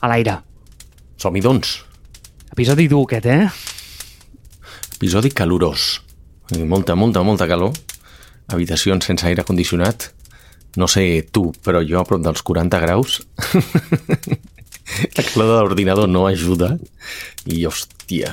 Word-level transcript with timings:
a 0.00 0.08
l'aire. 0.08 0.40
Som-hi, 1.20 1.42
doncs. 1.44 1.76
Episodi 2.50 2.88
dur 2.88 3.04
aquest, 3.04 3.26
eh? 3.28 3.48
Episodi 4.96 5.30
calorós. 5.36 6.00
Molta, 6.66 6.96
molta, 6.96 7.22
molta 7.22 7.46
calor. 7.46 7.76
Habitacions 8.50 9.04
sense 9.06 9.26
aire 9.28 9.44
condicionat. 9.44 10.10
No 10.80 10.88
sé 10.88 11.26
tu, 11.30 11.50
però 11.64 11.82
jo 11.84 12.00
a 12.00 12.06
prop 12.08 12.22
dels 12.24 12.42
40 12.42 12.80
graus. 12.82 13.20
La 15.16 15.22
calor 15.22 15.46
de 15.46 15.58
l'ordinador 15.60 16.08
no 16.08 16.24
ajuda. 16.26 16.72
I, 17.46 17.60
hòstia, 17.68 18.32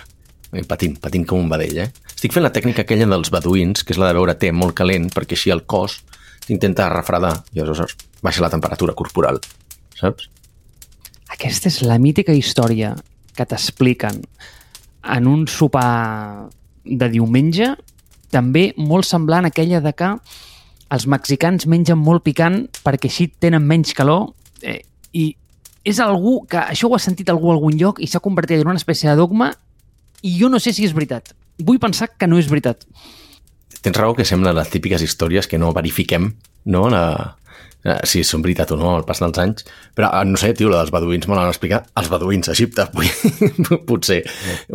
eh, 0.53 0.63
patint, 0.65 0.95
patint 1.03 1.27
com 1.27 1.43
un 1.43 1.51
vedell, 1.51 1.83
eh? 1.83 1.89
Estic 2.17 2.33
fent 2.33 2.47
la 2.47 2.53
tècnica 2.53 2.81
aquella 2.81 3.05
dels 3.11 3.29
beduïns, 3.33 3.83
que 3.85 3.93
és 3.93 3.99
la 4.01 4.09
de 4.09 4.17
beure 4.17 4.33
té 4.41 4.49
molt 4.55 4.73
calent, 4.79 5.11
perquè 5.13 5.37
així 5.37 5.53
el 5.53 5.67
cos 5.69 5.99
s'intenta 6.47 6.87
refredar 6.89 7.35
i 7.53 7.61
aleshores 7.61 7.93
baixa 8.23 8.41
la 8.41 8.49
temperatura 8.49 8.95
corporal, 8.97 9.37
saps? 9.99 10.31
Aquesta 11.37 11.69
és 11.69 11.83
la 11.85 11.99
mítica 12.01 12.33
història 12.33 12.95
que 13.37 13.45
t'expliquen 13.45 14.23
en 15.05 15.27
un 15.29 15.43
sopar 15.45 16.49
de 16.83 17.09
diumenge, 17.13 17.75
també 18.33 18.71
molt 18.77 19.05
semblant 19.05 19.45
a 19.45 19.51
aquella 19.53 19.79
de 19.85 19.93
que 19.93 20.09
els 20.95 21.05
mexicans 21.05 21.67
mengen 21.69 22.01
molt 22.01 22.25
picant 22.25 22.63
perquè 22.81 23.11
així 23.11 23.27
tenen 23.29 23.67
menys 23.69 23.93
calor 23.93 24.31
eh, 24.63 24.81
i 25.13 25.29
és 25.87 26.01
algú 26.03 26.39
que 26.49 26.57
això 26.59 26.89
ho 26.89 26.97
ha 26.97 27.03
sentit 27.03 27.29
algú 27.29 27.51
a 27.51 27.55
algun 27.55 27.77
lloc 27.79 28.01
i 28.01 28.09
s'ha 28.09 28.23
convertit 28.23 28.63
en 28.63 28.71
una 28.71 28.81
espècie 28.81 29.09
de 29.11 29.15
dogma 29.19 29.51
i 30.25 30.33
jo 30.39 30.49
no 30.49 30.59
sé 30.59 30.73
si 30.73 30.89
és 30.89 30.95
veritat. 30.97 31.35
Vull 31.61 31.77
pensar 31.79 32.09
que 32.17 32.27
no 32.27 32.41
és 32.41 32.49
veritat. 32.49 32.81
Tens 33.85 33.95
raó 33.95 34.15
que 34.17 34.25
semblen 34.25 34.57
les 34.57 34.73
típiques 34.73 35.05
històries 35.05 35.47
que 35.47 35.61
no 35.61 35.69
verifiquem, 35.75 36.31
no? 36.65 36.87
La, 36.89 37.37
si 38.03 38.23
són 38.27 38.41
veritat 38.43 38.71
o 38.73 38.77
no 38.79 38.95
al 38.97 39.05
pas 39.07 39.19
dels 39.23 39.37
anys, 39.39 39.65
però 39.95 40.09
eh, 40.17 40.25
no 40.27 40.39
sé, 40.39 40.53
tio, 40.57 40.69
la 40.71 40.81
dels 40.81 40.91
beduïns 40.91 41.27
me 41.29 41.37
l'han 41.37 41.51
explicat 41.51 41.87
els 41.99 42.09
beduïns 42.11 42.49
a 42.49 42.55
Egipte, 42.55 42.87
potser 43.89 44.21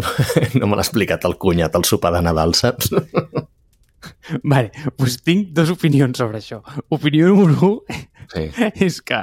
no 0.61 0.69
me 0.69 0.79
l'ha 0.79 0.85
explicat 0.87 1.27
el 1.29 1.37
cunyat 1.43 1.77
al 1.77 1.85
sopar 1.89 2.15
de 2.17 2.23
Nadal, 2.25 2.55
saps? 2.59 2.93
Vale, 4.51 4.71
doncs 4.99 5.19
tinc 5.23 5.53
dues 5.55 5.71
opinions 5.75 6.19
sobre 6.19 6.41
això. 6.41 6.63
Opinió 6.91 7.29
número 7.31 7.77
1 7.91 8.09
Sí. 8.33 8.47
és 8.81 9.03
que 9.05 9.19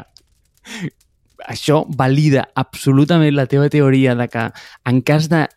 això 1.49 1.79
valida 1.97 2.43
absolutament 2.59 3.33
la 3.33 3.47
teva 3.49 3.69
teoria 3.73 4.13
de 4.15 4.27
que 4.29 4.43
en 4.91 4.99
cas 5.07 5.29
de 5.31 5.47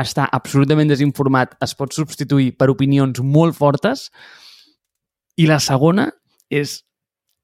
estar 0.00 0.26
absolutament 0.32 0.90
desinformat 0.90 1.54
es 1.62 1.76
pot 1.78 1.94
substituir 1.94 2.56
per 2.58 2.70
opinions 2.72 3.20
molt 3.22 3.54
fortes 3.54 4.08
i 5.38 5.46
la 5.46 5.60
segona 5.62 6.08
és 6.50 6.80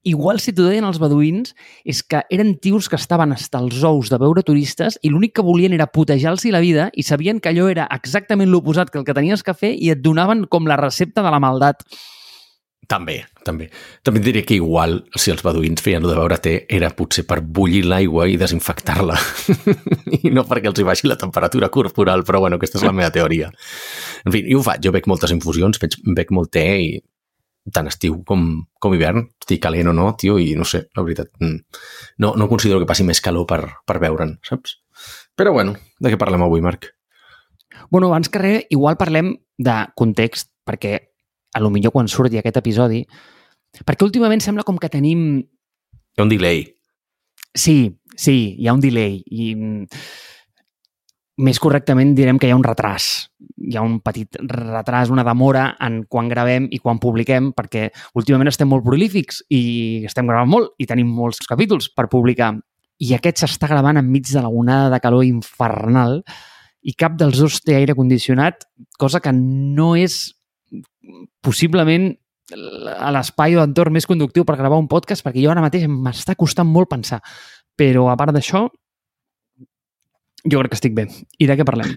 igual 0.03 0.39
si 0.41 0.53
t'ho 0.53 0.65
deien 0.67 0.87
els 0.87 0.99
beduïns 1.01 1.53
és 1.85 2.01
que 2.03 2.23
eren 2.33 2.55
tios 2.61 2.89
que 2.89 2.97
estaven 2.99 3.33
hasta 3.35 3.61
els 3.61 3.83
ous 3.85 4.09
de 4.09 4.17
veure 4.21 4.43
turistes 4.45 4.97
i 5.01 5.11
l'únic 5.11 5.35
que 5.37 5.45
volien 5.45 5.73
era 5.73 5.91
putejar-los 5.91 6.45
la 6.51 6.63
vida 6.63 6.89
i 6.93 7.03
sabien 7.03 7.39
que 7.39 7.51
allò 7.51 7.67
era 7.69 7.87
exactament 7.93 8.49
l'oposat 8.49 8.89
que 8.89 8.99
el 8.99 9.05
que 9.05 9.13
tenies 9.13 9.43
que 9.43 9.53
fer 9.53 9.75
i 9.77 9.91
et 9.93 10.01
donaven 10.01 10.45
com 10.49 10.67
la 10.67 10.79
recepta 10.79 11.21
de 11.21 11.31
la 11.31 11.39
maldat. 11.39 11.85
També, 12.91 13.21
també. 13.47 13.69
També 14.03 14.19
diré 14.19 14.41
que 14.43 14.57
igual, 14.57 14.97
si 15.15 15.31
els 15.31 15.43
beduïns 15.45 15.83
feien 15.83 16.03
de 16.03 16.11
beure 16.11 16.35
té, 16.43 16.65
era 16.67 16.89
potser 16.91 17.23
per 17.29 17.39
bullir 17.39 17.85
l'aigua 17.87 18.25
i 18.27 18.35
desinfectar-la. 18.41 19.15
I 20.25 20.33
no 20.33 20.43
perquè 20.49 20.67
els 20.67 20.81
hi 20.81 20.87
baixi 20.89 21.07
la 21.07 21.15
temperatura 21.21 21.69
corporal, 21.71 22.25
però 22.27 22.41
bueno, 22.43 22.59
aquesta 22.59 22.81
és 22.81 22.87
la 22.87 22.91
meva 22.97 23.13
teoria. 23.13 23.51
En 24.25 24.35
fi, 24.35 24.43
jo 24.49 24.59
ho 24.59 24.65
faig, 24.65 24.83
jo 24.83 24.91
bec 24.91 25.07
moltes 25.07 25.31
infusions, 25.31 25.79
bec, 25.79 25.95
bec 26.17 26.35
molt 26.35 26.51
té 26.57 26.67
i 26.81 26.91
tant 27.69 27.89
estiu 27.91 28.21
com, 28.25 28.45
com 28.81 28.95
hivern, 28.95 29.27
estic 29.41 29.61
calent 29.61 29.91
o 29.91 29.93
no, 29.93 30.07
tio, 30.17 30.39
i 30.41 30.55
no 30.57 30.65
sé, 30.65 30.87
la 30.97 31.03
veritat, 31.05 31.29
mm, 31.39 31.81
no, 32.23 32.33
no 32.39 32.49
considero 32.49 32.81
que 32.81 32.89
passi 32.89 33.05
més 33.05 33.21
calor 33.21 33.45
per, 33.49 33.61
per 33.85 33.99
veure'n, 34.01 34.37
saps? 34.47 34.79
Però 35.37 35.53
bueno, 35.53 35.75
de 36.01 36.11
què 36.11 36.19
parlem 36.19 36.43
avui, 36.45 36.63
Marc? 36.65 36.89
Bueno, 37.91 38.09
abans 38.09 38.29
que 38.29 38.41
res, 38.41 38.65
igual 38.73 38.97
parlem 38.97 39.35
de 39.61 39.77
context, 39.95 40.49
perquè 40.65 40.97
a 41.53 41.61
lo 41.61 41.69
millor 41.69 41.93
quan 41.93 42.09
surti 42.09 42.39
aquest 42.39 42.57
episodi, 42.61 43.03
perquè 43.85 44.07
últimament 44.07 44.41
sembla 44.43 44.65
com 44.67 44.79
que 44.81 44.89
tenim... 44.89 45.41
Hi 45.41 46.21
ha 46.21 46.25
un 46.25 46.31
delay. 46.31 46.65
Sí, 47.53 47.93
sí, 48.15 48.55
hi 48.57 48.67
ha 48.67 48.75
un 48.75 48.83
delay 48.83 49.19
i 49.27 49.53
mm, 49.53 50.01
més 51.41 51.59
correctament 51.61 52.13
direm 52.15 52.39
que 52.39 52.47
hi 52.47 52.53
ha 52.53 52.57
un 52.57 52.65
retras. 52.65 53.07
Hi 53.61 53.77
ha 53.77 53.83
un 53.85 53.99
petit 54.05 54.37
retras, 54.41 55.11
una 55.13 55.25
demora 55.25 55.71
en 55.81 56.03
quan 56.09 56.29
gravem 56.29 56.67
i 56.71 56.79
quan 56.81 57.01
publiquem, 57.01 57.51
perquè 57.57 57.89
últimament 58.17 58.51
estem 58.51 58.69
molt 58.69 58.85
prolífics 58.85 59.41
i 59.49 59.61
estem 60.07 60.29
gravant 60.29 60.49
molt 60.51 60.75
i 60.81 60.87
tenim 60.89 61.09
molts 61.17 61.41
capítols 61.47 61.89
per 61.95 62.09
publicar. 62.11 62.53
I 63.01 63.15
aquest 63.17 63.41
s'està 63.41 63.69
gravant 63.71 63.97
enmig 63.97 64.29
de 64.29 64.43
la 64.43 64.53
onada 64.53 64.91
de 64.93 65.01
calor 65.01 65.25
infernal 65.25 66.19
i 66.81 66.93
cap 66.97 67.17
dels 67.17 67.41
dos 67.41 67.59
té 67.65 67.75
aire 67.77 67.97
condicionat, 67.97 68.65
cosa 69.01 69.21
que 69.21 69.33
no 69.33 69.93
és 69.97 70.35
possiblement 71.41 72.11
a 72.51 73.11
l'espai 73.15 73.55
o 73.55 73.63
entorn 73.63 73.95
més 73.95 74.07
conductiu 74.09 74.45
per 74.45 74.57
gravar 74.59 74.79
un 74.81 74.89
podcast, 74.91 75.23
perquè 75.25 75.43
jo 75.43 75.51
ara 75.53 75.63
mateix 75.63 75.87
m'està 75.89 76.35
costant 76.37 76.67
molt 76.67 76.89
pensar. 76.91 77.21
Però 77.77 78.09
a 78.11 78.17
part 78.19 78.35
d'això, 78.35 78.67
jo 80.45 80.59
crec 80.59 80.73
que 80.73 80.79
estic 80.79 80.95
bé. 80.97 81.07
I 81.39 81.47
de 81.49 81.57
què 81.59 81.65
parlem? 81.67 81.95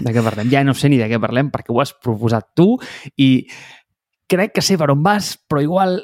De 0.00 0.12
què 0.12 0.22
parlem? 0.24 0.50
Ja 0.52 0.64
no 0.66 0.74
sé 0.74 0.90
ni 0.90 1.00
de 1.00 1.08
què 1.10 1.20
parlem 1.22 1.50
perquè 1.54 1.74
ho 1.74 1.80
has 1.82 1.94
proposat 1.94 2.52
tu 2.58 2.74
i 3.16 3.46
crec 4.30 4.56
que 4.56 4.64
sé 4.64 4.78
per 4.78 4.90
on 4.94 5.02
vas, 5.06 5.34
però 5.48 5.62
igual 5.62 6.00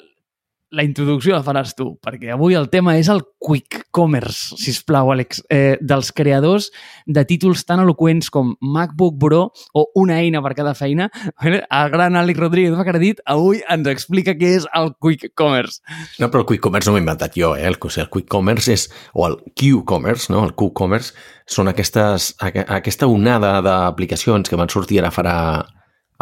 la 0.72 0.84
introducció 0.86 1.34
la 1.36 1.44
faràs 1.44 1.74
tu, 1.76 1.90
perquè 2.02 2.32
avui 2.32 2.56
el 2.56 2.70
tema 2.72 2.94
és 2.96 3.10
el 3.12 3.20
quick 3.42 3.86
commerce, 3.92 4.56
si 4.56 4.72
plau, 4.88 5.10
Àlex, 5.12 5.42
eh, 5.52 5.76
dels 5.80 6.12
creadors 6.16 6.70
de 7.06 7.24
títols 7.28 7.66
tan 7.68 7.82
eloqüents 7.82 8.30
com 8.32 8.54
MacBook 8.60 9.18
Pro 9.20 9.42
o 9.74 9.84
una 10.00 10.18
eina 10.22 10.40
per 10.42 10.54
cada 10.56 10.72
feina. 10.74 11.10
El 11.42 11.90
gran 11.92 12.16
Àlex 12.16 12.40
Rodríguez 12.40 12.76
Bacardit 12.78 13.20
avui 13.26 13.60
ens 13.68 13.90
explica 13.92 14.34
què 14.38 14.54
és 14.56 14.66
el 14.78 14.94
quick 14.96 15.34
commerce. 15.36 15.82
No, 16.18 16.30
però 16.32 16.42
el 16.42 16.48
quick 16.48 16.64
commerce 16.64 16.88
no 16.88 16.96
m'he 16.96 17.04
inventat 17.04 17.36
jo, 17.36 17.52
eh? 17.56 17.68
El, 17.68 17.76
o 17.76 17.92
sigui, 17.92 18.06
el 18.06 18.10
quick 18.16 18.32
commerce 18.32 18.72
és, 18.72 18.88
o 19.12 19.28
el 19.28 19.38
Q-commerce, 19.52 20.32
no? 20.32 20.46
El 20.46 20.56
Q-commerce 20.56 21.12
són 21.46 21.68
aquestes, 21.68 22.32
aquesta 22.40 23.10
onada 23.10 23.58
d'aplicacions 23.64 24.48
que 24.48 24.58
van 24.58 24.72
sortir 24.72 25.02
ara 25.02 25.12
farà 25.12 25.36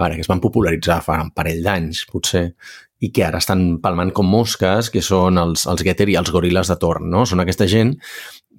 a 0.01 0.05
veure, 0.05 0.17
que 0.17 0.25
es 0.25 0.31
van 0.31 0.41
popularitzar 0.41 1.03
fa 1.05 1.19
un 1.21 1.31
parell 1.37 1.61
d'anys, 1.63 2.07
potser, 2.09 2.47
i 3.01 3.11
que 3.13 3.25
ara 3.25 3.41
estan 3.41 3.79
palmant 3.81 4.13
com 4.17 4.29
mosques, 4.29 4.91
que 4.93 5.03
són 5.05 5.41
els, 5.41 5.65
els 5.71 5.85
Getter 5.87 6.09
i 6.13 6.19
els 6.21 6.33
goriles 6.33 6.69
de 6.69 6.77
torn, 6.81 7.09
no? 7.13 7.25
Són 7.29 7.41
aquesta 7.41 7.69
gent 7.71 7.97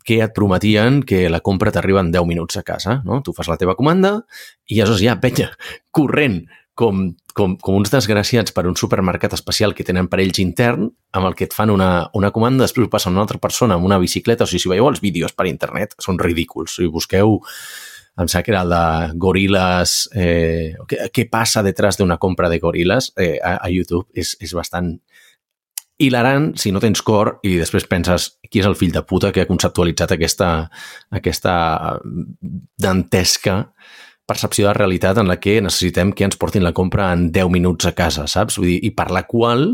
que 0.06 0.18
et 0.25 0.34
prometien 0.34 1.03
que 1.06 1.28
la 1.29 1.44
compra 1.46 1.74
t'arriba 1.74 2.02
en 2.02 2.09
10 2.13 2.25
minuts 2.25 2.57
a 2.57 2.66
casa, 2.66 3.02
no? 3.06 3.22
Tu 3.22 3.35
fas 3.38 3.52
la 3.52 3.59
teva 3.62 3.78
comanda 3.78 4.18
i 4.66 4.81
aleshores 4.81 5.03
ja, 5.03 5.19
penya, 5.22 5.52
corrent, 5.94 6.41
com, 6.74 7.03
com, 7.38 7.53
com 7.62 7.78
uns 7.78 7.91
desgraciats 7.94 8.56
per 8.56 8.66
un 8.66 8.78
supermercat 8.79 9.35
especial 9.38 9.75
que 9.78 9.85
tenen 9.85 10.09
per 10.09 10.22
ells 10.24 10.41
intern, 10.41 10.90
amb 11.13 11.29
el 11.29 11.38
que 11.38 11.46
et 11.46 11.53
fan 11.53 11.69
una, 11.69 11.91
una 12.18 12.31
comanda, 12.34 12.66
després 12.66 12.88
ho 12.88 12.91
passa 12.91 13.12
una 13.12 13.22
altra 13.22 13.38
persona 13.41 13.78
amb 13.78 13.85
una 13.85 14.00
bicicleta, 14.02 14.47
o 14.47 14.50
sigui, 14.50 14.66
si 14.66 14.72
veieu 14.73 14.90
els 14.90 15.03
vídeos 15.03 15.38
per 15.38 15.50
internet, 15.52 15.94
són 16.02 16.19
ridículs. 16.22 16.79
Si 16.79 16.90
busqueu 16.90 17.38
em 18.19 18.27
sembla 18.27 18.44
que 18.44 18.51
era 18.51 18.61
el 18.66 18.73
de 18.73 19.19
goriles, 19.19 19.95
eh, 20.16 20.75
què, 20.88 21.07
què 21.13 21.27
passa 21.31 21.63
detrás 21.63 21.97
d'una 21.97 22.19
compra 22.19 22.49
de 22.51 22.59
goriles 22.59 23.11
eh, 23.17 23.38
a, 23.44 23.57
a 23.63 23.69
YouTube, 23.72 24.07
és, 24.13 24.35
és 24.41 24.53
bastant 24.57 24.97
hilarant 26.01 26.51
si 26.57 26.72
no 26.73 26.81
tens 26.81 27.03
cor 27.05 27.35
i 27.45 27.55
després 27.59 27.85
penses 27.89 28.31
qui 28.49 28.61
és 28.61 28.67
el 28.67 28.75
fill 28.75 28.94
de 28.94 29.03
puta 29.05 29.31
que 29.31 29.44
ha 29.44 29.49
conceptualitzat 29.49 30.16
aquesta, 30.16 30.49
aquesta 31.13 31.53
dantesca 32.81 33.59
percepció 34.28 34.68
de 34.68 34.74
realitat 34.74 35.18
en 35.18 35.28
la 35.28 35.38
que 35.42 35.58
necessitem 35.62 36.14
que 36.16 36.24
ens 36.28 36.38
portin 36.40 36.64
la 36.64 36.74
compra 36.78 37.09
en 37.12 37.28
10 37.34 37.50
minuts 37.52 37.88
a 37.90 37.94
casa, 37.98 38.28
saps? 38.32 38.58
Vull 38.59 38.70
dir, 38.70 38.78
I 38.88 38.92
per 38.96 39.09
la 39.12 39.24
qual 39.28 39.66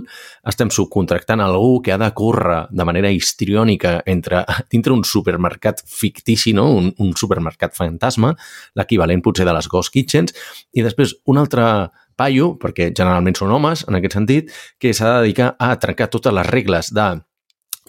estem 0.47 0.71
subcontractant 0.73 1.43
algú 1.43 1.81
que 1.85 1.93
ha 1.93 1.99
de 2.01 2.09
córrer 2.17 2.63
de 2.71 2.87
manera 2.87 3.11
histriònica 3.13 4.01
entre, 4.05 4.43
dintre 4.73 4.95
un 4.95 5.03
supermercat 5.05 5.83
fictici, 5.85 6.55
no? 6.57 6.69
un, 6.73 6.91
un 6.97 7.13
supermercat 7.15 7.75
fantasma, 7.77 8.33
l'equivalent 8.79 9.21
potser 9.21 9.45
de 9.45 9.55
les 9.57 9.69
Ghost 9.69 9.93
Kitchens, 9.93 10.35
i 10.73 10.85
després 10.85 11.15
un 11.27 11.43
altre 11.43 11.67
paio, 12.17 12.55
perquè 12.57 12.89
generalment 12.97 13.37
són 13.37 13.53
homes 13.53 13.85
en 13.87 13.99
aquest 13.99 14.17
sentit, 14.17 14.51
que 14.81 14.93
s'ha 14.93 15.17
de 15.17 15.27
dedicar 15.27 15.53
a 15.59 15.75
trencar 15.77 16.09
totes 16.09 16.33
les 16.33 16.49
regles 16.49 16.89
de 16.95 17.11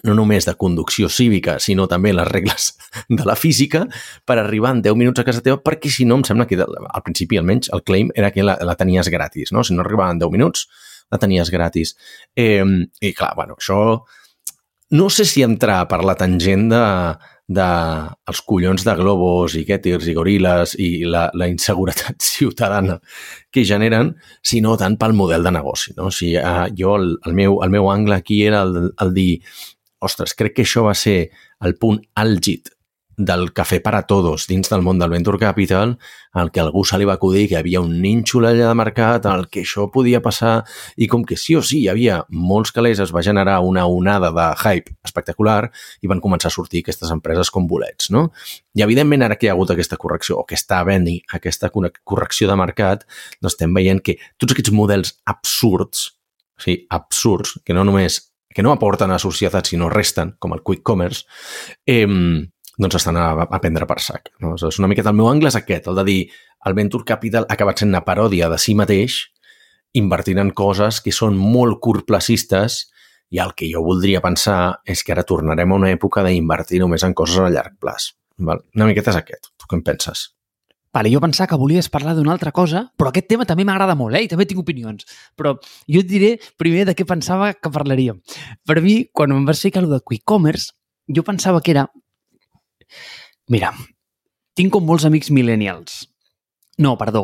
no 0.03 0.15
només 0.15 0.45
de 0.47 0.55
conducció 0.59 1.09
cívica, 1.09 1.57
sinó 1.59 1.87
també 1.91 2.13
les 2.13 2.27
regles 2.27 2.71
de 3.09 3.25
la 3.27 3.35
física 3.35 3.85
per 4.25 4.39
arribar 4.39 4.75
en 4.75 4.83
10 4.85 4.99
minuts 4.99 5.21
a 5.21 5.25
casa 5.27 5.43
teva, 5.45 5.59
perquè 5.63 5.91
si 5.91 6.07
no, 6.07 6.19
em 6.19 6.27
sembla 6.27 6.47
que 6.49 6.59
al 6.59 7.03
principi 7.05 7.39
almenys 7.39 7.71
el 7.75 7.83
claim 7.83 8.13
era 8.15 8.31
que 8.31 8.45
la, 8.45 8.57
la 8.65 8.77
tenies 8.79 9.11
gratis, 9.11 9.53
no? 9.55 9.63
Si 9.63 9.75
no 9.75 9.83
arribava 9.83 10.11
en 10.13 10.21
10 10.23 10.35
minuts, 10.35 10.67
la 11.11 11.19
tenies 11.19 11.51
gratis. 11.51 11.95
Eh, 12.35 12.63
I 13.01 13.13
clar, 13.13 13.35
bueno, 13.35 13.59
això... 13.59 13.99
No 14.89 15.05
sé 15.13 15.21
si 15.29 15.43
entrar 15.45 15.83
per 15.85 15.99
la 16.01 16.15
tangent 16.17 16.63
de, 16.71 16.79
de 17.49 17.65
els 18.29 18.39
collons 18.45 18.83
de 18.85 18.93
globos 18.97 19.55
i 19.57 19.61
quètirs 19.65 20.05
i 20.09 20.13
goriles 20.17 20.75
i 20.81 20.89
la, 21.05 21.27
la 21.37 21.45
inseguretat 21.49 22.21
ciutadana 22.33 22.99
que 23.53 23.65
generen, 23.65 24.15
sinó 24.41 24.75
tant 24.81 24.97
pel 25.01 25.13
model 25.17 25.45
de 25.45 25.53
negoci. 25.53 25.95
No? 25.97 26.09
Sigui, 26.13 26.37
eh, 26.41 26.69
jo, 26.77 26.95
el, 27.01 27.15
el, 27.25 27.37
meu, 27.37 27.59
el 27.65 27.73
meu 27.73 27.89
angle 27.93 28.17
aquí 28.17 28.43
era 28.45 28.63
el, 28.65 28.91
el 28.97 29.13
dir 29.13 29.31
ostres, 29.99 30.35
crec 30.37 30.57
que 30.57 30.67
això 30.67 30.85
va 30.87 30.95
ser 30.97 31.29
el 31.65 31.75
punt 31.79 32.01
àlgid 32.15 32.71
del 33.19 33.49
cafè 33.51 33.81
per 33.83 33.91
a 33.97 34.05
todos 34.07 34.45
dins 34.47 34.69
del 34.71 34.81
món 34.81 34.97
del 34.97 35.11
Venture 35.11 35.37
Capital, 35.37 35.97
el 36.39 36.51
que 36.55 36.61
algú 36.63 36.85
se 36.87 36.97
li 36.97 37.05
va 37.05 37.17
acudir 37.17 37.49
que 37.49 37.57
hi 37.57 37.59
havia 37.59 37.81
un 37.83 37.97
nínxol 38.01 38.47
allà 38.47 38.69
de 38.69 38.77
mercat, 38.79 39.27
el 39.27 39.49
que 39.51 39.65
això 39.65 39.89
podia 39.91 40.21
passar, 40.23 40.63
i 40.95 41.09
com 41.11 41.25
que 41.27 41.35
sí 41.37 41.57
o 41.59 41.61
sí 41.61 41.81
hi 41.83 41.89
havia 41.91 42.21
molts 42.31 42.71
calés, 42.71 43.01
es 43.03 43.11
va 43.11 43.23
generar 43.25 43.59
una 43.67 43.85
onada 43.91 44.31
de 44.31 44.47
hype 44.63 44.95
espectacular 45.03 45.67
i 46.01 46.07
van 46.07 46.23
començar 46.23 46.47
a 46.47 46.55
sortir 46.55 46.85
aquestes 46.85 47.11
empreses 47.11 47.51
com 47.51 47.67
bolets, 47.67 48.07
no? 48.15 48.29
I 48.73 48.85
evidentment 48.87 49.27
ara 49.27 49.35
que 49.35 49.49
hi 49.49 49.51
ha 49.51 49.57
hagut 49.57 49.75
aquesta 49.75 49.99
correcció, 49.99 50.39
o 50.39 50.47
que 50.47 50.55
està 50.55 50.79
havent 50.79 51.09
aquesta 51.35 51.69
correcció 51.75 52.47
de 52.47 52.55
mercat, 52.55 53.03
doncs 53.41 53.57
estem 53.57 53.75
veient 53.75 53.99
que 53.99 54.15
tots 54.39 54.55
aquests 54.55 54.71
models 54.71 55.17
absurds, 55.27 56.13
o 56.55 56.63
sigui, 56.63 56.85
absurds, 56.95 57.57
que 57.65 57.75
no 57.75 57.83
només 57.83 58.28
que 58.53 58.63
no 58.65 58.71
aporten 58.73 59.11
a 59.11 59.17
la 59.17 59.23
societat, 59.23 59.69
sinó 59.69 59.89
resten, 59.89 60.35
com 60.39 60.55
el 60.55 60.63
quick 60.65 60.83
commerce, 60.83 61.25
eh, 61.85 62.07
doncs 62.79 62.95
estan 62.95 63.17
a, 63.19 63.31
a 63.43 63.59
prendre 63.61 63.85
per 63.85 63.99
sac. 64.01 64.31
No? 64.41 64.55
És 64.55 64.79
una 64.79 64.89
miqueta 64.89 65.11
el 65.11 65.19
meu 65.19 65.29
angle 65.29 65.51
és 65.51 65.57
aquest, 65.59 65.89
el 65.91 65.99
de 65.99 66.05
dir 66.07 66.21
el 66.65 66.77
Venture 66.77 67.05
Capital 67.07 67.45
ha 67.47 67.57
acabat 67.57 67.83
sent 67.83 67.91
una 67.91 68.05
paròdia 68.07 68.49
de 68.49 68.57
si 68.61 68.75
mateix, 68.75 69.19
invertint 69.99 70.39
en 70.41 70.53
coses 70.55 71.01
que 71.01 71.13
són 71.15 71.37
molt 71.37 71.79
curtplacistes 71.83 72.85
i 73.29 73.41
el 73.43 73.53
que 73.57 73.69
jo 73.69 73.83
voldria 73.85 74.21
pensar 74.21 74.79
és 74.87 75.03
que 75.05 75.13
ara 75.13 75.27
tornarem 75.27 75.71
a 75.71 75.79
una 75.81 75.93
època 75.93 76.23
d'invertir 76.25 76.81
només 76.81 77.05
en 77.05 77.13
coses 77.17 77.41
a 77.43 77.51
llarg 77.53 77.77
plaç. 77.81 78.13
Val? 78.39 78.63
Una 78.75 78.89
miqueta 78.89 79.11
és 79.13 79.19
aquest. 79.19 79.51
Tu 79.59 79.69
què 79.69 79.77
en 79.77 79.85
penses? 79.85 80.29
Vale, 80.93 81.11
jo 81.13 81.21
pensava 81.21 81.51
que 81.51 81.59
volies 81.61 81.89
parlar 81.93 82.15
d'una 82.17 82.31
altra 82.33 82.51
cosa, 82.51 82.87
però 82.97 83.11
aquest 83.11 83.27
tema 83.29 83.45
també 83.45 83.65
m'agrada 83.67 83.93
molt, 83.97 84.17
eh? 84.17 84.23
I 84.25 84.29
també 84.31 84.47
tinc 84.49 84.63
opinions. 84.63 85.05
Però 85.37 85.53
jo 85.61 86.01
et 86.01 86.09
diré 86.09 86.31
primer 86.57 86.87
de 86.89 86.95
què 86.97 87.05
pensava 87.05 87.51
que 87.53 87.69
parlaríem. 87.69 88.17
Per 88.65 88.79
mi, 88.81 89.03
quan 89.13 89.35
em 89.35 89.45
vas 89.45 89.61
fer 89.61 89.71
que 89.75 89.85
de 89.85 90.01
Quick 90.01 90.25
Commerce, 90.25 90.73
jo 91.07 91.23
pensava 91.23 91.61
que 91.61 91.75
era 91.75 91.87
Mira, 93.49 93.71
tinc 94.57 94.73
com 94.73 94.85
molts 94.85 95.05
amics 95.05 95.29
millennials. 95.33 96.03
No, 96.81 96.95
perdó. 96.97 97.23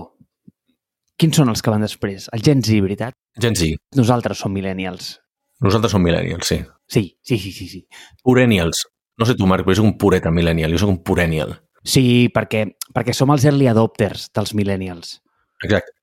Quins 1.17 1.37
són 1.37 1.49
els 1.49 1.61
que 1.63 1.71
van 1.73 1.85
després? 1.85 2.29
El 2.35 2.41
Gen 2.45 2.61
Z, 2.65 2.81
veritat? 2.83 3.15
Gen 3.41 3.55
Z. 3.57 3.77
Nosaltres 3.97 4.41
som 4.41 4.53
millennials. 4.53 5.15
Nosaltres 5.63 5.93
som 5.95 6.03
millennials, 6.03 6.49
sí. 6.49 6.59
Sí, 6.91 7.05
sí, 7.23 7.37
sí, 7.39 7.51
sí. 7.51 7.67
sí. 7.71 7.85
Purenials. 8.23 8.85
No 9.17 9.25
sé 9.25 9.37
tu, 9.39 9.47
Marc, 9.47 9.63
però 9.63 9.77
és 9.77 9.81
un 9.81 9.95
pureta 9.97 10.33
millennial. 10.33 10.73
Jo 10.75 10.81
soc 10.83 10.91
un 10.91 11.03
purenial. 11.07 11.55
Sí, 11.85 12.27
perquè, 12.33 12.65
perquè 12.95 13.13
som 13.13 13.33
els 13.33 13.45
early 13.45 13.69
adopters 13.69 14.29
dels 14.35 14.55
millennials. 14.57 15.19
Exacte. 15.63 15.93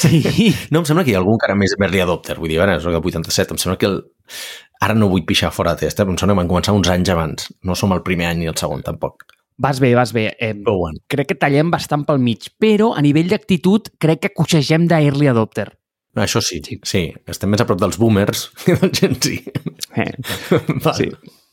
Sí. 0.00 0.18
No, 0.72 0.80
em 0.80 0.86
sembla 0.88 1.04
que 1.06 1.12
hi 1.12 1.14
ha 1.14 1.20
algun 1.20 1.36
encara 1.38 1.54
més 1.58 1.76
early 1.78 2.02
adopter. 2.02 2.38
Vull 2.40 2.50
dir, 2.50 2.58
ara 2.62 2.80
soc 2.82 2.96
de 2.96 3.02
87. 3.02 3.54
Em 3.54 3.60
sembla 3.62 3.78
que 3.78 3.86
el, 3.86 4.00
Ara 4.80 4.96
no 4.96 5.10
vull 5.12 5.26
pixar 5.28 5.50
fora 5.52 5.74
de 5.76 5.84
test, 5.84 6.00
eh? 6.00 6.06
em 6.08 6.16
sembla 6.16 6.34
que 6.34 6.40
van 6.40 6.48
començar 6.48 6.72
uns 6.72 6.88
anys 6.88 7.12
abans. 7.12 7.50
No 7.68 7.76
som 7.76 7.92
el 7.92 8.00
primer 8.06 8.30
any 8.30 8.40
ni 8.40 8.48
el 8.48 8.56
segon, 8.56 8.80
tampoc. 8.86 9.26
Vas 9.60 9.80
bé, 9.82 9.90
vas 9.94 10.14
bé. 10.16 10.30
Eh, 10.40 10.54
oh, 10.64 10.78
bueno. 10.78 11.02
Crec 11.12 11.28
que 11.28 11.36
tallem 11.36 11.68
bastant 11.72 12.06
pel 12.08 12.22
mig, 12.22 12.48
però 12.56 12.94
a 12.96 13.02
nivell 13.04 13.28
d'actitud 13.28 13.92
crec 14.00 14.22
que 14.24 14.32
coixegem 14.32 14.86
d'early 14.88 15.28
adopter. 15.28 15.68
Això 16.16 16.40
sí, 16.42 16.62
sí, 16.64 16.78
sí. 16.80 17.02
Estem 17.28 17.52
més 17.52 17.60
a 17.60 17.66
prop 17.68 17.78
dels 17.78 18.00
boomers 18.00 18.46
que 18.64 18.78
del 18.80 18.94
Gen 18.96 19.18
Z. 19.20 19.52
Eh, 20.00 20.08
sí, 20.96 21.10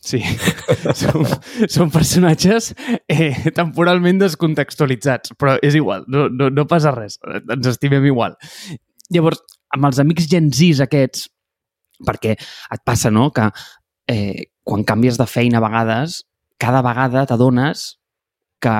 sí. 0.07 0.21
som, 1.00 1.25
som 1.68 1.92
personatges 1.94 2.71
eh, 3.12 3.51
temporalment 3.56 4.21
descontextualitzats, 4.24 5.36
però 5.39 5.57
és 5.63 5.77
igual, 5.80 6.06
no, 6.12 6.27
no, 6.31 6.50
no 6.54 6.68
passa 6.69 6.94
res, 6.95 7.19
ens 7.27 7.71
estimem 7.74 8.07
igual. 8.07 8.38
Llavors, 9.13 9.44
amb 9.75 9.89
els 9.89 10.00
amics 10.04 10.30
Gen 10.31 10.50
Z 10.56 10.86
aquests, 10.88 11.27
perquè 12.07 12.38
et 12.38 12.86
passa, 12.88 13.12
no?, 13.13 13.30
que 13.36 13.50
eh, 14.12 14.48
quan 14.68 14.86
canvies 14.88 15.19
de 15.19 15.27
feina 15.30 15.59
a 15.59 15.65
vegades, 15.65 16.21
cada 16.59 16.81
vegada 16.86 17.25
t'adones 17.30 17.94
que 18.63 18.77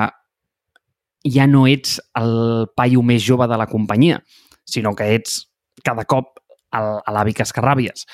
ja 1.28 1.46
no 1.50 1.66
ets 1.68 1.98
el 2.18 2.66
paio 2.78 3.02
més 3.04 3.22
jove 3.24 3.48
de 3.50 3.58
la 3.58 3.68
companyia, 3.70 4.20
sinó 4.68 4.94
que 4.96 5.08
ets 5.16 5.42
cada 5.84 6.04
cop 6.08 6.38
l'avi 6.72 7.34
que 7.34 7.46
escarràbies. 7.46 8.04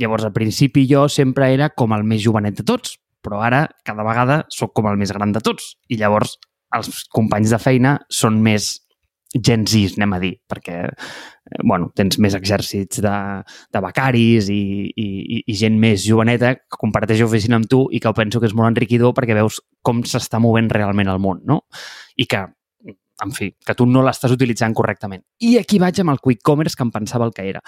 Llavors, 0.00 0.26
al 0.26 0.34
principi 0.34 0.86
jo 0.90 1.06
sempre 1.08 1.52
era 1.54 1.70
com 1.70 1.94
el 1.94 2.04
més 2.08 2.22
jovenet 2.24 2.58
de 2.58 2.66
tots, 2.66 2.96
però 3.24 3.40
ara 3.46 3.66
cada 3.86 4.04
vegada 4.06 4.42
sóc 4.52 4.74
com 4.76 4.88
el 4.90 4.98
més 5.00 5.12
gran 5.14 5.32
de 5.32 5.42
tots. 5.44 5.74
I 5.88 5.98
llavors 6.00 6.36
els 6.74 7.04
companys 7.14 7.54
de 7.54 7.60
feina 7.62 7.98
són 8.12 8.40
més 8.42 8.74
Gen 9.34 9.64
Z, 9.66 9.96
anem 9.98 10.12
a 10.14 10.18
dir, 10.22 10.32
perquè 10.46 10.74
eh, 10.86 11.62
bueno, 11.66 11.88
tens 11.98 12.20
més 12.22 12.36
exèrcits 12.38 13.00
de, 13.02 13.14
de 13.74 13.80
becaris 13.82 14.46
i, 14.52 14.60
i, 14.94 15.40
i 15.42 15.56
gent 15.58 15.78
més 15.82 16.04
joveneta 16.06 16.52
que 16.54 16.78
comparteix 16.78 17.24
oficina 17.24 17.58
amb 17.58 17.66
tu 17.70 17.80
i 17.90 17.98
que 18.02 18.12
penso 18.14 18.38
que 18.38 18.46
és 18.46 18.54
molt 18.54 18.70
enriquidor 18.70 19.14
perquè 19.16 19.34
veus 19.34 19.58
com 19.82 20.04
s'està 20.06 20.38
movent 20.38 20.70
realment 20.70 21.10
el 21.10 21.18
món, 21.18 21.42
no? 21.50 21.64
I 22.14 22.28
que, 22.30 22.44
en 23.26 23.34
fi, 23.34 23.50
que 23.58 23.74
tu 23.74 23.88
no 23.90 24.04
l'estàs 24.06 24.36
utilitzant 24.36 24.76
correctament. 24.76 25.24
I 25.42 25.56
aquí 25.58 25.82
vaig 25.82 25.98
amb 26.04 26.14
el 26.14 26.22
quick 26.22 26.44
commerce 26.46 26.78
que 26.78 26.86
em 26.86 26.94
pensava 26.94 27.26
el 27.26 27.34
que 27.34 27.48
era. 27.50 27.64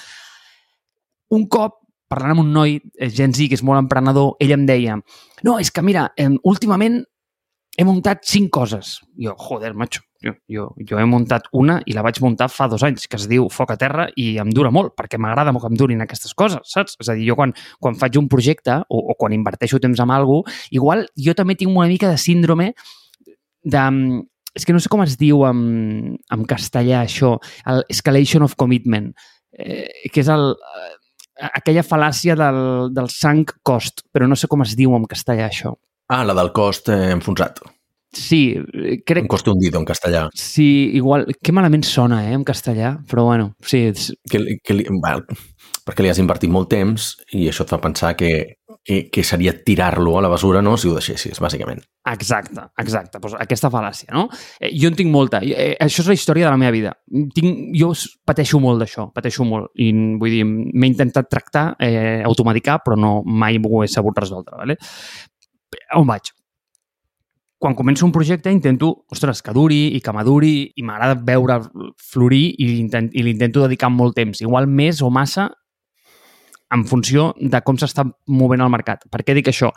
Un 1.34 1.48
cop 1.50 1.80
parlant 2.08 2.36
amb 2.36 2.44
un 2.44 2.52
noi, 2.54 2.78
eh, 2.98 3.10
Gen 3.10 3.34
Z, 3.34 3.48
que 3.50 3.58
és 3.58 3.64
molt 3.66 3.82
emprenedor, 3.82 4.34
ell 4.40 4.54
em 4.56 4.66
deia 4.68 5.00
no, 5.44 5.58
és 5.60 5.70
que 5.70 5.84
mira, 5.84 6.08
últimament 6.44 7.02
he 7.76 7.84
muntat 7.84 8.24
cinc 8.24 8.50
coses. 8.50 9.00
Jo, 9.20 9.34
joder, 9.36 9.74
macho, 9.76 10.00
jo, 10.24 10.32
jo, 10.48 10.66
jo 10.88 10.98
he 10.98 11.04
muntat 11.08 11.48
una 11.52 11.76
i 11.86 11.94
la 11.96 12.02
vaig 12.04 12.18
muntar 12.24 12.48
fa 12.52 12.68
dos 12.72 12.82
anys, 12.86 13.04
que 13.10 13.18
es 13.20 13.26
diu 13.28 13.50
Foc 13.52 13.74
a 13.74 13.78
Terra 13.80 14.06
i 14.16 14.30
em 14.40 14.50
dura 14.54 14.72
molt, 14.72 14.94
perquè 14.96 15.20
m'agrada 15.20 15.52
molt 15.52 15.66
que 15.66 15.72
em 15.74 15.80
durin 15.82 16.04
aquestes 16.04 16.32
coses, 16.34 16.64
saps? 16.72 16.96
És 17.02 17.10
a 17.12 17.16
dir, 17.18 17.26
jo 17.28 17.36
quan, 17.38 17.52
quan 17.82 17.98
faig 18.00 18.16
un 18.20 18.30
projecte 18.32 18.80
o, 18.88 19.02
o 19.12 19.16
quan 19.18 19.36
inverteixo 19.36 19.80
temps 19.82 20.00
amb 20.02 20.16
algú, 20.16 20.40
igual 20.72 21.04
jo 21.20 21.36
també 21.36 21.58
tinc 21.58 21.74
una 21.74 21.90
mica 21.90 22.10
de 22.12 22.20
síndrome 22.20 22.72
de... 23.62 23.84
És 24.56 24.64
que 24.64 24.72
no 24.72 24.80
sé 24.80 24.88
com 24.88 25.02
es 25.04 25.18
diu 25.20 25.42
en, 25.44 25.58
en 26.32 26.44
castellà 26.48 27.02
això, 27.04 27.34
el 27.68 27.82
escalation 27.92 28.46
of 28.46 28.54
commitment, 28.56 29.10
eh, 29.52 30.08
que 30.08 30.22
és 30.22 30.30
el, 30.32 30.54
eh, 30.56 30.94
aquella 31.36 31.84
fal·làcia 31.86 32.36
del, 32.38 32.60
del 32.96 33.10
sunk 33.12 33.56
cost, 33.66 34.04
però 34.12 34.28
no 34.28 34.38
sé 34.38 34.48
com 34.48 34.64
es 34.64 34.76
diu 34.78 34.94
en 34.96 35.06
castellà 35.10 35.48
això. 35.50 35.74
Ah, 36.08 36.22
la 36.24 36.36
del 36.38 36.52
cost 36.54 36.88
eh, 36.92 37.10
enfonsat. 37.14 37.60
Sí, 38.12 38.56
crec... 39.04 39.24
Un 39.24 39.28
cost 39.28 39.48
hundido 39.48 39.78
en 39.78 39.84
castellà. 39.84 40.26
Sí, 40.34 40.90
igual... 40.96 41.26
Que 41.42 41.52
malament 41.52 41.84
sona, 41.84 42.22
eh, 42.28 42.34
en 42.36 42.44
castellà, 42.46 42.96
però 43.08 43.26
bueno, 43.28 43.54
sí. 43.60 43.86
És... 43.90 44.12
Que, 44.30 44.40
que 44.64 44.76
li, 44.76 44.86
well, 45.02 45.24
perquè 45.86 46.04
li 46.04 46.10
has 46.10 46.20
invertit 46.22 46.50
molt 46.52 46.70
temps 46.72 47.12
i 47.36 47.46
això 47.50 47.66
et 47.66 47.74
fa 47.74 47.78
pensar 47.82 48.14
que, 48.18 48.30
que, 48.86 49.02
que 49.12 49.24
seria 49.26 49.52
tirar-lo 49.66 50.16
a 50.18 50.24
la 50.24 50.30
basura, 50.32 50.62
no?, 50.64 50.76
si 50.80 50.88
ho 50.88 50.94
deixessis, 50.96 51.38
bàsicament. 51.42 51.84
Exacte, 52.10 52.68
exacte. 52.82 53.20
Pues 53.22 53.36
aquesta 53.42 53.70
fal·làcia, 53.74 54.10
no? 54.14 54.26
Eh, 54.60 54.72
jo 54.78 54.90
en 54.90 54.98
tinc 54.98 55.12
molta. 55.12 55.42
Eh, 55.44 55.74
això 55.82 56.04
és 56.04 56.10
la 56.10 56.18
història 56.18 56.48
de 56.48 56.54
la 56.54 56.62
meva 56.62 56.74
vida. 56.74 56.96
Tinc, 57.36 57.70
jo 57.76 57.92
pateixo 58.26 58.62
molt 58.62 58.82
d'això, 58.82 59.10
pateixo 59.14 59.46
molt. 59.46 59.72
I 59.82 59.92
vull 59.92 60.38
dir, 60.38 60.44
m'he 60.46 60.90
intentat 60.90 61.30
tractar, 61.30 61.68
eh, 61.82 62.22
automedicar, 62.26 62.80
però 62.86 62.98
no 62.98 63.16
mai 63.26 63.58
ho 63.58 63.82
he 63.82 63.90
sabut 63.90 64.18
resoldre, 64.18 64.56
¿vale? 64.56 64.78
on 65.94 66.06
vaig? 66.06 66.32
Quan 67.66 67.74
començo 67.74 68.04
un 68.06 68.12
projecte 68.14 68.46
intento, 68.54 68.92
ostres, 69.10 69.40
que 69.42 69.50
duri 69.50 69.96
i 69.96 69.98
que 69.98 70.12
maduri 70.14 70.68
i 70.78 70.84
m'agrada 70.86 71.16
veure 71.26 71.56
florir 71.98 72.52
i 72.62 72.68
l'intento 72.78 73.64
dedicar 73.64 73.88
molt 73.90 74.14
temps. 74.14 74.38
Igual 74.44 74.68
més 74.70 75.00
o 75.02 75.08
massa 75.10 75.48
en 76.70 76.84
funció 76.86 77.32
de 77.40 77.58
com 77.66 77.74
s'està 77.74 78.04
movent 78.30 78.62
el 78.62 78.70
mercat. 78.70 79.02
Per 79.10 79.24
què 79.26 79.34
dic 79.34 79.50
això? 79.50 79.72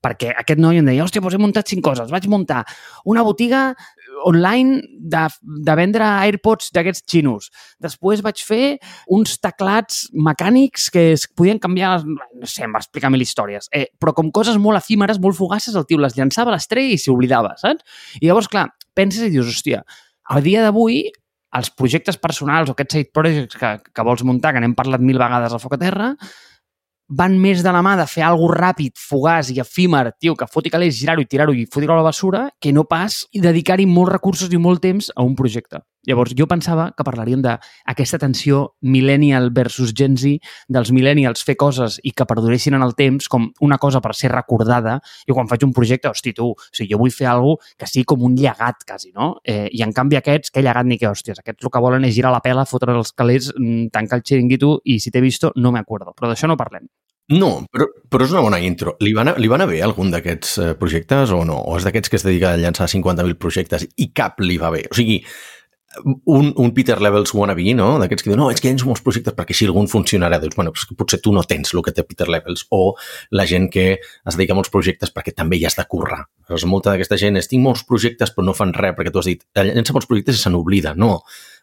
Perquè 0.00 0.32
aquest 0.40 0.62
noi 0.64 0.80
em 0.80 0.88
deia, 0.88 1.04
hòstia, 1.04 1.20
doncs 1.20 1.36
he 1.36 1.42
muntat 1.44 1.68
cinc 1.68 1.84
coses. 1.84 2.08
Vaig 2.16 2.30
muntar 2.32 2.62
una 3.04 3.26
botiga 3.28 3.66
online 4.24 4.80
de, 5.00 5.24
de 5.42 5.76
vendre 5.78 6.06
AirPods 6.26 6.70
d'aquests 6.74 7.04
xinos. 7.10 7.50
Després 7.82 8.22
vaig 8.24 8.40
fer 8.44 8.76
uns 9.12 9.36
teclats 9.42 10.04
mecànics 10.14 10.88
que 10.94 11.10
es 11.14 11.26
podien 11.30 11.60
canviar, 11.62 11.96
no 12.04 12.48
sé, 12.50 12.64
em 12.66 12.74
va 12.74 12.82
explicar 12.82 13.12
mil 13.12 13.24
històries. 13.24 13.68
Eh, 13.74 13.88
però 14.00 14.14
com 14.16 14.30
coses 14.34 14.58
molt 14.60 14.80
efímeres, 14.80 15.20
molt 15.22 15.38
fugaces, 15.38 15.74
el 15.74 15.86
tio 15.88 16.00
les 16.02 16.16
llançava 16.18 16.52
a 16.52 16.56
l'estrella 16.56 16.94
i 16.94 17.00
s'hi 17.00 17.12
oblidava, 17.12 17.54
saps? 17.60 17.84
I 18.20 18.28
llavors, 18.28 18.48
clar, 18.52 18.68
penses 18.96 19.26
i 19.26 19.32
dius, 19.34 19.50
hòstia, 19.50 19.84
a 20.30 20.40
dia 20.44 20.64
d'avui 20.64 21.04
els 21.54 21.70
projectes 21.70 22.18
personals 22.18 22.70
o 22.70 22.74
aquests 22.74 22.98
side 22.98 23.12
projects 23.14 23.58
que, 23.60 23.76
que 23.94 24.06
vols 24.06 24.24
muntar, 24.26 24.54
que 24.54 24.62
n'hem 24.62 24.74
parlat 24.74 25.02
mil 25.04 25.20
vegades 25.20 25.54
a 25.54 25.60
Foc 25.62 25.76
a 25.76 25.80
Terra, 25.84 26.14
van 27.08 27.38
més 27.40 27.62
de 27.62 27.72
la 27.72 27.82
mà 27.84 27.94
de 28.00 28.06
fer 28.08 28.24
alguna 28.24 28.58
ràpid, 28.58 28.94
fugaç 28.98 29.50
i 29.52 29.60
efímer, 29.60 30.10
tio, 30.18 30.34
que 30.36 30.48
foti 30.50 30.72
calés, 30.72 30.96
girar-ho 30.98 31.22
i 31.22 31.28
tirar-ho 31.28 31.54
i 31.54 31.66
fotre-ho 31.66 31.96
a 31.96 32.00
la 32.00 32.08
basura, 32.08 32.46
que 32.60 32.72
no 32.72 32.86
pas 32.88 33.24
dedicar-hi 33.34 33.86
molts 33.86 34.12
recursos 34.12 34.52
i 34.52 34.60
molt 34.60 34.82
temps 34.82 35.10
a 35.14 35.22
un 35.22 35.36
projecte. 35.36 35.82
Llavors, 36.06 36.34
jo 36.36 36.46
pensava 36.50 36.90
que 36.96 37.06
parlaríem 37.06 37.42
d'aquesta 37.44 38.20
tensió 38.22 38.74
millennial 38.82 39.50
versus 39.54 39.94
Gen 39.96 40.18
Z, 40.20 40.38
dels 40.68 40.92
millennials 40.92 41.44
fer 41.44 41.56
coses 41.60 42.00
i 42.02 42.12
que 42.12 42.26
perduressin 42.28 42.76
en 42.78 42.84
el 42.84 42.94
temps 42.98 43.28
com 43.28 43.50
una 43.64 43.78
cosa 43.78 44.02
per 44.04 44.14
ser 44.14 44.32
recordada. 44.32 44.98
I 45.26 45.32
quan 45.32 45.48
faig 45.50 45.64
un 45.64 45.72
projecte, 45.76 46.10
hosti, 46.10 46.34
tu, 46.36 46.50
o 46.52 46.72
sigui, 46.72 46.92
jo 46.92 47.00
vull 47.00 47.14
fer 47.14 47.30
alguna 47.30 47.44
que 47.78 47.88
sigui 47.88 48.04
com 48.08 48.24
un 48.26 48.36
llegat, 48.38 48.84
quasi, 48.86 49.12
no? 49.14 49.34
Eh, 49.44 49.68
I 49.72 49.84
en 49.86 49.92
canvi 49.96 50.18
aquests, 50.20 50.52
que 50.54 50.62
llegat 50.64 50.88
ni 50.88 50.98
que 50.98 51.08
hòsties, 51.10 51.40
aquests 51.40 51.64
el 51.64 51.72
que 51.72 51.82
volen 51.82 52.04
és 52.08 52.14
girar 52.16 52.32
la 52.34 52.42
pela, 52.44 52.66
fotre 52.68 52.94
els 52.94 53.12
calés, 53.12 53.50
mm, 53.54 53.88
tancar 53.94 54.20
el 54.20 54.26
xiringuito 54.26 54.78
i 54.84 55.00
si 55.00 55.10
t'he 55.10 55.20
visto 55.20 55.52
no 55.56 55.72
me 55.72 55.80
acuerdo. 55.80 56.14
Però 56.14 56.30
d'això 56.30 56.48
no 56.48 56.56
parlem. 56.56 56.88
No, 57.32 57.64
però, 57.72 57.86
però 58.12 58.26
és 58.26 58.32
una 58.34 58.42
bona 58.44 58.58
intro. 58.60 58.98
Li 59.00 59.14
va 59.16 59.22
anar, 59.22 59.38
li 59.40 59.48
va 59.48 59.56
anar 59.56 59.66
bé 59.70 59.80
algun 59.80 60.10
d'aquests 60.12 60.58
eh, 60.60 60.74
projectes 60.76 61.32
o 61.32 61.40
no? 61.48 61.56
O 61.56 61.78
és 61.78 61.86
d'aquests 61.86 62.12
que 62.12 62.18
es 62.20 62.26
dedica 62.26 62.52
a 62.52 62.58
llançar 62.60 62.88
50.000 62.92 63.38
projectes 63.40 63.86
i 63.96 64.10
cap 64.12 64.42
li 64.44 64.58
va 64.60 64.68
bé? 64.74 64.82
O 64.90 64.98
sigui, 64.98 65.22
un, 66.02 66.52
un 66.56 66.72
Peter 66.74 66.96
Levels 67.02 67.32
wannabe, 67.34 67.66
no? 67.76 67.94
D'aquests 68.00 68.24
que 68.24 68.30
diuen, 68.30 68.40
no, 68.42 68.50
és 68.52 68.60
que 68.62 68.70
llenço 68.70 68.88
molts 68.88 69.02
projectes 69.04 69.36
perquè 69.36 69.56
si 69.56 69.68
algun 69.68 69.88
funcionarà. 69.90 70.40
Dius, 70.42 70.56
bueno, 70.56 70.72
pues 70.74 70.86
potser 70.98 71.20
tu 71.24 71.32
no 71.34 71.44
tens 71.48 71.74
el 71.74 71.82
que 71.86 71.94
té 71.94 72.04
Peter 72.06 72.28
Levels. 72.30 72.66
O 72.74 72.94
la 73.30 73.46
gent 73.50 73.70
que 73.72 73.86
es 74.00 74.36
dedica 74.36 74.56
a 74.56 74.58
molts 74.58 74.72
projectes 74.74 75.12
perquè 75.14 75.34
també 75.36 75.60
hi 75.60 75.66
has 75.68 75.78
de 75.78 75.86
currar. 75.90 76.24
Llavors, 76.48 76.66
molta 76.70 76.92
d'aquesta 76.92 77.18
gent 77.20 77.40
és, 77.40 77.48
tinc 77.50 77.64
molts 77.64 77.84
projectes 77.88 78.34
però 78.34 78.48
no 78.48 78.56
fan 78.56 78.74
res 78.76 78.96
perquè 78.98 79.12
tu 79.12 79.22
has 79.22 79.30
dit, 79.30 79.44
llença 79.56 79.96
molts 79.96 80.10
projectes 80.10 80.38
i 80.38 80.44
se 80.44 80.52
n'oblida. 80.52 80.94
No, 80.98 81.20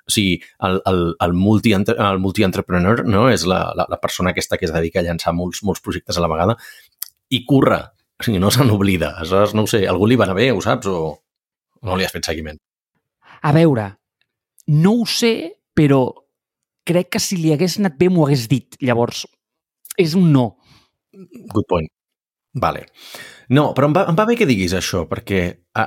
o 0.07 0.11
sigui, 0.11 0.39
el, 0.67 0.81
el, 0.89 1.01
el 1.21 1.33
multi-entrepreneur 1.37 3.03
multi 3.03 3.13
no? 3.13 3.27
és 3.29 3.45
la, 3.49 3.63
la, 3.77 3.85
la 3.89 3.99
persona 4.01 4.33
aquesta 4.33 4.57
que 4.57 4.67
es 4.69 4.73
dedica 4.73 5.01
a 5.01 5.05
llançar 5.05 5.33
molts, 5.37 5.61
molts 5.67 5.83
projectes 5.83 6.17
a 6.17 6.23
la 6.23 6.31
vegada 6.31 6.57
i 7.31 7.45
curra, 7.47 7.83
o 8.19 8.25
sigui, 8.25 8.41
no 8.43 8.51
se 8.51 8.65
n'oblida. 8.67 9.15
Aleshores, 9.21 9.55
no 9.55 9.63
ho 9.65 9.69
sé, 9.69 9.85
algú 9.87 10.09
li 10.09 10.17
va 10.19 10.27
anar 10.27 10.35
bé, 10.37 10.51
ho 10.51 10.61
saps, 10.63 10.89
o 10.89 11.21
no 11.87 11.97
li 11.97 12.05
has 12.05 12.13
fet 12.13 12.27
seguiment? 12.27 12.59
A 13.41 13.53
veure, 13.55 13.87
no 14.67 14.93
ho 15.01 15.07
sé, 15.09 15.61
però 15.73 16.03
crec 16.87 17.13
que 17.15 17.21
si 17.23 17.37
li 17.39 17.53
hagués 17.53 17.79
anat 17.79 17.97
bé 17.99 18.09
m'ho 18.09 18.25
hagués 18.25 18.47
dit. 18.51 18.77
Llavors, 18.81 19.25
és 19.97 20.15
un 20.17 20.31
no. 20.33 20.45
Good 21.11 21.67
point. 21.67 21.89
Vale. 22.53 22.87
No, 23.55 23.71
però 23.75 23.87
em 23.87 23.93
va, 23.95 24.05
em 24.11 24.15
va 24.17 24.25
bé 24.27 24.35
que 24.39 24.47
diguis 24.47 24.73
això, 24.75 25.05
perquè 25.07 25.43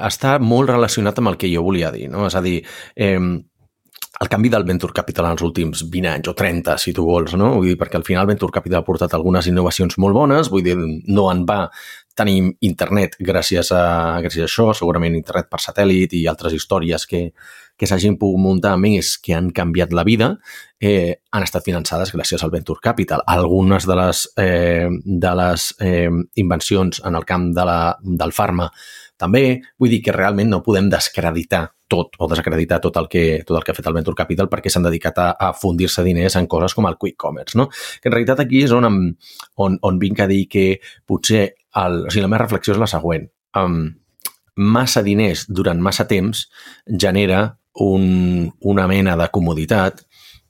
està 0.09 0.39
molt 0.41 0.71
relacionat 0.73 1.19
amb 1.21 1.33
el 1.33 1.41
que 1.41 1.51
jo 1.53 1.65
volia 1.65 1.91
dir, 1.93 2.09
no? 2.13 2.27
És 2.29 2.37
a 2.37 2.43
dir, 2.45 2.59
eh, 2.97 3.19
el 4.21 4.29
canvi 4.31 4.49
del 4.49 4.65
Venture 4.65 4.95
Capital 4.95 5.27
en 5.27 5.35
els 5.35 5.43
últims 5.43 5.83
20 5.91 6.11
anys 6.13 6.31
o 6.31 6.35
30, 6.39 6.77
si 6.79 6.93
tu 6.95 7.05
vols, 7.05 7.35
no? 7.37 7.51
Vull 7.57 7.73
dir, 7.73 7.79
perquè 7.81 7.99
al 7.99 8.07
final 8.07 8.29
Venture 8.31 8.55
Capital 8.55 8.81
ha 8.81 8.87
portat 8.87 9.17
algunes 9.17 9.49
innovacions 9.51 9.99
molt 9.99 10.15
bones, 10.15 10.51
vull 10.53 10.65
dir, 10.65 10.77
no 10.79 11.27
en 11.33 11.45
va 11.49 11.67
tenir 12.15 12.55
internet 12.63 13.17
gràcies 13.19 13.73
a, 13.75 13.85
gràcies 14.23 14.47
a 14.47 14.49
això, 14.49 14.69
segurament 14.77 15.17
internet 15.19 15.51
per 15.51 15.61
satèl·lit 15.61 16.15
i 16.15 16.27
altres 16.31 16.55
històries 16.55 17.09
que, 17.11 17.27
que 17.77 17.89
s'hagin 17.91 18.19
pogut 18.21 18.43
muntar 18.43 18.75
més 18.79 19.17
que 19.19 19.35
han 19.35 19.51
canviat 19.55 19.95
la 19.97 20.05
vida, 20.07 20.35
eh, 20.81 21.21
han 21.33 21.47
estat 21.47 21.65
finançades 21.67 22.13
gràcies 22.15 22.43
al 22.45 22.53
Venture 22.53 22.83
Capital. 22.83 23.25
Algunes 23.27 23.87
de 23.87 23.97
les, 23.99 24.27
eh, 24.39 24.89
de 25.05 25.33
les 25.41 25.71
eh, 25.81 26.11
invencions 26.37 27.03
en 27.05 27.15
el 27.15 27.25
camp 27.25 27.51
de 27.55 27.65
la, 27.65 27.81
del 28.03 28.33
farma 28.33 28.71
també 29.17 29.63
vull 29.79 29.93
dir 29.93 30.03
que 30.03 30.13
realment 30.15 30.51
no 30.51 30.63
podem 30.63 30.89
descreditar 30.91 31.69
tot 31.89 32.17
o 32.19 32.29
desacreditar 32.29 32.81
tot 32.83 32.97
el 32.99 33.09
que, 33.09 33.43
tot 33.47 33.59
el 33.59 33.65
que 33.65 33.73
ha 33.73 33.77
fet 33.77 33.87
el 33.87 33.97
Venture 33.97 34.19
Capital 34.19 34.49
perquè 34.51 34.73
s'han 34.73 34.87
dedicat 34.87 35.19
a, 35.23 35.29
a 35.39 35.53
fundir-se 35.55 36.03
diners 36.07 36.37
en 36.41 36.49
coses 36.51 36.75
com 36.75 36.89
el 36.89 36.97
quick 37.01 37.19
commerce, 37.21 37.59
no? 37.59 37.69
Que 38.01 38.11
en 38.11 38.17
realitat 38.17 38.43
aquí 38.45 38.65
és 38.65 38.73
on, 38.75 38.89
on, 38.89 39.77
on 39.83 40.01
vinc 40.03 40.25
a 40.25 40.29
dir 40.31 40.47
que 40.51 40.65
potser 41.07 41.45
el, 41.81 42.01
o 42.07 42.11
sigui, 42.11 42.25
la 42.25 42.31
meva 42.33 42.45
reflexió 42.47 42.75
és 42.75 42.81
la 42.81 42.91
següent. 42.91 43.29
Um, 43.59 43.85
massa 44.57 45.03
diners 45.03 45.47
durant 45.51 45.81
massa 45.83 46.07
temps 46.11 46.47
genera 46.89 47.45
un, 47.81 48.53
una 48.61 48.87
mena 48.91 49.17
de 49.17 49.29
comoditat 49.35 50.05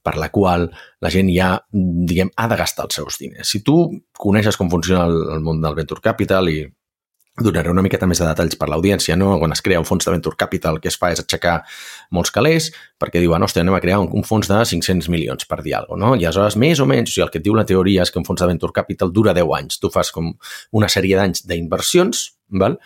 per 0.05 0.19
la 0.21 0.29
qual 0.29 0.69
la 1.01 1.11
gent 1.11 1.31
ja, 1.33 1.57
diguem, 1.73 2.31
ha 2.37 2.49
de 2.51 2.57
gastar 2.61 2.85
els 2.89 3.01
seus 3.01 3.17
diners. 3.21 3.49
Si 3.49 3.63
tu 3.65 3.79
coneixes 4.21 4.59
com 4.61 4.69
funciona 4.71 5.07
el, 5.09 5.17
el 5.39 5.45
món 5.45 5.63
del 5.65 5.77
Venture 5.79 6.05
Capital 6.05 6.51
i 6.53 6.59
donaré 7.43 7.71
una 7.71 7.83
miqueta 7.83 8.07
més 8.07 8.21
de 8.23 8.27
detalls 8.29 8.55
per 8.55 8.69
l'audiència, 8.71 9.17
no? 9.19 9.33
Quan 9.41 9.51
es 9.51 9.63
crea 9.65 9.81
un 9.81 9.87
fons 9.89 10.07
de 10.07 10.13
Venture 10.13 10.39
Capital, 10.39 10.77
el 10.77 10.83
que 10.85 10.91
es 10.93 10.99
fa 11.01 11.11
és 11.11 11.19
aixecar 11.19 11.57
molts 12.15 12.31
calés 12.31 12.69
perquè 13.03 13.19
diuen, 13.19 13.43
hòstia, 13.43 13.65
anem 13.65 13.75
a 13.75 13.81
crear 13.83 13.99
un, 14.05 14.13
un 14.15 14.23
fons 14.23 14.47
de 14.47 14.61
500 14.71 15.09
milions 15.11 15.49
per 15.51 15.59
dir 15.65 15.75
alguna 15.75 16.13
cosa, 16.13 16.15
no? 16.15 16.21
I 16.21 16.29
aleshores, 16.29 16.59
més 16.61 16.79
o 16.79 16.87
menys, 16.87 17.11
o 17.11 17.15
sigui, 17.17 17.25
el 17.27 17.33
que 17.33 17.41
et 17.43 17.49
diu 17.49 17.57
la 17.59 17.67
teoria 17.67 18.05
és 18.07 18.15
que 18.15 18.21
un 18.23 18.29
fons 18.29 18.45
de 18.45 18.51
Venture 18.53 18.77
Capital 18.77 19.11
dura 19.13 19.35
10 19.35 19.51
anys. 19.59 19.81
Tu 19.83 19.91
fas 19.91 20.13
com 20.15 20.31
una 20.79 20.93
sèrie 20.93 21.19
d'anys 21.19 21.43
d'inversions, 21.51 22.23
val? 22.49 22.79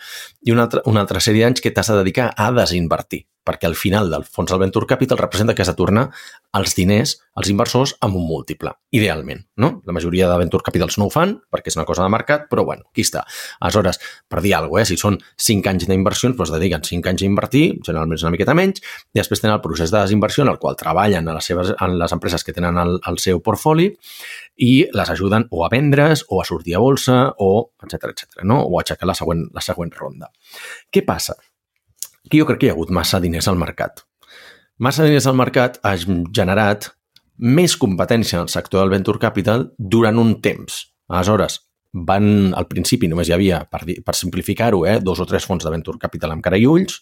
i 0.45 0.51
una 0.55 0.67
altra, 0.67 0.83
una 0.85 1.01
altra 1.05 1.21
sèrie 1.23 1.45
d'anys 1.45 1.61
que 1.61 1.71
t'has 1.71 1.91
de 1.91 1.99
dedicar 2.01 2.31
a 2.35 2.51
desinvertir 2.55 3.25
perquè 3.49 3.69
al 3.69 3.77
final 3.77 4.11
del 4.11 4.25
fons 4.27 4.51
del 4.51 4.61
Venture 4.61 4.87
Capital 4.89 5.17
representa 5.17 5.55
que 5.55 5.63
has 5.63 5.71
de 5.71 5.77
tornar 5.77 6.09
els 6.57 6.75
diners 6.77 7.15
als 7.39 7.49
inversors 7.49 7.95
amb 8.05 8.17
un 8.19 8.25
múltiple, 8.27 8.71
idealment. 8.93 9.41
No? 9.61 9.71
La 9.87 9.93
majoria 9.95 10.27
de 10.29 10.37
Venture 10.41 10.65
Capitals 10.65 10.97
no 10.99 11.07
ho 11.07 11.13
fan 11.13 11.37
perquè 11.49 11.71
és 11.71 11.77
una 11.79 11.85
cosa 11.87 12.03
de 12.03 12.11
mercat, 12.13 12.47
però 12.51 12.65
bueno, 12.67 12.89
aquí 12.89 13.05
està. 13.05 13.23
Aleshores, 13.59 14.01
per 14.29 14.43
dir 14.45 14.53
alguna 14.57 14.81
cosa, 14.81 14.83
eh? 14.83 14.89
si 14.91 14.99
són 15.01 15.19
5 15.49 15.71
anys 15.71 15.87
d'inversions, 15.89 16.35
doncs 16.37 16.53
dediquen 16.53 16.85
5 16.85 17.13
anys 17.13 17.23
a 17.23 17.29
invertir, 17.29 17.63
generalment 17.85 18.19
és 18.19 18.25
una 18.27 18.33
miqueta 18.35 18.57
menys, 18.57 18.83
i 19.13 19.21
després 19.21 19.41
tenen 19.41 19.55
el 19.57 19.63
procés 19.63 19.93
de 19.93 20.01
desinversió 20.01 20.45
en 20.45 20.53
el 20.53 20.59
qual 20.61 20.77
treballen 20.79 21.29
a 21.29 21.37
les, 21.37 21.49
seves, 21.49 21.73
en 21.79 21.97
les 22.01 22.17
empreses 22.17 22.45
que 22.45 22.55
tenen 22.55 22.77
el, 22.81 22.97
el 23.07 23.21
seu 23.23 23.41
portfoli 23.45 23.91
i 24.59 24.73
les 24.93 25.11
ajuden 25.13 25.47
o 25.55 25.63
a 25.65 25.69
vendre's 25.71 26.25
o 26.27 26.41
a 26.41 26.47
sortir 26.47 26.75
a 26.75 26.83
bolsa 26.83 27.21
o 27.37 27.71
etc 27.83 28.11
etc. 28.11 28.43
no? 28.43 28.59
o 28.65 28.77
a 28.77 28.83
aixecar 28.83 29.07
la 29.07 29.15
següent, 29.15 29.47
la 29.55 29.63
següent 29.63 29.95
ronda. 29.95 30.31
Què 30.91 31.05
passa? 31.07 31.37
que 32.29 32.37
jo 32.37 32.45
crec 32.45 32.61
que 32.61 32.67
hi 32.67 32.71
ha 32.71 32.77
hagut 32.77 32.93
massa 32.93 33.19
diners 33.23 33.47
al 33.49 33.57
mercat. 33.59 34.03
Massa 34.79 35.05
diners 35.07 35.27
al 35.27 35.37
mercat 35.39 35.79
ha 35.83 35.95
generat 35.97 36.91
més 37.39 37.75
competència 37.79 38.37
en 38.37 38.47
el 38.47 38.53
sector 38.53 38.83
del 38.83 38.93
venture 38.93 39.21
capital 39.21 39.69
durant 39.77 40.19
un 40.21 40.35
temps. 40.43 40.81
Aleshores, 41.09 41.57
van, 42.09 42.53
al 42.53 42.67
principi 42.69 43.09
només 43.09 43.29
hi 43.29 43.35
havia, 43.35 43.63
per, 43.71 43.81
per 44.05 44.15
simplificar-ho, 44.15 44.83
eh, 44.85 44.99
dos 45.01 45.19
o 45.23 45.27
tres 45.27 45.47
fons 45.47 45.65
de 45.65 45.71
venture 45.73 46.01
capital 46.01 46.35
amb 46.35 46.45
cara 46.45 46.59
i 46.59 46.67
ulls, 46.69 46.99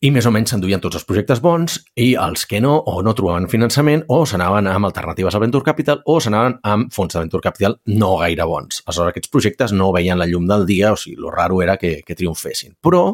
i 0.00 0.10
més 0.14 0.24
o 0.24 0.32
menys 0.32 0.54
s'enduien 0.54 0.80
tots 0.80 0.96
els 0.96 1.04
projectes 1.04 1.42
bons 1.44 1.76
i 2.00 2.14
els 2.16 2.46
que 2.48 2.60
no, 2.64 2.78
o 2.88 3.02
no 3.04 3.12
trobaven 3.16 3.50
finançament, 3.52 4.06
o 4.08 4.22
s'anaven 4.24 4.70
amb 4.70 4.88
alternatives 4.88 5.36
al 5.36 5.44
Venture 5.44 5.66
Capital, 5.66 6.00
o 6.08 6.18
s'anaven 6.20 6.56
amb 6.64 6.92
fons 6.94 7.12
de 7.12 7.20
Venture 7.20 7.44
Capital 7.44 7.76
no 8.00 8.14
gaire 8.22 8.48
bons. 8.48 8.80
Aleshores, 8.86 9.12
aquests 9.12 9.32
projectes 9.32 9.76
no 9.76 9.92
veien 9.92 10.18
la 10.18 10.28
llum 10.30 10.48
del 10.48 10.64
dia, 10.68 10.94
o 10.94 11.00
sigui, 11.00 11.20
lo 11.20 11.32
raro 11.34 11.60
era 11.60 11.76
que, 11.76 11.98
que 12.06 12.16
triomfessin. 12.16 12.78
Però 12.80 13.10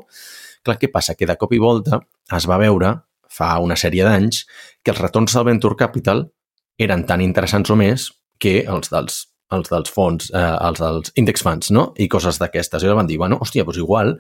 Clar, 0.67 0.81
què 0.83 0.91
passa? 0.91 1.15
Que 1.15 1.29
de 1.31 1.37
cop 1.39 1.53
i 1.55 1.63
volta 1.63 2.01
es 2.35 2.47
va 2.51 2.59
veure, 2.59 2.91
fa 3.31 3.53
una 3.63 3.77
sèrie 3.79 4.03
d'anys, 4.07 4.43
que 4.83 4.91
els 4.91 5.01
retorns 5.03 5.37
del 5.37 5.47
Venture 5.47 5.79
Capital 5.79 6.25
eren 6.83 7.05
tan 7.07 7.23
interessants 7.23 7.71
o 7.71 7.77
més 7.79 8.09
que 8.43 8.59
els 8.67 8.91
dels, 8.91 9.21
els 9.55 9.71
dels 9.71 9.93
fons, 9.95 10.33
eh, 10.35 10.57
els 10.67 10.83
dels 10.83 11.15
index 11.23 11.47
funds, 11.47 11.71
no? 11.71 11.93
I 12.03 12.09
coses 12.11 12.41
d'aquestes. 12.43 12.83
I 12.83 12.99
van 12.99 13.07
dir, 13.07 13.21
bueno, 13.23 13.39
hòstia, 13.45 13.65
doncs 13.69 13.79
igual 13.85 14.17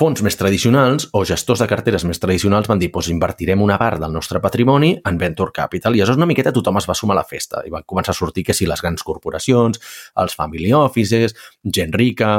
fons 0.00 0.22
més 0.24 0.36
tradicionals 0.40 1.10
o 1.12 1.20
gestors 1.28 1.60
de 1.60 1.66
carteres 1.68 2.06
més 2.08 2.20
tradicionals 2.22 2.68
van 2.70 2.80
dir 2.80 2.88
doncs 2.92 3.10
invertirem 3.12 3.60
una 3.60 3.76
part 3.80 4.00
del 4.00 4.14
nostre 4.14 4.40
patrimoni 4.40 4.94
en 4.96 5.18
Venture 5.20 5.52
Capital 5.52 5.96
i 5.96 6.00
aleshores 6.00 6.20
una 6.22 6.28
miqueta 6.30 6.54
tothom 6.56 6.78
es 6.80 6.86
va 6.88 6.96
sumar 6.96 7.18
a 7.18 7.20
la 7.20 7.26
festa 7.28 7.60
i 7.68 7.72
van 7.74 7.84
començar 7.84 8.14
a 8.14 8.16
sortir 8.16 8.46
que 8.48 8.56
si 8.56 8.68
les 8.68 8.80
grans 8.80 9.04
corporacions, 9.04 9.82
els 10.22 10.36
family 10.38 10.72
offices, 10.76 11.36
gent 11.76 11.92
rica, 11.92 12.30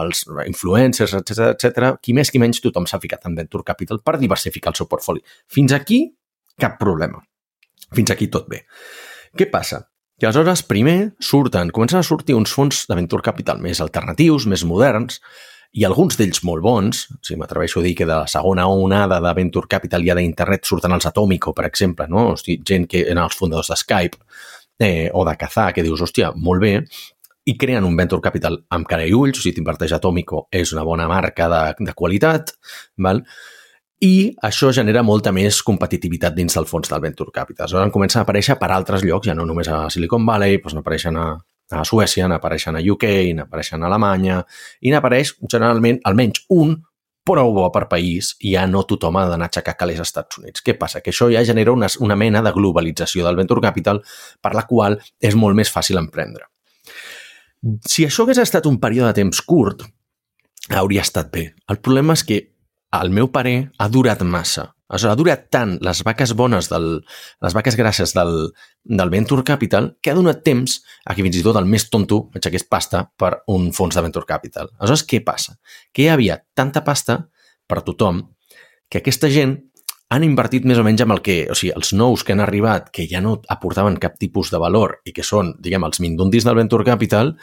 els 0.00 0.24
influencers, 0.46 1.18
etc 1.20 1.50
etc. 1.50 1.90
qui 2.00 2.16
més 2.16 2.32
qui 2.32 2.40
menys 2.40 2.62
tothom 2.64 2.88
s'ha 2.88 3.02
ficat 3.02 3.28
en 3.28 3.36
Venture 3.36 3.68
Capital 3.68 4.00
per 4.00 4.16
diversificar 4.22 4.72
el 4.72 4.80
seu 4.80 4.88
portfoli. 4.88 5.20
Fins 5.52 5.76
aquí, 5.76 6.06
cap 6.56 6.80
problema. 6.80 7.20
Fins 7.92 8.16
aquí 8.16 8.30
tot 8.32 8.48
bé. 8.48 8.64
Què 9.36 9.50
passa? 9.52 9.84
Que 10.16 10.28
aleshores 10.28 10.64
primer 10.68 10.98
surten, 11.20 11.68
comencen 11.68 12.00
a 12.00 12.06
sortir 12.06 12.36
uns 12.36 12.52
fons 12.52 12.86
de 12.88 12.96
Venture 12.96 13.24
Capital 13.28 13.60
més 13.60 13.84
alternatius, 13.84 14.48
més 14.48 14.64
moderns, 14.68 15.20
i 15.72 15.84
alguns 15.86 16.16
d'ells 16.18 16.42
molt 16.46 16.64
bons, 16.64 17.04
si 17.22 17.36
m'atreveixo 17.38 17.78
a 17.80 17.84
dir 17.84 17.94
que 17.98 18.06
de 18.08 18.14
la 18.14 18.26
segona 18.30 18.66
onada 18.66 19.20
de 19.22 19.34
Venture 19.36 19.70
Capital 19.70 20.02
ja 20.06 20.16
d'internet 20.18 20.66
surten 20.66 20.96
els 20.96 21.06
Atomico, 21.06 21.54
per 21.54 21.68
exemple, 21.68 22.08
no? 22.10 22.30
Hosti, 22.32 22.58
gent 22.66 22.88
que 22.90 23.04
eren 23.04 23.22
els 23.22 23.38
fundadors 23.38 23.70
de 23.70 23.78
Skype 23.78 24.18
eh, 24.82 25.10
o 25.14 25.24
de 25.28 25.36
Kazaa, 25.38 25.70
que 25.76 25.84
dius, 25.86 26.02
hòstia, 26.02 26.32
molt 26.34 26.64
bé, 26.64 26.74
i 27.46 27.56
creen 27.58 27.86
un 27.86 27.94
Venture 27.96 28.22
Capital 28.24 28.58
amb 28.74 28.88
cara 28.90 29.06
i 29.06 29.14
ulls, 29.14 29.38
o 29.38 29.44
sigui, 29.44 29.60
t'inverteix 29.60 29.94
Atomico, 29.94 30.48
és 30.50 30.74
una 30.74 30.84
bona 30.84 31.06
marca 31.10 31.48
de, 31.52 31.62
de 31.86 31.96
qualitat, 31.96 32.54
val? 32.98 33.24
i 34.00 34.32
això 34.48 34.70
genera 34.72 35.02
molta 35.04 35.28
més 35.28 35.58
competitivitat 35.62 36.32
dins 36.32 36.54
del 36.56 36.64
fons 36.66 36.88
del 36.88 37.02
Venture 37.04 37.32
Capital. 37.34 37.66
Aleshores 37.66 37.92
comencen 37.92 38.22
a 38.22 38.24
aparèixer 38.24 38.56
per 38.58 38.70
altres 38.72 39.04
llocs, 39.04 39.28
ja 39.28 39.36
no 39.36 39.44
només 39.44 39.68
a 39.68 39.82
Silicon 39.92 40.24
Valley, 40.26 40.56
doncs 40.56 40.78
n'apareixen 40.78 41.18
a, 41.20 41.26
a 41.70 41.84
Suècia, 41.86 42.28
n'apareixen 42.28 42.76
a 42.76 42.82
UK, 42.82 43.06
n'apareixen 43.38 43.82
a 43.82 43.90
Alemanya, 43.90 44.40
i 44.82 44.92
n'apareix 44.92 45.36
generalment 45.46 46.00
almenys 46.04 46.44
un 46.50 46.76
prou 47.30 47.52
bo 47.54 47.66
per 47.70 47.84
país 47.90 48.32
i 48.40 48.54
ja 48.54 48.64
no 48.66 48.82
tothom 48.88 49.18
ha 49.20 49.26
d'anar 49.28 49.48
a 49.48 49.52
aixecar 49.52 49.76
calés 49.78 50.00
als 50.00 50.10
Estats 50.10 50.40
Units. 50.40 50.64
Què 50.66 50.74
passa? 50.78 51.02
Que 51.04 51.12
això 51.12 51.28
ja 51.30 51.44
genera 51.46 51.72
una, 51.72 51.88
una 52.00 52.16
mena 52.16 52.42
de 52.42 52.52
globalització 52.56 53.26
del 53.26 53.38
venture 53.38 53.62
capital 53.62 54.02
per 54.42 54.54
la 54.56 54.66
qual 54.66 54.98
és 55.20 55.36
molt 55.36 55.58
més 55.58 55.70
fàcil 55.70 56.00
emprendre. 56.00 56.48
Si 57.86 58.06
això 58.06 58.24
hagués 58.24 58.40
estat 58.40 58.66
un 58.66 58.80
període 58.80 59.12
de 59.12 59.20
temps 59.20 59.42
curt, 59.44 59.84
hauria 60.74 61.04
estat 61.04 61.30
bé. 61.32 61.50
El 61.68 61.78
problema 61.84 62.16
és 62.16 62.24
que, 62.24 62.40
al 62.96 63.12
meu 63.12 63.28
parer, 63.30 63.70
ha 63.78 63.88
durat 63.88 64.22
massa. 64.24 64.70
Aleshores, 64.90 65.14
ha 65.14 65.18
durat 65.18 65.46
tant 65.54 65.76
les 65.86 66.02
vaques 66.06 66.34
bones, 66.36 66.68
del, 66.72 66.88
les 67.46 67.56
vaques 67.56 67.78
grasses 67.78 68.12
del, 68.16 68.50
del 68.84 69.12
Venture 69.12 69.46
Capital, 69.46 69.92
que 70.02 70.10
ha 70.10 70.18
donat 70.18 70.42
temps 70.46 70.80
a 71.06 71.14
que 71.14 71.22
fins 71.22 71.38
i 71.38 71.44
tot 71.46 71.56
el 71.60 71.70
més 71.70 71.86
tonto 71.92 72.24
aixequés 72.34 72.66
pasta 72.66 73.06
per 73.16 73.38
un 73.54 73.70
fons 73.76 73.94
de 73.94 74.04
Venture 74.04 74.26
Capital. 74.28 74.72
Aleshores, 74.80 75.06
què 75.06 75.22
passa? 75.24 75.56
Que 75.94 76.04
hi 76.04 76.12
havia 76.12 76.40
tanta 76.58 76.82
pasta 76.84 77.22
per 77.70 77.84
tothom 77.86 78.24
que 78.90 78.98
aquesta 78.98 79.30
gent 79.30 79.54
han 80.10 80.26
invertit 80.26 80.66
més 80.66 80.80
o 80.80 80.82
menys 80.82 81.04
amb 81.04 81.14
el 81.14 81.22
que, 81.22 81.36
o 81.46 81.54
sigui, 81.54 81.70
els 81.78 81.92
nous 81.94 82.24
que 82.26 82.34
han 82.34 82.42
arribat, 82.42 82.90
que 82.90 83.06
ja 83.06 83.22
no 83.22 83.36
aportaven 83.54 84.00
cap 84.02 84.18
tipus 84.18 84.50
de 84.50 84.58
valor 84.58 84.98
i 85.06 85.14
que 85.14 85.22
són, 85.22 85.54
diguem, 85.62 85.86
els 85.86 86.02
mindundis 86.02 86.46
del 86.46 86.58
Venture 86.58 86.86
Capital, 86.88 87.36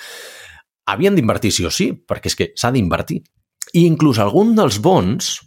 havien 0.92 1.16
d'invertir 1.16 1.54
sí 1.56 1.64
o 1.68 1.72
sí, 1.72 1.94
perquè 1.96 2.28
és 2.28 2.36
que 2.36 2.50
s'ha 2.60 2.74
d'invertir. 2.76 3.22
I 3.72 3.86
inclús 3.88 4.20
algun 4.20 4.52
dels 4.60 4.82
bons, 4.84 5.38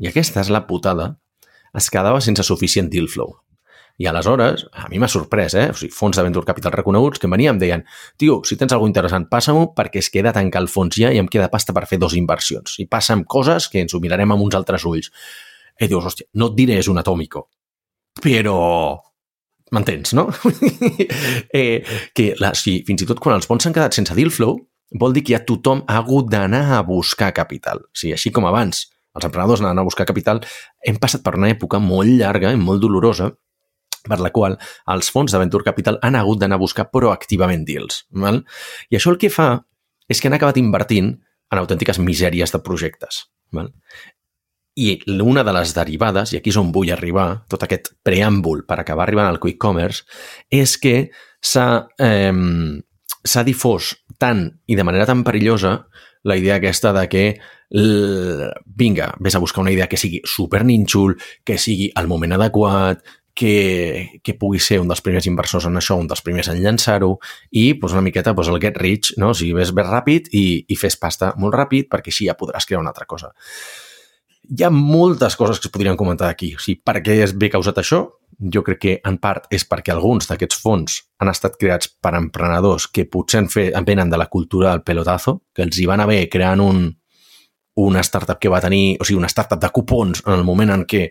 i 0.00 0.08
aquesta 0.08 0.40
és 0.40 0.48
la 0.52 0.64
putada, 0.68 1.12
es 1.76 1.90
quedava 1.90 2.20
sense 2.20 2.44
suficient 2.46 2.90
deal 2.90 3.08
flow. 3.08 3.36
I 4.00 4.06
aleshores, 4.08 4.62
a 4.72 4.88
mi 4.88 4.96
m'ha 4.96 5.10
sorprès, 5.12 5.52
eh? 5.60 5.66
O 5.68 5.76
sigui, 5.76 5.92
fons 5.92 6.16
de 6.16 6.22
Venture 6.24 6.46
Capital 6.48 6.72
reconeguts 6.72 7.20
que 7.20 7.28
venien, 7.28 7.52
em 7.52 7.60
deien, 7.60 7.82
tio, 8.16 8.38
si 8.48 8.56
tens 8.56 8.72
alguna 8.72 8.94
interessant, 8.94 9.26
passa-m'ho 9.28 9.74
perquè 9.76 10.00
es 10.00 10.08
queda 10.08 10.32
tancar 10.32 10.62
el 10.64 10.70
fons 10.72 10.96
ja 10.96 11.10
i 11.12 11.20
em 11.20 11.28
queda 11.28 11.50
pasta 11.52 11.74
per 11.76 11.84
fer 11.90 11.98
dos 12.00 12.14
inversions. 12.16 12.78
I 12.80 12.86
passa'm 12.88 13.26
coses 13.28 13.68
que 13.68 13.82
ens 13.84 13.92
ho 13.92 14.00
mirarem 14.00 14.32
amb 14.32 14.46
uns 14.46 14.56
altres 14.56 14.86
ulls. 14.88 15.10
I 15.76 15.88
dius, 15.90 16.06
hòstia, 16.08 16.30
no 16.40 16.48
et 16.48 16.56
diré 16.56 16.78
és 16.80 16.88
un 16.88 17.00
atòmico, 17.00 17.44
però 18.24 18.56
m'entens, 19.76 20.14
no? 20.16 20.30
eh, 21.60 21.84
que 22.16 22.32
la, 22.40 22.54
si, 22.56 22.78
fins 22.88 23.04
i 23.04 23.08
tot 23.10 23.20
quan 23.20 23.36
els 23.36 23.48
fons 23.50 23.68
s'han 23.68 23.76
quedat 23.76 23.96
sense 23.96 24.16
deal 24.16 24.32
flow, 24.32 24.56
vol 24.96 25.12
dir 25.12 25.26
que 25.26 25.36
ja 25.36 25.44
tothom 25.44 25.84
ha 25.86 26.00
hagut 26.00 26.32
d'anar 26.32 26.64
a 26.78 26.80
buscar 26.88 27.34
capital. 27.36 27.84
O 27.84 27.92
sigui, 27.92 28.16
així 28.16 28.32
com 28.32 28.48
abans 28.48 28.86
els 29.16 29.26
emprenedors 29.26 29.62
anaven 29.62 29.82
a 29.82 29.86
buscar 29.86 30.06
capital, 30.08 30.42
hem 30.86 30.98
passat 31.02 31.24
per 31.24 31.36
una 31.38 31.50
època 31.50 31.80
molt 31.82 32.10
llarga 32.10 32.52
i 32.54 32.60
molt 32.60 32.82
dolorosa 32.82 33.30
per 34.06 34.20
la 34.22 34.30
qual 34.32 34.56
els 34.94 35.10
fons 35.12 35.32
de 35.32 35.40
Venture 35.40 35.66
Capital 35.66 35.98
han 36.02 36.16
hagut 36.16 36.40
d'anar 36.40 36.56
a 36.56 36.62
buscar 36.62 36.88
proactivament 36.92 37.66
deals. 37.68 38.04
Val? 38.10 38.42
I 38.88 38.96
això 38.96 39.12
el 39.12 39.18
que 39.20 39.32
fa 39.32 39.50
és 40.10 40.20
que 40.20 40.30
han 40.30 40.38
acabat 40.38 40.58
invertint 40.60 41.12
en 41.50 41.60
autèntiques 41.60 42.00
misèries 42.02 42.54
de 42.54 42.62
projectes. 42.64 43.26
Val? 43.52 43.72
I 44.80 44.94
una 45.20 45.42
de 45.44 45.52
les 45.52 45.74
derivades, 45.76 46.32
i 46.32 46.38
aquí 46.38 46.52
és 46.52 46.58
on 46.60 46.70
vull 46.72 46.92
arribar, 46.94 47.42
tot 47.50 47.66
aquest 47.66 47.92
preàmbul 48.06 48.64
per 48.68 48.78
acabar 48.80 49.04
arribant 49.04 49.28
al 49.28 49.40
quick 49.42 49.58
commerce, 49.60 50.06
és 50.48 50.76
que 50.80 51.10
s'ha 51.42 51.66
eh, 52.00 52.32
difós 53.44 53.94
tant 54.20 54.44
i 54.68 54.76
de 54.76 54.84
manera 54.84 55.08
tan 55.08 55.24
perillosa 55.24 55.80
la 56.28 56.36
idea 56.36 56.58
aquesta 56.60 56.92
de 56.92 57.06
que 57.08 57.24
vinga, 57.70 59.14
vés 59.20 59.34
a 59.34 59.40
buscar 59.40 59.62
una 59.62 59.72
idea 59.72 59.86
que 59.88 59.96
sigui 59.96 60.20
super 60.24 60.64
nínxol, 60.66 61.16
que 61.46 61.56
sigui 61.58 61.88
al 61.94 62.08
moment 62.10 62.34
adequat, 62.36 63.00
que, 63.34 64.20
que 64.22 64.34
pugui 64.34 64.58
ser 64.60 64.80
un 64.82 64.90
dels 64.90 65.00
primers 65.00 65.24
inversors 65.30 65.64
en 65.68 65.78
això, 65.78 65.96
un 65.96 66.08
dels 66.10 66.20
primers 66.20 66.50
en 66.52 66.58
llançar-ho 66.60 67.14
i 67.56 67.72
pues, 67.80 67.94
una 67.94 68.04
miqueta 68.04 68.34
pues, 68.34 68.50
el 68.52 68.60
get 68.60 68.76
rich, 68.76 69.14
no? 69.16 69.30
o 69.30 69.38
sigui, 69.38 69.54
ves 69.56 69.72
bé 69.72 69.86
ràpid 69.86 70.28
i, 70.36 70.44
i 70.68 70.76
fes 70.76 70.98
pasta 71.00 71.32
molt 71.40 71.56
ràpid 71.56 71.88
perquè 71.88 72.12
així 72.12 72.28
ja 72.28 72.36
podràs 72.36 72.66
crear 72.68 72.82
una 72.82 72.92
altra 72.92 73.08
cosa. 73.08 73.32
Hi 74.50 74.66
ha 74.66 74.70
moltes 74.74 75.38
coses 75.38 75.60
que 75.60 75.70
es 75.70 75.72
podrien 75.72 75.96
comentar 75.96 76.28
aquí. 76.28 76.52
O 76.58 76.60
sigui, 76.60 76.82
per 76.84 76.98
què 77.06 77.20
és 77.22 77.36
bé 77.38 77.52
causat 77.52 77.78
això? 77.80 78.02
Jo 78.40 78.62
crec 78.64 78.78
que 78.80 78.94
en 79.04 79.18
part 79.20 79.50
és 79.52 79.66
perquè 79.68 79.92
alguns 79.92 80.30
d'aquests 80.30 80.60
fons 80.62 80.96
han 81.20 81.28
estat 81.28 81.58
creats 81.60 81.90
per 82.00 82.14
emprenedors 82.16 82.86
que 82.88 83.04
potser 83.04 83.42
en, 83.42 83.50
fe, 83.52 83.66
en 83.76 83.84
venen 83.84 84.10
de 84.10 84.16
la 84.16 84.30
cultura 84.32 84.70
del 84.70 84.82
pelotazo, 84.82 85.42
que 85.54 85.66
els 85.66 85.76
hi 85.76 85.84
van 85.90 86.00
haver 86.00 86.22
creant 86.32 86.62
un, 86.64 86.86
una 87.84 88.00
startup 88.00 88.40
que 88.40 88.48
va 88.48 88.62
tenir, 88.64 88.96
o 89.00 89.04
sigui, 89.04 89.18
una 89.20 89.28
startup 89.28 89.60
de 89.60 89.70
cupons 89.70 90.24
en 90.26 90.38
el 90.38 90.44
moment 90.44 90.72
en 90.72 90.86
què 90.88 91.10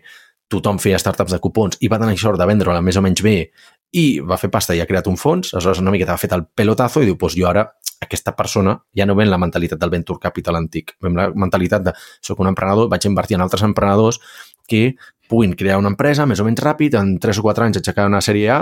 tothom 0.50 0.80
feia 0.82 0.98
startups 0.98 1.36
de 1.36 1.38
cupons 1.38 1.78
i 1.80 1.88
va 1.88 2.00
tenir 2.02 2.18
sort 2.18 2.38
de 2.40 2.46
vendre-la 2.48 2.82
més 2.82 2.98
o 2.98 3.04
menys 3.04 3.22
bé 3.22 3.36
i 3.94 4.04
va 4.22 4.38
fer 4.38 4.50
pasta 4.50 4.74
i 4.74 4.82
ha 4.82 4.86
creat 4.86 5.06
un 5.10 5.18
fons, 5.18 5.52
aleshores 5.54 5.80
una 5.82 5.94
miqueta 5.94 6.14
ha 6.14 6.20
fet 6.20 6.34
el 6.34 6.44
pelotazo 6.54 7.02
i 7.02 7.08
diu, 7.08 7.16
pues 7.18 7.36
jo 7.38 7.48
ara, 7.50 7.64
aquesta 8.02 8.34
persona 8.36 8.76
ja 8.96 9.06
no 9.06 9.16
ven 9.18 9.30
la 9.30 9.38
mentalitat 9.38 9.78
del 9.80 9.92
venture 9.92 10.22
capital 10.22 10.58
antic, 10.58 10.94
ven 11.02 11.18
la 11.18 11.28
mentalitat 11.34 11.86
de 11.86 11.94
soc 12.22 12.42
un 12.42 12.50
emprenedor, 12.50 12.88
vaig 12.90 13.06
invertir 13.06 13.38
en 13.38 13.46
altres 13.46 13.62
emprenedors 13.66 14.20
que 14.70 14.94
puguin 15.30 15.54
crear 15.56 15.78
una 15.80 15.92
empresa 15.94 16.26
més 16.26 16.42
o 16.42 16.46
menys 16.46 16.62
ràpid, 16.64 16.98
en 16.98 17.16
3 17.22 17.40
o 17.40 17.46
4 17.46 17.68
anys 17.68 17.80
aixecar 17.80 18.08
una 18.10 18.22
sèrie 18.24 18.50
A 18.52 18.60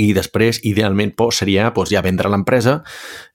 i 0.00 0.12
després, 0.16 0.62
idealment, 0.64 1.12
pues, 1.16 1.40
seria 1.42 1.70
pues, 1.76 1.90
ja 1.92 2.02
vendre 2.02 2.30
l'empresa 2.32 2.80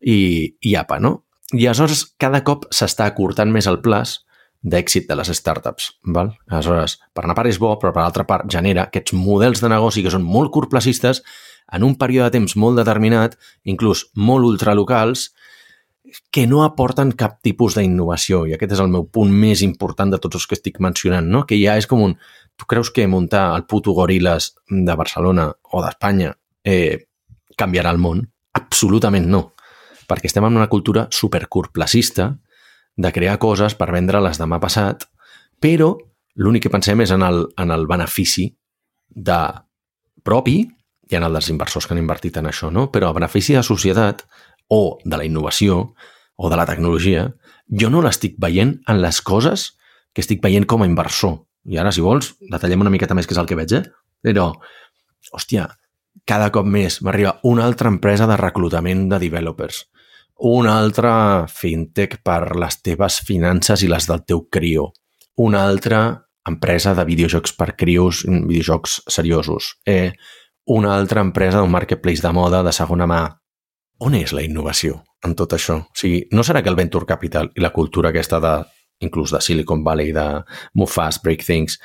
i, 0.02 0.56
i 0.62 0.76
apa, 0.76 1.00
no? 1.00 1.20
I 1.54 1.68
aleshores 1.68 2.04
cada 2.20 2.42
cop 2.44 2.66
s'està 2.74 3.06
acortant 3.12 3.52
més 3.54 3.68
el 3.70 3.80
plaç 3.86 4.20
d'èxit 4.66 5.06
de 5.08 5.18
les 5.20 5.30
startups. 5.38 5.92
Val? 6.16 6.32
Aleshores, 6.50 6.98
per 7.14 7.28
una 7.28 7.36
part 7.38 7.52
és 7.52 7.60
bo, 7.62 7.76
però 7.82 7.94
per 7.94 8.02
l'altra 8.02 8.26
part 8.26 8.50
genera 8.52 8.88
aquests 8.90 9.14
models 9.14 9.62
de 9.62 9.70
negoci 9.70 10.02
que 10.04 10.14
són 10.14 10.26
molt 10.26 10.52
curtplacistes 10.56 11.22
en 11.74 11.86
un 11.86 11.96
període 12.02 12.30
de 12.30 12.40
temps 12.40 12.58
molt 12.62 12.82
determinat, 12.82 13.38
inclús 13.66 14.08
molt 14.18 14.46
ultralocals, 14.50 15.30
que 16.32 16.46
no 16.48 16.64
aporten 16.64 17.14
cap 17.18 17.40
tipus 17.44 17.78
d'innovació. 17.78 18.44
I 18.46 18.56
aquest 18.56 18.76
és 18.76 18.84
el 18.84 18.92
meu 18.92 19.06
punt 19.08 19.32
més 19.32 19.64
important 19.66 20.12
de 20.12 20.20
tots 20.22 20.40
els 20.40 20.48
que 20.48 20.58
estic 20.58 20.80
mencionant, 20.84 21.28
no? 21.28 21.46
que 21.48 21.60
ja 21.62 21.78
és 21.80 21.88
com 21.88 22.04
un... 22.06 22.18
Tu 22.56 22.64
creus 22.72 22.88
que 22.96 23.04
muntar 23.12 23.50
el 23.58 23.66
puto 23.68 23.92
Gorilas 23.92 24.54
de 24.70 24.94
Barcelona 24.96 25.50
o 25.76 25.82
d'Espanya 25.84 26.30
eh, 26.64 27.04
canviarà 27.60 27.92
el 27.92 28.00
món? 28.00 28.22
Absolutament 28.56 29.28
no. 29.28 29.42
Perquè 30.08 30.30
estem 30.30 30.46
en 30.48 30.56
una 30.62 30.70
cultura 30.72 31.10
supercurtplacista 31.12 32.30
de 32.96 33.12
crear 33.12 33.36
coses 33.44 33.76
per 33.76 33.90
vendre-les 33.92 34.40
demà 34.40 34.62
passat, 34.64 35.04
però 35.60 35.98
l'únic 36.40 36.68
que 36.68 36.72
pensem 36.72 37.04
és 37.04 37.12
en 37.12 37.26
el, 37.28 37.44
en 37.60 37.76
el 37.76 37.88
benefici 37.92 38.48
de 39.10 39.40
propi 40.24 40.62
i 41.12 41.18
en 41.18 41.26
el 41.28 41.36
dels 41.38 41.52
inversors 41.52 41.86
que 41.86 41.94
han 41.94 42.02
invertit 42.02 42.40
en 42.40 42.50
això, 42.50 42.72
no? 42.74 42.88
però 42.92 43.12
el 43.12 43.20
benefici 43.20 43.54
de 43.54 43.62
la 43.62 43.68
societat 43.68 44.24
o 44.70 44.98
de 45.04 45.18
la 45.18 45.26
innovació 45.26 45.96
o 46.36 46.50
de 46.50 46.60
la 46.60 46.66
tecnologia, 46.66 47.30
jo 47.70 47.90
no 47.90 48.04
l'estic 48.04 48.36
veient 48.42 48.78
en 48.88 49.02
les 49.02 49.22
coses 49.22 49.72
que 50.14 50.24
estic 50.24 50.44
veient 50.44 50.68
com 50.68 50.84
a 50.84 50.90
inversor. 50.90 51.40
I 51.66 51.80
ara, 51.82 51.92
si 51.92 52.04
vols, 52.04 52.36
detallem 52.52 52.86
una 52.86 52.94
miqueta 52.94 53.16
més 53.18 53.28
què 53.28 53.34
és 53.34 53.42
el 53.42 53.50
que 53.50 53.58
veig, 53.58 53.74
eh? 53.74 53.84
Però, 54.26 54.52
hòstia, 55.34 55.66
cada 56.26 56.52
cop 56.54 56.68
més 56.68 57.02
m'arriba 57.02 57.40
una 57.44 57.66
altra 57.66 57.90
empresa 57.90 58.28
de 58.30 58.38
reclutament 58.40 59.08
de 59.10 59.20
developers 59.22 59.86
una 60.38 60.78
altra 60.78 61.48
fintech 61.48 62.20
per 62.24 62.56
les 62.60 62.82
teves 62.84 63.22
finances 63.24 63.84
i 63.84 63.90
les 63.92 64.08
del 64.08 64.24
teu 64.28 64.48
crio. 64.52 64.92
Una 65.38 65.64
altra 65.64 66.28
empresa 66.48 66.94
de 66.94 67.06
videojocs 67.06 67.56
per 67.56 67.76
crios, 67.76 68.24
videojocs 68.26 69.02
seriosos. 69.08 69.76
Eh, 69.86 70.14
una 70.66 70.96
altra 70.96 71.22
empresa 71.22 71.60
d'un 71.60 71.72
marketplace 71.72 72.22
de 72.22 72.34
moda 72.34 72.64
de 72.64 72.74
segona 72.74 73.08
mà. 73.08 73.24
On 74.04 74.16
és 74.18 74.34
la 74.36 74.44
innovació 74.44 75.04
en 75.24 75.36
tot 75.40 75.54
això? 75.56 75.78
O 75.88 75.98
sigui, 75.98 76.26
no 76.36 76.44
serà 76.44 76.62
que 76.64 76.72
el 76.72 76.76
venture 76.76 77.08
capital 77.08 77.52
i 77.56 77.64
la 77.64 77.72
cultura 77.76 78.12
aquesta 78.12 78.42
de, 78.44 78.56
inclús 79.00 79.32
de 79.32 79.40
Silicon 79.42 79.84
Valley, 79.86 80.12
de 80.12 80.26
move 80.76 80.92
fast, 80.92 81.24
break 81.24 81.46
things, 81.46 81.80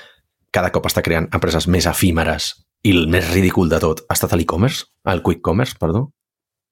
cada 0.51 0.73
cop 0.75 0.89
està 0.91 1.05
creant 1.07 1.29
empreses 1.35 1.69
més 1.71 1.87
efímeres 1.87 2.53
i 2.83 2.95
el 2.97 3.07
més 3.13 3.29
ridícul 3.31 3.71
de 3.71 3.79
tot 3.83 4.03
ha 4.09 4.17
estat 4.17 4.35
l'e-commerce, 4.35 4.89
el 5.07 5.23
quick 5.23 5.45
commerce, 5.47 5.77
perdó. 5.79 6.09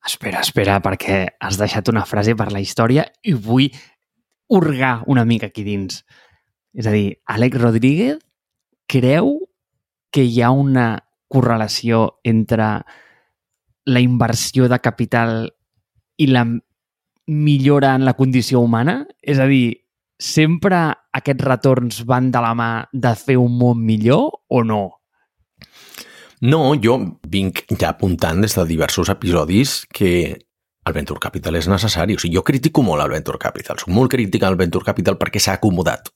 Espera, 0.07 0.41
espera, 0.43 0.79
perquè 0.83 1.25
has 1.43 1.59
deixat 1.61 1.91
una 1.93 2.07
frase 2.09 2.35
per 2.39 2.51
la 2.55 2.63
història 2.63 3.05
i 3.23 3.35
vull 3.35 3.69
hurgar 4.49 5.03
una 5.07 5.25
mica 5.29 5.51
aquí 5.53 5.65
dins. 5.67 6.03
És 6.75 6.87
a 6.87 6.95
dir, 6.95 7.19
Àlex 7.29 7.61
Rodríguez 7.61 8.19
creu 8.89 9.37
que 10.11 10.25
hi 10.25 10.41
ha 10.43 10.51
una 10.51 11.05
correlació 11.29 12.19
entre 12.25 12.81
la 13.89 14.03
inversió 14.05 14.69
de 14.69 14.79
capital 14.85 15.49
i 16.21 16.29
la 16.29 16.45
millora 17.29 17.95
en 17.97 18.05
la 18.05 18.15
condició 18.19 18.61
humana? 18.61 19.01
És 19.23 19.41
a 19.41 19.47
dir, 19.49 19.81
sempre 20.19 20.81
aquests 21.15 21.47
retorns 21.47 22.03
van 22.09 22.33
de 22.35 22.43
la 22.43 22.55
mà 22.59 22.71
de 22.93 23.15
fer 23.17 23.39
un 23.41 23.57
món 23.59 23.81
millor 23.85 24.43
o 24.49 24.63
no? 24.65 24.83
No, 26.41 26.75
jo 26.79 26.99
vinc 27.27 27.65
ja 27.75 27.91
apuntant 27.91 28.45
des 28.45 28.55
de 28.55 28.67
diversos 28.67 29.09
episodis 29.11 29.81
que 29.91 30.11
el 30.89 30.95
Venture 30.95 31.21
Capital 31.21 31.59
és 31.59 31.69
necessari. 31.69 32.15
O 32.15 32.23
sigui, 32.23 32.37
jo 32.37 32.45
critico 32.47 32.85
molt 32.87 33.03
el 33.05 33.13
Venture 33.17 33.41
Capital. 33.43 33.81
Soc 33.81 33.91
molt 33.95 34.13
crític 34.13 34.45
al 34.47 34.59
Venture 34.61 34.87
Capital 34.87 35.19
perquè 35.21 35.43
s'ha 35.43 35.59
acomodat. 35.59 36.13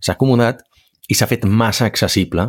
S'ha 0.00 0.14
acomodat 0.14 0.62
i 1.08 1.16
s'ha 1.16 1.28
fet 1.30 1.44
massa 1.46 1.88
accessible 1.88 2.46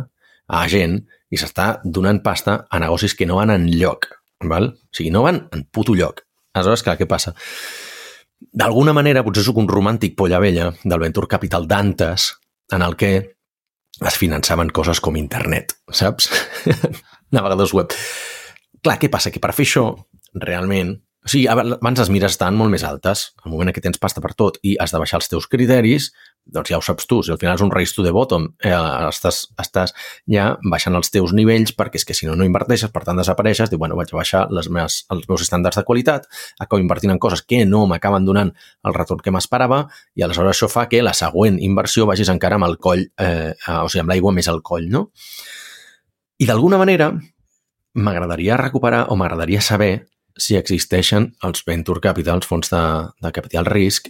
a 0.48 0.62
gent 0.70 1.00
i 1.30 1.40
s'està 1.40 1.78
donant 1.84 2.22
pasta 2.24 2.62
a 2.70 2.80
negocis 2.80 3.14
que 3.14 3.26
no 3.28 3.40
van 3.40 3.52
en 3.52 3.68
lloc. 3.74 4.08
Val? 4.46 4.72
O 4.74 4.94
sigui, 4.94 5.10
no 5.10 5.24
van 5.26 5.46
en 5.52 5.64
puto 5.70 5.96
lloc. 5.98 6.22
Aleshores, 6.54 6.84
clar, 6.86 6.96
què 6.98 7.08
passa? 7.10 7.34
D'alguna 8.38 8.94
manera, 8.94 9.24
potser 9.26 9.42
sóc 9.46 9.58
un 9.58 9.68
romàntic 9.70 10.14
polla 10.18 10.38
vella 10.42 10.70
del 10.84 11.02
Venture 11.02 11.26
Capital 11.30 11.66
d'antes, 11.70 12.30
en 12.72 12.84
el 12.86 12.94
que 12.98 13.12
es 13.98 14.18
finançaven 14.18 14.70
coses 14.70 15.00
com 15.02 15.18
internet, 15.18 15.74
saps? 15.90 16.30
Navegadors 17.34 17.74
web. 17.74 17.92
Clar, 18.84 18.98
què 19.02 19.10
passa? 19.10 19.32
Que 19.34 19.42
per 19.42 19.54
fer 19.56 19.66
això, 19.66 19.90
realment... 20.38 20.96
O 21.26 21.28
sigui, 21.28 21.48
abans 21.50 21.98
les 21.98 22.08
mires 22.14 22.32
estan 22.32 22.54
molt 22.56 22.70
més 22.72 22.84
altes. 22.86 23.32
Al 23.42 23.50
moment 23.52 23.68
en 23.68 23.74
què 23.76 23.82
tens 23.84 23.98
pasta 24.00 24.22
per 24.24 24.30
tot 24.38 24.56
i 24.64 24.76
has 24.80 24.94
de 24.94 25.00
baixar 25.02 25.18
els 25.18 25.28
teus 25.28 25.48
criteris, 25.50 26.12
doncs 26.52 26.70
ja 26.72 26.78
ho 26.78 26.84
saps 26.84 27.06
tu, 27.08 27.20
si 27.22 27.32
al 27.32 27.38
final 27.40 27.58
és 27.58 27.64
un 27.64 27.70
race 27.72 27.94
to 27.94 28.04
the 28.04 28.12
bottom, 28.14 28.48
eh, 28.64 28.72
estàs, 29.08 29.40
estàs 29.60 29.94
ja 30.30 30.48
baixant 30.72 30.96
els 30.98 31.12
teus 31.14 31.34
nivells 31.36 31.74
perquè 31.76 32.00
és 32.00 32.06
que 32.08 32.16
si 32.16 32.28
no, 32.28 32.36
no 32.38 32.46
inverteixes, 32.48 32.92
per 32.94 33.04
tant 33.06 33.20
desapareixes, 33.20 33.70
diu, 33.70 33.80
bueno, 33.80 33.96
vaig 33.98 34.12
baixar 34.16 34.46
les 34.54 34.70
meves, 34.72 35.02
els 35.14 35.28
meus 35.28 35.44
estàndards 35.44 35.80
de 35.80 35.84
qualitat, 35.88 36.28
acabo 36.58 36.80
invertint 36.82 37.12
en 37.14 37.22
coses 37.22 37.44
que 37.44 37.64
no 37.68 37.84
m'acaben 37.90 38.26
donant 38.28 38.52
el 38.84 38.96
retorn 38.96 39.22
que 39.24 39.34
m'esperava 39.34 39.84
i 40.16 40.24
aleshores 40.24 40.56
això 40.56 40.70
fa 40.72 40.88
que 40.88 41.02
la 41.04 41.14
següent 41.16 41.60
inversió 41.60 42.06
vagis 42.08 42.32
encara 42.32 42.58
amb 42.58 42.68
el 42.68 42.78
coll, 42.78 43.04
eh, 43.18 43.52
o 43.78 43.88
sigui, 43.88 44.04
amb 44.04 44.14
l'aigua 44.14 44.34
més 44.34 44.48
al 44.48 44.62
coll, 44.62 44.88
no? 44.92 45.08
I 46.38 46.46
d'alguna 46.46 46.78
manera 46.78 47.10
m'agradaria 47.98 48.56
recuperar 48.60 49.08
o 49.10 49.16
m'agradaria 49.18 49.60
saber 49.60 50.06
si 50.38 50.54
existeixen 50.56 51.32
els 51.42 51.64
venture 51.66 52.00
capital, 52.00 52.38
els 52.38 52.46
fons 52.46 52.70
de, 52.70 52.82
de 53.20 53.32
capital 53.34 53.66
risc, 53.66 54.08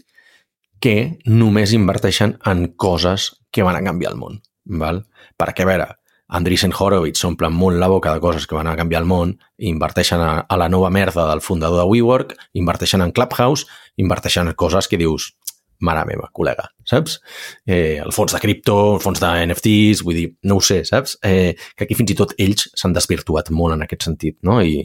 que 0.81 1.19
només 1.27 1.75
inverteixen 1.77 2.37
en 2.47 2.69
coses 2.77 3.33
que 3.51 3.65
van 3.67 3.79
a 3.79 3.85
canviar 3.85 4.13
el 4.15 4.21
món. 4.21 4.43
Val? 4.69 5.05
Perquè, 5.41 5.65
a 5.65 5.71
veure, 5.71 5.89
Andreessen 6.29 6.75
Horowitz 6.77 7.23
s'omplen 7.23 7.55
molt 7.57 7.79
la 7.81 7.89
boca 7.89 8.13
de 8.13 8.21
coses 8.21 8.47
que 8.47 8.57
van 8.57 8.69
a 8.69 8.77
canviar 8.77 9.01
el 9.03 9.09
món, 9.09 9.39
inverteixen 9.57 10.21
a, 10.21 10.33
a 10.45 10.59
la 10.61 10.69
nova 10.69 10.91
merda 10.93 11.25
del 11.31 11.41
fundador 11.41 11.81
de 11.81 11.89
WeWork, 11.89 12.35
inverteixen 12.61 13.03
en 13.03 13.15
Clubhouse, 13.17 13.65
inverteixen 13.97 14.51
en 14.51 14.59
coses 14.59 14.89
que 14.89 15.01
dius, 15.01 15.33
mare 15.81 16.05
meva, 16.09 16.29
col·lega, 16.35 16.67
saps? 16.89 17.19
Eh, 17.65 17.97
el 18.03 18.13
fons 18.13 18.35
de 18.35 18.41
cripto, 18.43 18.77
el 18.97 19.03
fons 19.03 19.23
de 19.23 19.31
NFTs, 19.47 20.05
vull 20.05 20.19
dir, 20.21 20.29
no 20.51 20.59
ho 20.59 20.65
sé, 20.65 20.83
saps? 20.85 21.17
Eh, 21.25 21.55
que 21.77 21.87
aquí 21.87 21.97
fins 21.97 22.13
i 22.13 22.19
tot 22.19 22.35
ells 22.37 22.69
s'han 22.77 22.97
desvirtuat 22.97 23.53
molt 23.55 23.79
en 23.79 23.87
aquest 23.87 24.09
sentit, 24.11 24.37
no? 24.45 24.61
I, 24.61 24.83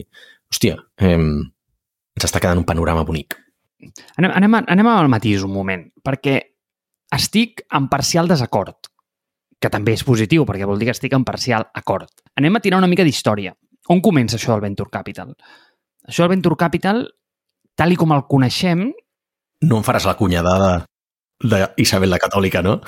hòstia, 0.48 0.78
eh, 1.02 1.18
ens 1.18 2.28
està 2.30 2.40
quedant 2.40 2.62
un 2.62 2.68
panorama 2.68 3.04
bonic. 3.04 3.36
Anem, 4.18 4.32
anem, 4.40 4.58
anem 4.74 4.90
al 4.90 5.10
matís 5.12 5.44
un 5.46 5.52
moment, 5.54 5.84
perquè 6.04 6.38
estic 7.14 7.64
en 7.74 7.88
parcial 7.92 8.28
desacord, 8.30 8.90
que 9.60 9.70
també 9.72 9.94
és 9.96 10.04
positiu, 10.04 10.46
perquè 10.48 10.66
vol 10.68 10.80
dir 10.80 10.90
que 10.90 10.96
estic 10.96 11.14
en 11.16 11.24
parcial 11.24 11.68
acord. 11.74 12.10
Anem 12.40 12.56
a 12.56 12.64
tirar 12.64 12.80
una 12.82 12.90
mica 12.90 13.06
d'història. 13.06 13.54
On 13.92 14.00
comença 14.04 14.36
això 14.38 14.54
del 14.54 14.64
Venture 14.64 14.92
Capital? 14.92 15.34
Això 16.08 16.24
del 16.24 16.34
Venture 16.36 16.58
Capital, 16.60 17.04
tal 17.76 17.92
i 17.92 18.00
com 18.00 18.12
el 18.16 18.26
coneixem... 18.28 18.88
No 19.64 19.78
em 19.80 19.86
faràs 19.86 20.08
la 20.08 20.16
cunyada 20.18 20.56
d'Isabel 21.44 22.12
la 22.12 22.20
Catòlica, 22.20 22.62
no? 22.64 22.80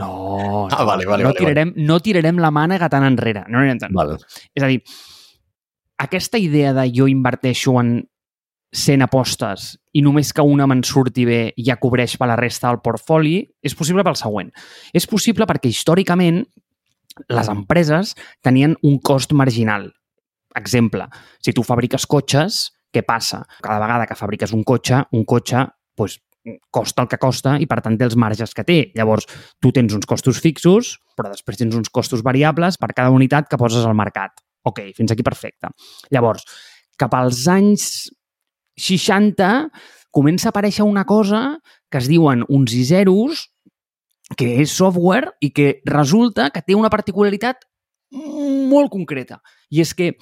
No, 0.00 0.68
ah, 0.70 0.84
vale, 0.84 1.04
vale, 1.04 1.24
no, 1.24 1.30
vale, 1.30 1.38
tirarem, 1.38 1.72
vale. 1.74 1.86
no 1.86 1.96
tirarem 2.00 2.38
la 2.38 2.52
mànega 2.54 2.88
tan 2.88 3.04
enrere. 3.04 3.42
No 3.50 3.58
anirem 3.58 3.80
tan... 3.82 3.92
Vale. 3.92 4.20
És 4.54 4.62
a 4.62 4.68
dir, 4.70 4.78
aquesta 6.00 6.38
idea 6.40 6.72
de 6.72 6.86
jo 6.94 7.08
inverteixo 7.10 7.74
en 7.82 7.96
100 8.70 9.02
apostes 9.02 9.74
i 9.98 10.02
només 10.02 10.30
que 10.32 10.44
una 10.46 10.66
me'n 10.70 10.82
surti 10.86 11.24
bé 11.26 11.40
ja 11.58 11.78
cobreix 11.80 12.16
per 12.18 12.28
la 12.30 12.38
resta 12.38 12.68
del 12.68 12.80
portfoli, 12.84 13.42
és 13.62 13.74
possible 13.74 14.04
pel 14.06 14.18
següent. 14.18 14.50
És 14.94 15.08
possible 15.10 15.46
perquè 15.50 15.70
històricament 15.72 16.44
les 17.28 17.50
empreses 17.50 18.14
tenien 18.42 18.76
un 18.86 19.00
cost 19.02 19.34
marginal. 19.34 19.90
Exemple, 20.56 21.06
si 21.42 21.54
tu 21.54 21.64
fabriques 21.66 22.06
cotxes, 22.10 22.68
què 22.90 23.02
passa? 23.06 23.42
Cada 23.62 23.82
vegada 23.82 24.06
que 24.06 24.18
fabriques 24.18 24.54
un 24.54 24.64
cotxe, 24.66 25.04
un 25.14 25.26
cotxe 25.26 25.66
doncs, 25.98 26.18
costa 26.72 27.04
el 27.04 27.10
que 27.10 27.18
costa 27.20 27.56
i, 27.60 27.66
per 27.68 27.80
tant, 27.84 27.98
té 27.98 28.06
els 28.06 28.16
marges 28.18 28.54
que 28.56 28.64
té. 28.66 28.78
Llavors, 28.96 29.26
tu 29.60 29.72
tens 29.76 29.92
uns 29.94 30.08
costos 30.08 30.40
fixos, 30.42 30.96
però 31.18 31.30
després 31.30 31.60
tens 31.60 31.76
uns 31.76 31.90
costos 31.92 32.24
variables 32.26 32.78
per 32.80 32.92
cada 32.94 33.12
unitat 33.14 33.50
que 33.50 33.58
poses 33.60 33.84
al 33.84 33.98
mercat. 33.98 34.40
Ok, 34.66 34.80
fins 34.96 35.12
aquí 35.12 35.24
perfecte. 35.26 35.70
Llavors, 36.14 36.46
cap 37.00 37.14
als 37.16 37.46
anys 37.48 38.08
60 38.78 39.70
comença 40.10 40.48
a 40.48 40.52
aparèixer 40.54 40.84
una 40.86 41.06
cosa 41.06 41.60
que 41.90 41.98
es 41.98 42.08
diuen 42.10 42.44
uns 42.48 42.74
i 42.74 42.84
zeros, 42.84 43.48
que 44.36 44.60
és 44.62 44.70
software 44.70 45.32
i 45.42 45.50
que 45.54 45.80
resulta 45.86 46.50
que 46.54 46.62
té 46.62 46.76
una 46.78 46.90
particularitat 46.90 47.66
molt 48.10 48.90
concreta. 48.90 49.40
I 49.70 49.82
és 49.82 49.94
que 49.94 50.12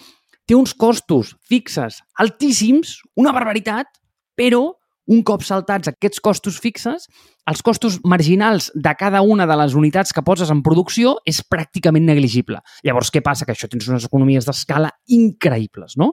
té 0.48 0.56
uns 0.56 0.74
costos 0.74 1.34
fixes 1.48 2.00
altíssims, 2.16 2.98
una 3.20 3.34
barbaritat, 3.36 3.88
però 4.36 4.78
un 5.08 5.22
cop 5.24 5.42
saltats 5.44 5.88
aquests 5.88 6.20
costos 6.20 6.58
fixes, 6.60 7.06
els 7.48 7.62
costos 7.64 7.96
marginals 8.04 8.68
de 8.74 8.92
cada 9.00 9.22
una 9.24 9.46
de 9.48 9.56
les 9.56 9.74
unitats 9.76 10.12
que 10.12 10.24
poses 10.24 10.52
en 10.52 10.60
producció 10.64 11.14
és 11.28 11.40
pràcticament 11.40 12.04
negligible. 12.04 12.60
Llavors, 12.84 13.10
què 13.12 13.22
passa? 13.24 13.48
Que 13.48 13.56
això 13.56 13.70
tens 13.72 13.88
unes 13.88 14.04
economies 14.04 14.48
d'escala 14.48 14.92
increïbles, 15.16 15.96
no? 15.96 16.12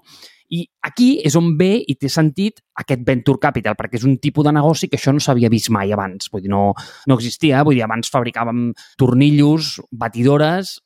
I 0.53 0.61
aquí 0.85 1.09
és 1.25 1.35
on 1.39 1.55
ve 1.57 1.71
i 1.81 1.95
té 1.97 2.09
sentit 2.11 2.61
aquest 2.81 3.01
venture 3.07 3.41
capital, 3.41 3.77
perquè 3.79 3.97
és 3.97 4.05
un 4.05 4.19
tipus 4.21 4.45
de 4.45 4.53
negoci 4.53 4.89
que 4.91 4.99
això 4.99 5.13
no 5.15 5.23
s'havia 5.23 5.49
vist 5.49 5.71
mai 5.73 5.93
abans. 5.95 6.29
Vull 6.31 6.45
dir, 6.45 6.53
no, 6.53 6.71
no 7.07 7.17
existia. 7.17 7.63
Vull 7.65 7.79
dir, 7.79 7.85
abans 7.87 8.11
fabricàvem 8.13 8.67
tornillos, 9.01 9.79
batidores, 9.91 10.77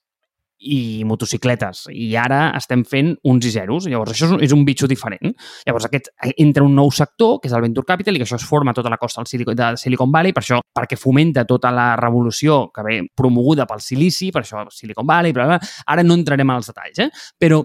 i 0.60 1.04
motocicletes. 1.08 1.86
I 1.96 2.12
ara 2.20 2.50
estem 2.58 2.84
fent 2.88 3.14
uns 3.32 3.46
i 3.48 3.52
zeros. 3.54 3.88
Llavors, 3.88 4.12
això 4.14 4.28
és 4.28 4.34
un, 4.36 4.42
és 4.44 4.56
un 4.56 4.66
bitxo 4.68 4.90
diferent. 4.92 5.32
Llavors, 5.68 5.88
aquest 5.88 6.10
entra 6.36 6.66
un 6.66 6.76
nou 6.76 6.92
sector, 6.92 7.38
que 7.40 7.48
és 7.50 7.56
el 7.56 7.64
Venture 7.64 7.88
Capital, 7.88 8.18
i 8.18 8.22
que 8.22 8.28
això 8.28 8.40
es 8.40 8.48
forma 8.48 8.76
tota 8.76 8.92
la 8.92 9.00
costa 9.00 9.24
del 9.24 9.30
Silicon, 9.32 9.56
de 9.56 9.70
Silicon 9.80 10.12
Valley, 10.12 10.36
per 10.36 10.44
això, 10.44 10.60
perquè 10.76 11.00
fomenta 11.00 11.46
tota 11.48 11.72
la 11.76 11.94
revolució 12.00 12.66
que 12.76 12.86
ve 12.86 12.98
promoguda 13.16 13.68
pel 13.70 13.84
silici, 13.84 14.34
per 14.36 14.44
això 14.44 14.66
Silicon 14.74 15.08
Valley, 15.08 15.36
bla, 15.36 15.48
bla. 15.54 15.62
ara 15.88 16.04
no 16.04 16.20
entrarem 16.20 16.52
als 16.52 16.74
detalls, 16.74 17.00
eh? 17.08 17.10
però 17.40 17.64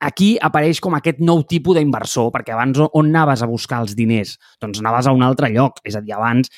aquí 0.00 0.34
apareix 0.40 0.80
com 0.80 0.96
aquest 0.96 1.20
nou 1.20 1.44
tipus 1.48 1.76
d'inversor, 1.78 2.32
perquè 2.34 2.56
abans 2.56 2.80
on 2.88 3.12
anaves 3.12 3.44
a 3.44 3.48
buscar 3.50 3.82
els 3.84 3.96
diners? 3.96 4.38
Doncs 4.60 4.80
anaves 4.80 5.06
a 5.06 5.14
un 5.16 5.24
altre 5.26 5.52
lloc. 5.52 5.82
És 5.84 5.96
a 5.96 6.04
dir, 6.04 6.16
abans 6.16 6.50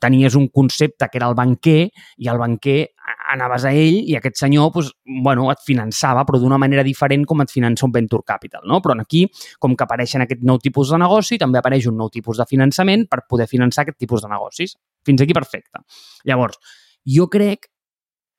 tenies 0.00 0.34
un 0.38 0.48
concepte 0.48 1.08
que 1.10 1.18
era 1.18 1.28
el 1.30 1.34
banquer 1.34 1.90
i 2.18 2.28
el 2.30 2.38
banquer 2.38 2.92
anaves 3.32 3.64
a 3.66 3.72
ell 3.74 3.96
i 3.98 4.14
aquest 4.18 4.38
senyor 4.38 4.70
pues, 4.74 4.90
bueno, 5.24 5.48
et 5.50 5.62
finançava, 5.66 6.22
però 6.26 6.38
d'una 6.42 6.58
manera 6.60 6.84
diferent 6.86 7.24
com 7.26 7.42
et 7.42 7.50
finança 7.50 7.86
un 7.86 7.94
venture 7.94 8.26
capital. 8.26 8.62
No? 8.68 8.80
Però 8.84 8.94
aquí, 9.00 9.24
com 9.58 9.74
que 9.74 9.86
apareixen 9.86 10.22
aquest 10.26 10.44
nou 10.46 10.60
tipus 10.62 10.92
de 10.92 11.00
negoci, 11.02 11.38
també 11.38 11.58
apareix 11.58 11.88
un 11.90 11.98
nou 11.98 12.10
tipus 12.12 12.38
de 12.38 12.46
finançament 12.50 13.06
per 13.10 13.24
poder 13.28 13.48
finançar 13.50 13.86
aquest 13.86 13.98
tipus 13.98 14.22
de 14.22 14.30
negocis. 14.30 14.76
Fins 15.06 15.22
aquí 15.22 15.36
perfecte. 15.36 15.82
Llavors, 16.28 16.60
jo 17.06 17.26
crec 17.32 17.70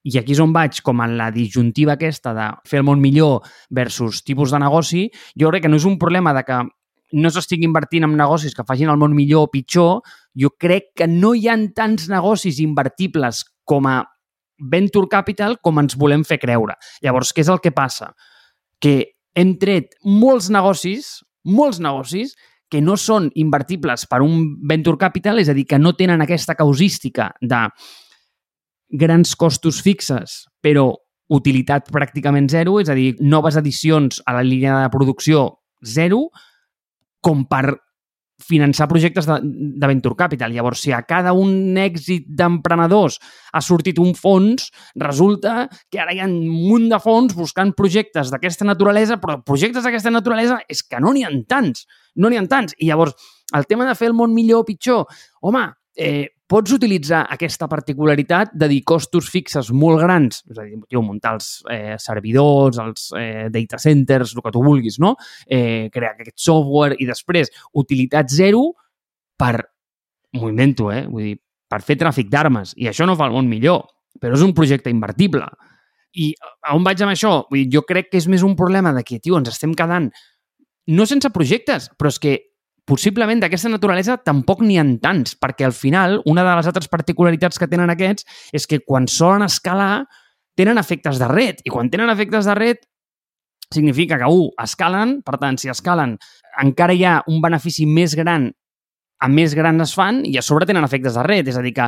i 0.04 0.18
aquí 0.18 0.34
és 0.34 0.42
on 0.42 0.54
vaig, 0.54 0.82
com 0.82 1.02
en 1.04 1.16
la 1.20 1.30
disjuntiva 1.34 1.96
aquesta 1.98 2.34
de 2.34 2.48
fer 2.68 2.82
el 2.82 2.88
món 2.88 3.02
millor 3.02 3.46
versus 3.70 4.24
tipus 4.26 4.54
de 4.54 4.62
negoci, 4.62 5.08
jo 5.38 5.52
crec 5.52 5.66
que 5.66 5.72
no 5.72 5.78
és 5.78 5.86
un 5.86 6.00
problema 6.02 6.34
de 6.34 6.46
que 6.48 6.62
no 7.12 7.30
s'estigui 7.30 7.68
invertint 7.68 8.08
en 8.08 8.16
negocis 8.18 8.56
que 8.56 8.66
facin 8.68 8.90
el 8.90 9.00
món 9.00 9.16
millor 9.16 9.48
o 9.48 9.52
pitjor, 9.52 10.02
jo 10.34 10.54
crec 10.60 10.94
que 10.96 11.08
no 11.12 11.34
hi 11.36 11.48
ha 11.52 11.58
tants 11.76 12.08
negocis 12.10 12.62
invertibles 12.64 13.44
com 13.68 13.88
a 13.88 14.02
venture 14.72 15.10
capital 15.10 15.58
com 15.62 15.82
ens 15.82 15.98
volem 15.98 16.24
fer 16.24 16.40
creure. 16.40 16.78
Llavors, 17.04 17.34
què 17.34 17.44
és 17.44 17.50
el 17.52 17.60
que 17.62 17.74
passa? 17.76 18.12
Que 18.82 19.18
hem 19.36 19.56
tret 19.60 19.98
molts 20.06 20.50
negocis, 20.54 21.20
molts 21.46 21.82
negocis, 21.82 22.36
que 22.72 22.80
no 22.80 22.96
són 22.96 23.28
invertibles 23.36 24.06
per 24.08 24.22
un 24.24 24.46
venture 24.68 24.98
capital, 24.98 25.42
és 25.42 25.50
a 25.52 25.56
dir, 25.58 25.66
que 25.68 25.80
no 25.80 25.92
tenen 25.98 26.24
aquesta 26.24 26.56
causística 26.56 27.34
de 27.42 27.66
grans 28.92 29.36
costos 29.40 29.82
fixes, 29.84 30.46
però 30.62 30.92
utilitat 31.32 31.88
pràcticament 31.92 32.50
zero, 32.52 32.80
és 32.82 32.90
a 32.92 32.98
dir, 32.98 33.16
noves 33.24 33.56
edicions 33.60 34.20
a 34.28 34.36
la 34.36 34.44
línia 34.44 34.82
de 34.84 34.92
producció 34.92 35.48
zero, 35.82 36.28
com 37.24 37.46
per 37.48 37.78
finançar 38.42 38.88
projectes 38.90 39.28
de, 39.30 39.38
de 39.44 39.88
Venture 39.88 40.18
Capital. 40.18 40.52
Llavors, 40.54 40.82
si 40.82 40.92
a 40.92 41.04
cada 41.08 41.34
un 41.38 41.78
èxit 41.80 42.26
d'emprenedors 42.38 43.20
ha 43.54 43.62
sortit 43.62 44.00
un 44.02 44.16
fons, 44.18 44.72
resulta 45.00 45.68
que 45.92 46.02
ara 46.02 46.16
hi 46.16 46.22
ha 46.24 46.30
un 46.30 46.40
munt 46.50 46.90
de 46.92 47.00
fons 47.04 47.36
buscant 47.38 47.76
projectes 47.78 48.34
d'aquesta 48.34 48.68
naturalesa, 48.68 49.20
però 49.22 49.40
projectes 49.46 49.86
d'aquesta 49.86 50.14
naturalesa 50.14 50.60
és 50.68 50.84
que 50.84 51.00
no 51.00 51.14
n'hi 51.14 51.26
ha 51.28 51.32
tants, 51.48 51.86
no 52.18 52.30
n'hi 52.32 52.42
ha 52.42 52.48
tants. 52.50 52.76
I 52.80 52.90
llavors, 52.90 53.16
el 53.56 53.70
tema 53.70 53.88
de 53.88 53.96
fer 54.00 54.10
el 54.10 54.18
món 54.18 54.34
millor 54.34 54.66
o 54.66 54.68
pitjor, 54.68 55.06
home, 55.42 55.68
eh, 55.96 56.34
pots 56.52 56.74
utilitzar 56.76 57.22
aquesta 57.32 57.70
particularitat 57.72 58.52
de 58.60 58.68
dir 58.68 58.82
costos 58.88 59.30
fixes 59.32 59.70
molt 59.72 60.02
grans, 60.04 60.42
és 60.52 60.60
a 60.60 60.66
dir, 60.68 60.80
tio, 60.90 61.04
muntar 61.06 61.38
els 61.38 61.50
eh, 61.72 61.96
servidors, 62.02 62.80
els 62.84 63.08
eh, 63.18 63.48
data 63.54 63.80
centers, 63.80 64.36
el 64.36 64.44
que 64.44 64.52
tu 64.52 64.64
vulguis, 64.66 65.00
no? 65.00 65.14
Eh, 65.48 65.88
crear 65.94 66.18
aquest 66.18 66.36
software 66.44 67.00
i 67.00 67.08
després 67.08 67.54
utilitat 67.80 68.32
zero 68.34 68.66
per, 69.40 69.56
m'ho 70.36 70.52
invento, 70.52 70.92
eh? 70.92 71.06
Vull 71.08 71.30
dir, 71.30 71.40
per 71.72 71.80
fer 71.88 71.96
tràfic 72.02 72.28
d'armes. 72.32 72.76
I 72.84 72.92
això 72.92 73.08
no 73.08 73.16
fa 73.16 73.30
el 73.30 73.38
món 73.38 73.48
millor, 73.48 73.86
però 74.20 74.36
és 74.36 74.44
un 74.44 74.52
projecte 74.58 74.92
invertible. 74.92 75.48
I 76.20 76.34
a 76.68 76.76
on 76.76 76.84
vaig 76.84 77.00
amb 77.06 77.16
això? 77.16 77.38
Vull 77.48 77.64
dir, 77.64 77.78
jo 77.78 77.86
crec 77.88 78.12
que 78.12 78.20
és 78.20 78.28
més 78.28 78.44
un 78.44 78.58
problema 78.60 78.92
de 78.92 79.06
que, 79.08 79.22
tio, 79.24 79.40
ens 79.40 79.54
estem 79.54 79.72
quedant 79.78 80.12
no 80.92 81.06
sense 81.08 81.30
projectes, 81.32 81.88
però 81.96 82.12
és 82.12 82.20
que 82.20 82.38
possiblement 82.92 83.40
d'aquesta 83.40 83.72
naturalesa 83.72 84.18
tampoc 84.20 84.66
n'hi 84.66 84.76
ha 84.82 84.86
tants, 85.00 85.38
perquè 85.40 85.64
al 85.64 85.76
final 85.76 86.20
una 86.28 86.44
de 86.44 86.56
les 86.60 86.68
altres 86.68 86.92
particularitats 86.92 87.60
que 87.60 87.70
tenen 87.72 87.94
aquests 87.94 88.28
és 88.52 88.68
que 88.68 88.82
quan 88.84 89.08
solen 89.08 89.46
escalar 89.48 90.04
tenen 90.60 90.82
efectes 90.82 91.22
de 91.22 91.30
red, 91.32 91.62
i 91.64 91.72
quan 91.72 91.90
tenen 91.90 92.12
efectes 92.12 92.50
de 92.50 92.56
red 92.58 92.82
significa 93.72 94.18
que, 94.20 94.28
un, 94.28 94.50
escalen, 94.60 95.22
per 95.24 95.40
tant, 95.40 95.56
si 95.62 95.72
escalen, 95.72 96.18
encara 96.60 96.94
hi 96.94 97.06
ha 97.08 97.22
un 97.32 97.40
benefici 97.40 97.88
més 97.88 98.18
gran 98.20 98.52
a 99.22 99.28
més 99.30 99.54
grans 99.54 99.84
es 99.86 99.94
fan 99.96 100.24
i 100.26 100.34
a 100.40 100.42
sobre 100.44 100.66
tenen 100.66 100.84
efectes 100.84 101.14
de 101.16 101.24
red, 101.24 101.48
és 101.48 101.58
a 101.58 101.62
dir, 101.62 101.76
que 101.78 101.88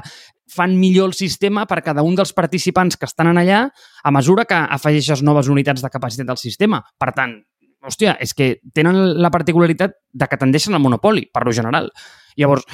fan 0.53 0.75
millor 0.77 1.09
el 1.09 1.15
sistema 1.17 1.65
per 1.65 1.81
cada 1.83 2.05
un 2.05 2.15
dels 2.15 2.31
participants 2.37 2.95
que 2.95 3.09
estan 3.09 3.31
en 3.31 3.41
allà 3.41 3.63
a 3.73 4.11
mesura 4.13 4.45
que 4.45 4.55
afegeixes 4.77 5.25
noves 5.25 5.49
unitats 5.49 5.81
de 5.81 5.89
capacitat 5.89 6.29
del 6.29 6.39
sistema. 6.39 6.83
Per 7.01 7.09
tant, 7.17 7.39
hòstia, 7.83 8.15
és 8.23 8.33
que 8.33 8.57
tenen 8.73 9.19
la 9.21 9.31
particularitat 9.33 9.97
de 10.11 10.27
que 10.29 10.39
tendeixen 10.39 10.75
al 10.75 10.83
monopoli, 10.83 11.27
per 11.33 11.45
lo 11.45 11.53
general. 11.55 11.91
Llavors, 12.39 12.65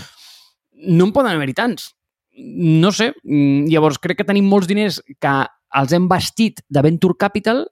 no 0.87 1.09
en 1.09 1.15
poden 1.15 1.35
haver-hi 1.35 1.55
tants. 1.57 1.93
No 2.39 2.93
sé, 2.95 3.11
llavors 3.23 3.99
crec 3.99 4.21
que 4.21 4.27
tenim 4.27 4.47
molts 4.47 4.69
diners 4.69 5.01
que 5.19 5.33
els 5.79 5.93
hem 5.93 6.07
vestit 6.09 6.63
de 6.69 6.83
Venture 6.85 7.17
Capital 7.19 7.65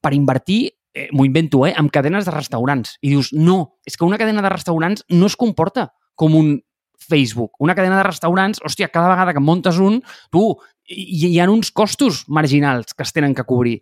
per 0.00 0.12
invertir 0.16 0.60
eh, 0.94 1.08
m'ho 1.12 1.24
invento, 1.24 1.64
eh, 1.66 1.74
amb 1.76 1.92
cadenes 1.92 2.26
de 2.26 2.34
restaurants. 2.34 2.96
I 3.00 3.14
dius, 3.14 3.32
no, 3.32 3.76
és 3.86 3.96
que 3.96 4.04
una 4.04 4.18
cadena 4.18 4.42
de 4.42 4.52
restaurants 4.52 5.04
no 5.08 5.30
es 5.30 5.36
comporta 5.36 5.90
com 6.14 6.34
un 6.36 6.58
Facebook. 7.00 7.56
Una 7.58 7.74
cadena 7.74 7.96
de 7.98 8.08
restaurants, 8.08 8.60
hòstia, 8.64 8.90
cada 8.92 9.08
vegada 9.08 9.32
que 9.32 9.40
muntes 9.40 9.78
un, 9.80 10.02
tu, 10.30 10.44
hi, 10.84 11.30
hi 11.30 11.38
ha 11.40 11.48
uns 11.50 11.70
costos 11.72 12.24
marginals 12.28 12.94
que 12.94 13.06
es 13.06 13.14
tenen 13.16 13.34
que 13.34 13.46
cobrir. 13.48 13.80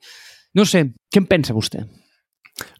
No 0.54 0.64
sé, 0.68 0.86
què 1.10 1.22
en 1.22 1.26
pensa 1.30 1.56
vostè? 1.56 1.82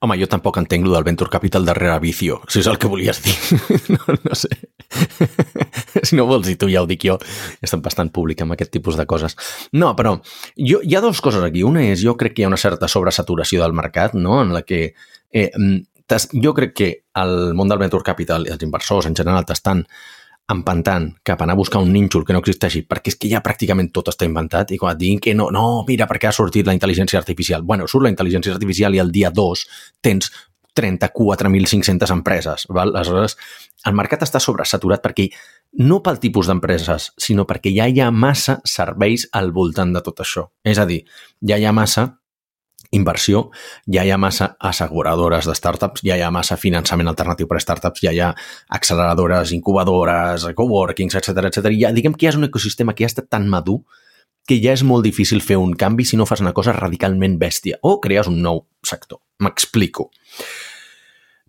Home, 0.00 0.16
jo 0.18 0.26
tampoc 0.30 0.58
entenc 0.60 0.86
lo 0.86 0.94
del 0.94 1.04
Venture 1.06 1.30
Capital 1.30 1.66
darrere 1.66 1.98
Vicio, 2.02 2.40
si 2.50 2.60
és 2.62 2.68
el 2.70 2.78
que 2.78 2.90
volies 2.90 3.20
dir. 3.22 3.34
no, 3.94 4.16
no 4.24 4.38
sé. 4.38 4.50
si 6.06 6.18
no 6.18 6.26
vols 6.26 6.46
dir 6.46 6.56
tu, 6.58 6.70
ja 6.70 6.82
ho 6.82 6.88
dic 6.90 7.06
jo. 7.08 7.18
Estem 7.62 7.82
bastant 7.84 8.10
públic 8.14 8.42
amb 8.42 8.56
aquest 8.56 8.72
tipus 8.74 8.98
de 8.98 9.06
coses. 9.10 9.36
No, 9.72 9.94
però 9.98 10.16
jo, 10.56 10.82
hi 10.82 10.96
ha 10.96 11.04
dues 11.04 11.22
coses 11.24 11.44
aquí. 11.46 11.64
Una 11.66 11.84
és, 11.90 12.02
jo 12.04 12.16
crec 12.18 12.36
que 12.36 12.42
hi 12.42 12.48
ha 12.48 12.52
una 12.52 12.60
certa 12.60 12.90
sobresaturació 12.90 13.62
del 13.62 13.76
mercat, 13.76 14.18
no?, 14.18 14.42
en 14.42 14.54
la 14.56 14.64
que 14.66 14.92
eh, 15.30 15.50
jo 16.42 16.54
crec 16.56 16.74
que 16.74 16.90
el 17.20 17.54
món 17.54 17.68
del 17.68 17.80
venture 17.82 18.06
capital 18.06 18.46
i 18.46 18.54
els 18.54 18.62
inversors 18.64 19.06
en 19.06 19.16
general 19.18 19.44
t'estan 19.46 19.84
empantant 20.48 21.10
cap 21.22 21.40
a 21.40 21.44
anar 21.44 21.54
a 21.54 21.60
buscar 21.60 21.82
un 21.84 21.92
nínxol 21.92 22.24
que 22.24 22.32
no 22.32 22.40
existeixi, 22.40 22.82
perquè 22.88 23.12
és 23.12 23.18
que 23.20 23.30
ja 23.30 23.42
pràcticament 23.44 23.90
tot 23.92 24.08
està 24.12 24.26
inventat, 24.28 24.72
i 24.72 24.78
quan 24.80 24.96
et 24.96 25.00
diguin 25.00 25.20
que 25.20 25.34
no, 25.36 25.50
no, 25.54 25.84
mira, 25.88 26.08
perquè 26.08 26.30
ha 26.30 26.34
sortit 26.34 26.66
la 26.66 26.74
intel·ligència 26.76 27.20
artificial. 27.20 27.62
Bueno, 27.68 27.86
surt 27.86 28.06
la 28.06 28.12
intel·ligència 28.14 28.54
artificial 28.56 28.96
i 28.96 29.02
el 29.02 29.12
dia 29.12 29.30
2 29.34 29.64
tens 30.04 30.30
34.500 30.78 32.12
empreses. 32.14 32.66
Val? 32.70 32.94
Aleshores, 32.94 33.36
el 33.86 33.96
mercat 33.98 34.22
està 34.26 34.40
sobresaturat 34.40 35.02
perquè 35.04 35.28
no 35.84 36.00
pel 36.04 36.20
tipus 36.22 36.48
d'empreses, 36.48 37.10
sinó 37.20 37.44
perquè 37.46 37.72
ja 37.74 37.88
hi 37.88 38.00
ha 38.00 38.10
massa 38.10 38.58
serveis 38.64 39.28
al 39.36 39.52
voltant 39.52 39.92
de 39.92 40.02
tot 40.04 40.22
això. 40.24 40.48
És 40.64 40.78
a 40.78 40.86
dir, 40.88 41.02
ja 41.44 41.58
hi 41.58 41.66
ha 41.66 41.74
massa 41.76 42.08
inversió, 42.90 43.48
ja 43.92 44.04
hi 44.04 44.10
ha 44.10 44.18
massa 44.20 44.54
asseguradores 44.64 45.46
de 45.48 45.54
startups, 45.54 46.02
ja 46.06 46.16
hi 46.16 46.24
ha 46.24 46.30
massa 46.32 46.56
finançament 46.56 47.10
alternatiu 47.10 47.48
per 47.48 47.58
a 47.58 47.62
startups, 47.62 48.02
ja 48.04 48.12
hi 48.14 48.20
ha 48.24 48.32
acceleradores, 48.78 49.52
incubadores, 49.52 50.46
coworkings, 50.56 51.18
etc 51.20 51.50
etc. 51.50 51.72
Ja, 51.76 51.92
diguem 51.92 52.16
que 52.16 52.26
ja 52.26 52.32
és 52.32 52.40
un 52.40 52.48
ecosistema 52.48 52.94
que 52.94 53.04
ja 53.04 53.12
està 53.12 53.26
tan 53.28 53.48
madur 53.48 53.82
que 54.48 54.56
ja 54.62 54.72
és 54.72 54.82
molt 54.86 55.04
difícil 55.04 55.42
fer 55.44 55.58
un 55.60 55.74
canvi 55.76 56.06
si 56.08 56.16
no 56.16 56.24
fas 56.24 56.40
una 56.40 56.54
cosa 56.56 56.72
radicalment 56.72 57.36
bèstia 57.40 57.76
o 57.84 57.98
crees 58.00 58.30
un 58.30 58.40
nou 58.40 58.64
sector. 58.80 59.20
M'explico. 59.44 60.08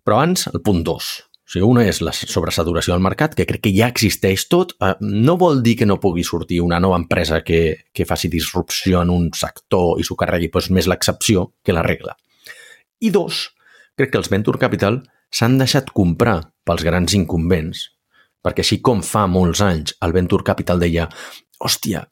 Però 0.04 0.18
abans, 0.18 0.46
el 0.52 0.60
punt 0.64 0.84
2. 0.84 1.08
O 1.50 1.52
sigui, 1.52 1.66
una 1.66 1.82
és 1.82 1.98
la 1.98 2.12
sobresaturació 2.14 2.92
del 2.94 3.02
mercat, 3.02 3.32
que 3.34 3.42
crec 3.42 3.64
que 3.64 3.72
ja 3.74 3.88
existeix 3.90 4.44
tot. 4.46 4.76
Eh, 4.78 4.92
no 5.02 5.34
vol 5.34 5.64
dir 5.66 5.72
que 5.80 5.86
no 5.88 5.96
pugui 5.98 6.22
sortir 6.22 6.60
una 6.62 6.78
nova 6.78 6.94
empresa 7.00 7.40
que, 7.42 7.88
que 7.90 8.06
faci 8.06 8.28
disrupció 8.30 9.00
en 9.02 9.10
un 9.10 9.24
sector 9.34 9.98
i 9.98 10.06
s'ho 10.06 10.14
carregui, 10.14 10.46
és 10.46 10.68
més 10.70 10.86
l'excepció 10.86 11.48
que 11.66 11.74
la 11.74 11.82
regla. 11.82 12.14
I 13.02 13.10
dos, 13.10 13.48
crec 13.98 14.12
que 14.12 14.20
els 14.22 14.30
Venture 14.30 14.62
Capital 14.62 15.00
s'han 15.34 15.56
deixat 15.58 15.90
comprar 15.90 16.36
pels 16.62 16.84
grans 16.86 17.16
incumbents, 17.18 17.82
perquè 18.46 18.62
així 18.62 18.78
com 18.78 19.02
fa 19.02 19.24
molts 19.26 19.58
anys 19.66 19.96
el 20.06 20.14
Venture 20.14 20.46
Capital 20.46 20.78
deia 20.78 21.08
hòstia, 21.58 22.04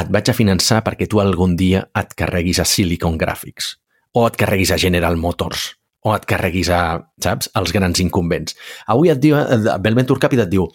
et 0.00 0.08
vaig 0.08 0.32
a 0.32 0.36
finançar 0.38 0.80
perquè 0.86 1.04
tu 1.04 1.20
algun 1.20 1.52
dia 1.52 1.84
et 2.00 2.16
carreguis 2.16 2.62
a 2.64 2.64
Silicon 2.64 3.20
Graphics 3.20 3.74
o 4.16 4.24
et 4.24 4.40
carreguis 4.40 4.72
a 4.72 4.80
General 4.80 5.20
Motors 5.20 5.68
o 6.06 6.14
et 6.14 6.26
carreguis 6.28 6.70
a, 6.72 6.82
saps, 7.22 7.50
els 7.60 7.72
grans 7.76 8.00
incumbents. 8.02 8.56
Avui 8.92 9.12
et 9.12 9.20
diu, 9.20 9.36
Bell 9.80 9.98
Venture 9.98 10.22
Capital 10.22 10.46
et 10.46 10.52
diu 10.52 10.68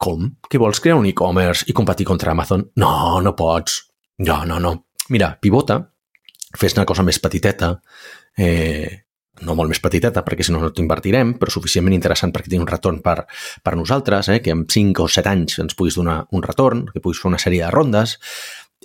com? 0.00 0.30
Que 0.48 0.58
vols 0.60 0.80
crear 0.80 0.96
un 0.96 1.08
e-commerce 1.10 1.68
i 1.68 1.76
competir 1.76 2.08
contra 2.08 2.32
Amazon? 2.32 2.64
No, 2.80 3.20
no 3.20 3.34
pots. 3.36 3.82
No, 4.24 4.42
no, 4.48 4.58
no. 4.60 4.74
Mira, 5.12 5.34
pivota, 5.42 5.82
fes 6.56 6.76
una 6.76 6.86
cosa 6.88 7.04
més 7.04 7.20
petiteta, 7.20 7.74
eh, 8.38 9.04
no 9.44 9.54
molt 9.56 9.72
més 9.72 9.80
petiteta, 9.80 10.22
perquè 10.24 10.44
si 10.44 10.52
no 10.52 10.60
no 10.62 10.70
t'invertirem, 10.74 11.34
però 11.40 11.52
suficientment 11.52 11.96
interessant 11.96 12.32
perquè 12.32 12.50
tingui 12.50 12.66
un 12.66 12.70
retorn 12.70 13.00
per, 13.04 13.24
per 13.64 13.74
nosaltres, 13.78 14.28
eh, 14.32 14.40
que 14.44 14.52
en 14.54 14.66
5 14.68 15.04
o 15.04 15.08
7 15.08 15.30
anys 15.30 15.60
ens 15.64 15.76
puguis 15.76 15.96
donar 16.00 16.22
un 16.36 16.44
retorn, 16.44 16.86
que 16.92 17.00
puguis 17.00 17.20
fer 17.22 17.30
una 17.32 17.40
sèrie 17.40 17.64
de 17.64 17.70
rondes, 17.72 18.18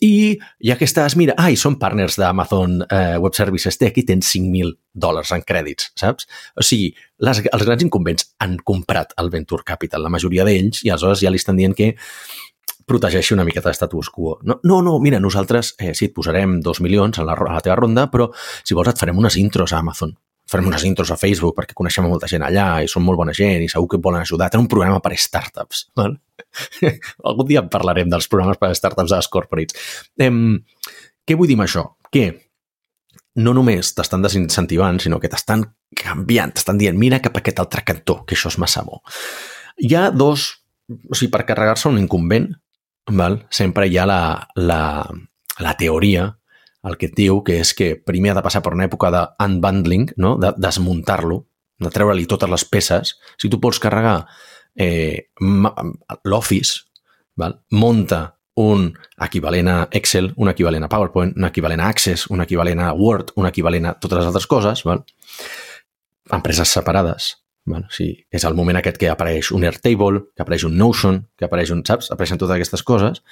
i 0.03 0.35
ja 0.63 0.75
que 0.75 0.87
estàs, 0.87 1.15
mira, 1.15 1.35
ai, 1.39 1.55
són 1.59 1.77
partners 1.79 2.17
d'Amazon 2.19 2.81
eh, 2.83 3.15
Web 3.21 3.37
Services, 3.37 3.77
té 3.79 3.89
aquí 3.89 4.03
tens 4.07 4.27
5.000 4.33 4.73
dòlars 5.05 5.31
en 5.35 5.45
crèdits, 5.47 5.93
saps? 5.99 6.27
O 6.59 6.65
sigui, 6.65 6.89
les, 7.23 7.39
els 7.45 7.63
grans 7.67 7.85
incumbents 7.85 8.27
han 8.43 8.57
comprat 8.67 9.15
el 9.21 9.31
Venture 9.31 9.63
Capital, 9.63 10.03
la 10.03 10.11
majoria 10.11 10.43
d'ells, 10.47 10.83
i 10.83 10.91
aleshores 10.91 11.23
ja 11.23 11.31
li 11.31 11.39
estan 11.39 11.55
dient 11.59 11.77
que 11.77 11.93
protegeixi 12.85 13.33
una 13.33 13.47
miqueta 13.47 13.71
d'estatus 13.71 14.11
quo. 14.13 14.35
No, 14.43 14.59
no, 14.67 14.81
no, 14.83 14.99
mira, 14.99 15.21
nosaltres 15.23 15.73
eh, 15.79 15.93
sí, 15.95 16.11
et 16.11 16.13
posarem 16.15 16.59
dos 16.61 16.83
milions 16.83 17.17
a 17.17 17.25
la, 17.25 17.39
a 17.39 17.55
la 17.55 17.63
teva 17.63 17.79
ronda, 17.79 18.09
però 18.11 18.29
si 18.35 18.75
vols 18.77 18.91
et 18.91 18.99
farem 18.99 19.17
unes 19.23 19.39
intros 19.41 19.73
a 19.73 19.81
Amazon 19.81 20.13
farem 20.45 20.67
unes 20.69 20.83
intros 20.85 21.09
a 21.09 21.17
Facebook 21.17 21.55
perquè 21.57 21.73
coneixem 21.73 22.05
molta 22.05 22.29
gent 22.29 22.43
allà 22.45 22.83
i 22.85 22.89
són 22.91 23.01
molt 23.01 23.17
bona 23.17 23.33
gent 23.33 23.63
i 23.65 23.69
segur 23.71 23.89
que 23.89 23.97
et 23.97 24.03
volen 24.05 24.21
ajudar. 24.21 24.51
Tenen 24.53 24.67
un 24.67 24.69
programa 24.69 25.01
per 25.01 25.15
startups. 25.17 25.87
Val? 25.97 26.13
Algun 27.29 27.49
dia 27.49 27.63
parlarem 27.71 28.09
dels 28.11 28.27
programes 28.31 28.59
per 28.61 28.71
a 28.71 28.77
startups 28.77 29.11
de 29.11 29.19
les 29.19 29.31
corporates. 29.31 29.93
Em, 30.21 30.59
què 31.25 31.37
vull 31.37 31.49
dir 31.49 31.57
amb 31.59 31.67
això? 31.67 31.85
Que 32.13 32.27
no 33.35 33.51
només 33.55 33.91
t'estan 33.95 34.23
desincentivant, 34.23 35.01
sinó 35.03 35.19
que 35.19 35.31
t'estan 35.31 35.65
canviant, 35.99 36.53
t'estan 36.55 36.79
dient 36.79 36.97
mira 36.97 37.19
cap 37.23 37.35
a 37.35 37.43
aquest 37.43 37.59
altre 37.63 37.83
cantó, 37.87 38.21
que 38.23 38.37
això 38.37 38.51
és 38.51 38.59
massa 38.61 38.85
bo. 38.87 39.01
Hi 39.83 39.95
ha 39.95 40.09
dos... 40.11 40.53
O 40.85 41.17
sigui, 41.17 41.31
per 41.33 41.47
carregar-se 41.49 41.89
un 41.89 41.97
incumbent, 41.97 42.51
val? 43.09 43.39
sempre 43.49 43.87
hi 43.89 43.97
ha 43.97 44.05
la, 44.05 44.19
la, 44.55 44.81
la 45.59 45.73
teoria 45.79 46.27
el 46.85 46.97
que 47.01 47.09
et 47.09 47.15
diu 47.17 47.39
que 47.41 47.57
és 47.63 47.73
que 47.73 47.95
primer 47.97 48.31
ha 48.31 48.37
de 48.37 48.43
passar 48.45 48.61
per 48.61 48.75
una 48.75 48.85
època 48.85 49.09
d'unbundling, 49.11 50.11
no? 50.21 50.35
de 50.37 50.51
desmuntar-lo, 50.61 51.39
de 51.81 51.89
treure-li 51.91 52.27
totes 52.29 52.51
les 52.51 52.65
peces. 52.69 53.15
Si 53.41 53.49
tu 53.49 53.59
pots 53.61 53.81
carregar 53.81 54.27
eh, 54.75 55.31
l'Office, 56.23 56.83
monta 57.71 58.21
un 58.55 58.93
equivalent 59.19 59.67
a 59.67 59.77
Excel, 59.91 60.31
un 60.37 60.49
equivalent 60.49 60.85
a 60.85 60.89
PowerPoint, 60.89 61.33
un 61.35 61.47
equivalent 61.47 61.81
a 61.83 61.89
Access, 61.91 62.29
un 62.31 62.41
equivalent 62.41 62.79
a 62.79 62.93
Word, 62.93 63.33
un 63.35 63.47
equivalent 63.47 63.89
a 63.89 63.95
totes 63.99 64.21
les 64.21 64.29
altres 64.29 64.47
coses, 64.47 64.85
val? 64.87 65.03
empreses 66.31 66.71
separades. 66.71 67.35
Val? 67.65 67.83
O 67.89 67.93
sigui, 67.93 68.21
és 68.31 68.45
el 68.45 68.55
moment 68.55 68.77
aquest 68.79 68.97
que 69.01 69.09
apareix 69.09 69.51
un 69.51 69.65
Airtable, 69.65 70.21
que 70.35 70.45
apareix 70.45 70.63
un 70.67 70.77
Notion, 70.77 71.23
que 71.35 71.47
apareix 71.49 71.73
un, 71.73 71.83
saps? 71.85 72.11
Apareixen 72.13 72.39
totes 72.39 72.55
aquestes 72.55 72.85
coses 72.85 73.23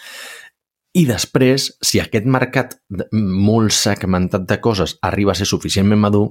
i 0.94 1.08
després, 1.10 1.72
si 1.82 1.98
aquest 2.02 2.28
mercat 2.30 2.76
molt 3.12 3.74
segmentat 3.74 4.46
de 4.50 4.60
coses 4.62 5.00
arriba 5.02 5.34
a 5.34 5.38
ser 5.38 5.48
suficientment 5.50 6.02
madur, 6.04 6.28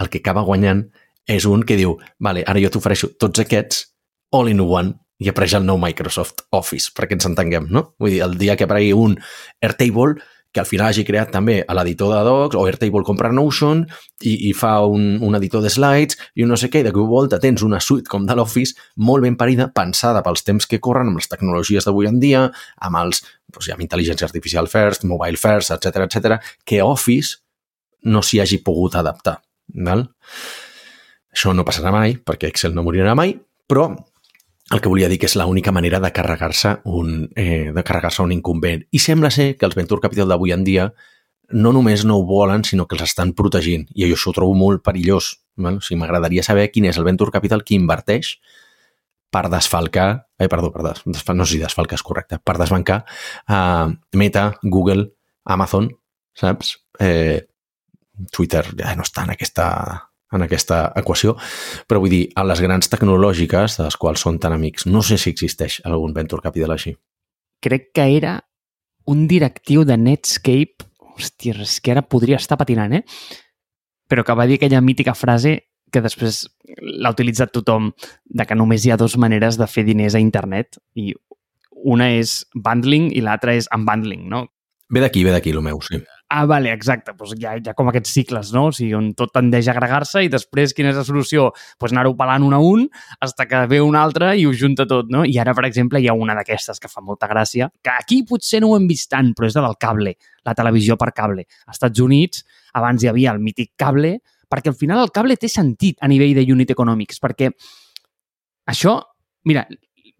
el 0.00 0.10
que 0.12 0.20
acaba 0.20 0.44
guanyant 0.44 0.84
és 1.24 1.46
un 1.48 1.64
que 1.64 1.78
diu, 1.80 1.96
vale, 2.20 2.42
ara 2.44 2.60
jo 2.60 2.68
t'ofereixo 2.74 3.14
tots 3.20 3.40
aquests 3.40 3.93
all 4.34 4.50
in 4.50 4.62
one 4.64 4.94
i 5.22 5.30
apareix 5.30 5.54
el 5.56 5.66
nou 5.66 5.78
Microsoft 5.80 6.44
Office, 6.56 6.90
perquè 6.94 7.16
ens 7.16 7.26
entenguem, 7.28 7.68
no? 7.72 7.92
Vull 8.02 8.16
dir, 8.16 8.22
el 8.26 8.38
dia 8.40 8.56
que 8.58 8.66
aparegui 8.66 8.92
un 8.98 9.14
Airtable, 9.62 10.18
que 10.54 10.62
al 10.62 10.68
final 10.70 10.92
hagi 10.92 11.02
creat 11.02 11.32
també 11.34 11.56
l'editor 11.66 12.12
de 12.12 12.20
docs, 12.26 12.56
o 12.58 12.62
Airtable 12.70 13.02
compra 13.06 13.32
Notion 13.34 13.80
i, 14.22 14.34
i 14.48 14.52
fa 14.54 14.76
un, 14.86 15.16
un 15.26 15.34
editor 15.34 15.64
de 15.64 15.70
slides 15.72 16.18
i 16.38 16.44
un 16.44 16.52
no 16.54 16.58
sé 16.60 16.70
què, 16.70 16.84
i 16.84 16.86
de 16.86 16.92
cop 16.94 17.10
volta 17.10 17.40
tens 17.42 17.64
una 17.66 17.80
suite 17.82 18.10
com 18.10 18.26
de 18.26 18.36
l'Office 18.38 18.78
molt 19.02 19.26
ben 19.26 19.34
parida, 19.38 19.66
pensada 19.74 20.22
pels 20.22 20.46
temps 20.46 20.70
que 20.70 20.78
corren, 20.82 21.10
amb 21.10 21.18
les 21.18 21.30
tecnologies 21.30 21.88
d'avui 21.88 22.06
en 22.10 22.20
dia, 22.22 22.44
amb 22.86 23.02
els, 23.02 23.24
doncs, 23.50 23.72
amb 23.74 23.82
intel·ligència 23.82 24.30
artificial 24.30 24.70
first, 24.70 25.08
mobile 25.10 25.40
first, 25.40 25.74
etc 25.74 26.06
etc, 26.06 26.38
que 26.62 26.82
Office 26.86 27.40
no 28.06 28.22
s'hi 28.22 28.38
hagi 28.44 28.62
pogut 28.62 28.94
adaptar. 29.00 29.40
Val? 29.74 30.06
Això 31.34 31.50
no 31.50 31.66
passarà 31.66 31.90
mai, 31.90 32.14
perquè 32.14 32.54
Excel 32.54 32.78
no 32.78 32.86
morirà 32.86 33.16
mai, 33.18 33.34
però 33.66 33.88
el 34.70 34.80
que 34.80 34.88
volia 34.88 35.10
dir 35.12 35.18
que 35.20 35.28
és 35.28 35.36
l'única 35.36 35.72
manera 35.72 36.00
de 36.00 36.10
carregar-se 36.12 36.78
un, 36.84 37.28
eh, 37.36 37.72
de 37.74 37.84
carregar-se 37.84 38.22
un 38.22 38.32
incumbent. 38.32 38.86
I 38.90 38.98
sembla 38.98 39.30
ser 39.30 39.56
que 39.56 39.66
els 39.66 39.76
Venture 39.76 40.00
Capital 40.00 40.28
d'avui 40.28 40.52
en 40.52 40.64
dia 40.64 40.92
no 41.50 41.72
només 41.72 42.04
no 42.04 42.16
ho 42.16 42.24
volen, 42.24 42.64
sinó 42.64 42.86
que 42.88 42.96
els 42.96 43.04
estan 43.04 43.34
protegint. 43.36 43.86
I 43.94 44.08
jo 44.08 44.16
això 44.16 44.30
ho 44.30 44.36
trobo 44.40 44.54
molt 44.56 44.82
perillós. 44.82 45.34
Val? 45.56 45.78
O 45.78 45.84
sigui, 45.84 46.00
m'agradaria 46.00 46.42
saber 46.42 46.70
quin 46.72 46.88
és 46.88 46.96
el 46.98 47.04
Venture 47.04 47.30
Capital 47.30 47.62
que 47.62 47.76
inverteix 47.76 48.38
per 49.30 49.48
desfalcar, 49.50 50.28
eh, 50.38 50.48
perdó, 50.48 50.70
per 50.72 50.82
des, 50.86 51.02
no 51.06 51.44
sé 51.44 51.56
si 51.56 51.58
desfalcar 51.58 51.98
és 51.98 52.02
correcte, 52.06 52.38
per 52.38 52.54
desbancar 52.56 53.00
uh, 53.48 53.90
Meta, 54.14 54.44
Google, 54.62 55.08
Amazon, 55.44 55.90
saps? 56.38 56.76
Eh, 57.02 57.42
Twitter 58.30 58.62
ja 58.78 58.94
no 58.94 59.02
està 59.02 59.24
en 59.26 59.34
aquesta, 59.34 59.66
en 60.34 60.44
aquesta 60.46 60.86
equació, 60.98 61.36
però 61.88 62.02
vull 62.02 62.12
dir, 62.12 62.24
a 62.36 62.44
les 62.46 62.62
grans 62.64 62.90
tecnològiques, 62.92 63.78
de 63.78 63.88
les 63.88 63.98
quals 64.00 64.24
són 64.26 64.40
tan 64.42 64.56
amics, 64.56 64.86
no 64.86 65.02
sé 65.02 65.18
si 65.20 65.32
existeix 65.34 65.80
algun 65.84 66.14
venture 66.16 66.44
capital 66.44 66.74
així. 66.74 66.94
Crec 67.64 67.92
que 67.96 68.08
era 68.16 68.38
un 69.10 69.26
directiu 69.28 69.84
de 69.88 69.96
Netscape, 70.00 70.88
hòstia, 71.14 71.56
és 71.62 71.78
que 71.80 71.94
ara 71.94 72.02
podria 72.02 72.40
estar 72.40 72.58
patinant, 72.60 72.96
eh? 72.98 73.04
Però 74.10 74.24
que 74.24 74.36
va 74.36 74.46
dir 74.48 74.58
aquella 74.58 74.82
mítica 74.84 75.14
frase 75.16 75.60
que 75.94 76.02
després 76.02 76.42
l'ha 76.82 77.12
utilitzat 77.14 77.52
tothom, 77.54 77.92
de 78.26 78.46
que 78.48 78.56
només 78.58 78.84
hi 78.84 78.90
ha 78.90 78.98
dues 78.98 79.14
maneres 79.20 79.58
de 79.60 79.68
fer 79.70 79.84
diners 79.86 80.16
a 80.16 80.22
internet 80.22 80.80
i 80.98 81.12
una 81.84 82.08
és 82.16 82.40
bundling 82.54 83.12
i 83.14 83.22
l'altra 83.22 83.54
és 83.54 83.68
unbundling, 83.74 84.26
no? 84.30 84.46
Ve 84.90 85.02
d'aquí, 85.04 85.22
ve 85.24 85.32
d'aquí, 85.34 85.52
el 85.54 85.62
meu, 85.64 85.80
sí. 85.84 86.00
Ah, 86.36 86.46
vale, 86.46 86.72
exacte. 86.72 87.12
Pues 87.14 87.30
hi, 87.38 87.44
ha, 87.46 87.52
hi 87.60 87.68
ha 87.70 87.74
com 87.78 87.86
aquests 87.86 88.10
cicles, 88.10 88.48
no? 88.50 88.64
O 88.66 88.72
sigui, 88.74 88.90
on 88.98 89.12
tot 89.14 89.30
tendeix 89.36 89.68
a 89.68 89.74
agregar-se 89.76 90.24
i 90.26 90.30
després 90.32 90.72
quina 90.74 90.90
és 90.90 90.96
la 90.98 91.04
solució? 91.06 91.44
Pues 91.78 91.92
anar-ho 91.94 92.16
pelant 92.18 92.42
un 92.42 92.56
a 92.56 92.58
un 92.58 92.88
fins 93.22 93.36
que 93.46 93.60
ve 93.70 93.78
un 93.84 93.94
altre 93.94 94.32
i 94.34 94.42
ho 94.42 94.50
junta 94.50 94.82
tot, 94.90 95.12
no? 95.14 95.22
I 95.22 95.38
ara, 95.38 95.54
per 95.54 95.68
exemple, 95.68 96.02
hi 96.02 96.08
ha 96.10 96.16
una 96.18 96.34
d'aquestes 96.34 96.82
que 96.82 96.90
fa 96.90 97.04
molta 97.06 97.28
gràcia, 97.30 97.70
que 97.78 97.94
aquí 97.94 98.24
potser 98.26 98.64
no 98.64 98.72
ho 98.72 98.80
hem 98.80 98.90
vist 98.90 99.12
tant, 99.14 99.30
però 99.30 99.46
és 99.46 99.54
la 99.54 99.62
del 99.68 99.78
cable, 99.78 100.16
la 100.42 100.56
televisió 100.58 100.98
per 100.98 101.12
cable. 101.14 101.46
Als 101.68 101.78
Estats 101.78 102.02
Units, 102.02 102.42
abans 102.82 103.06
hi 103.06 103.12
havia 103.12 103.30
el 103.30 103.38
mític 103.38 103.76
cable, 103.78 104.16
perquè 104.50 104.74
al 104.74 104.80
final 104.82 105.04
el 105.06 105.14
cable 105.14 105.38
té 105.38 105.46
sentit 105.46 106.02
a 106.02 106.10
nivell 106.10 106.34
de 106.34 106.48
unit 106.50 106.74
economics, 106.74 107.22
perquè 107.22 107.52
això, 108.74 108.98
mira, 109.46 109.68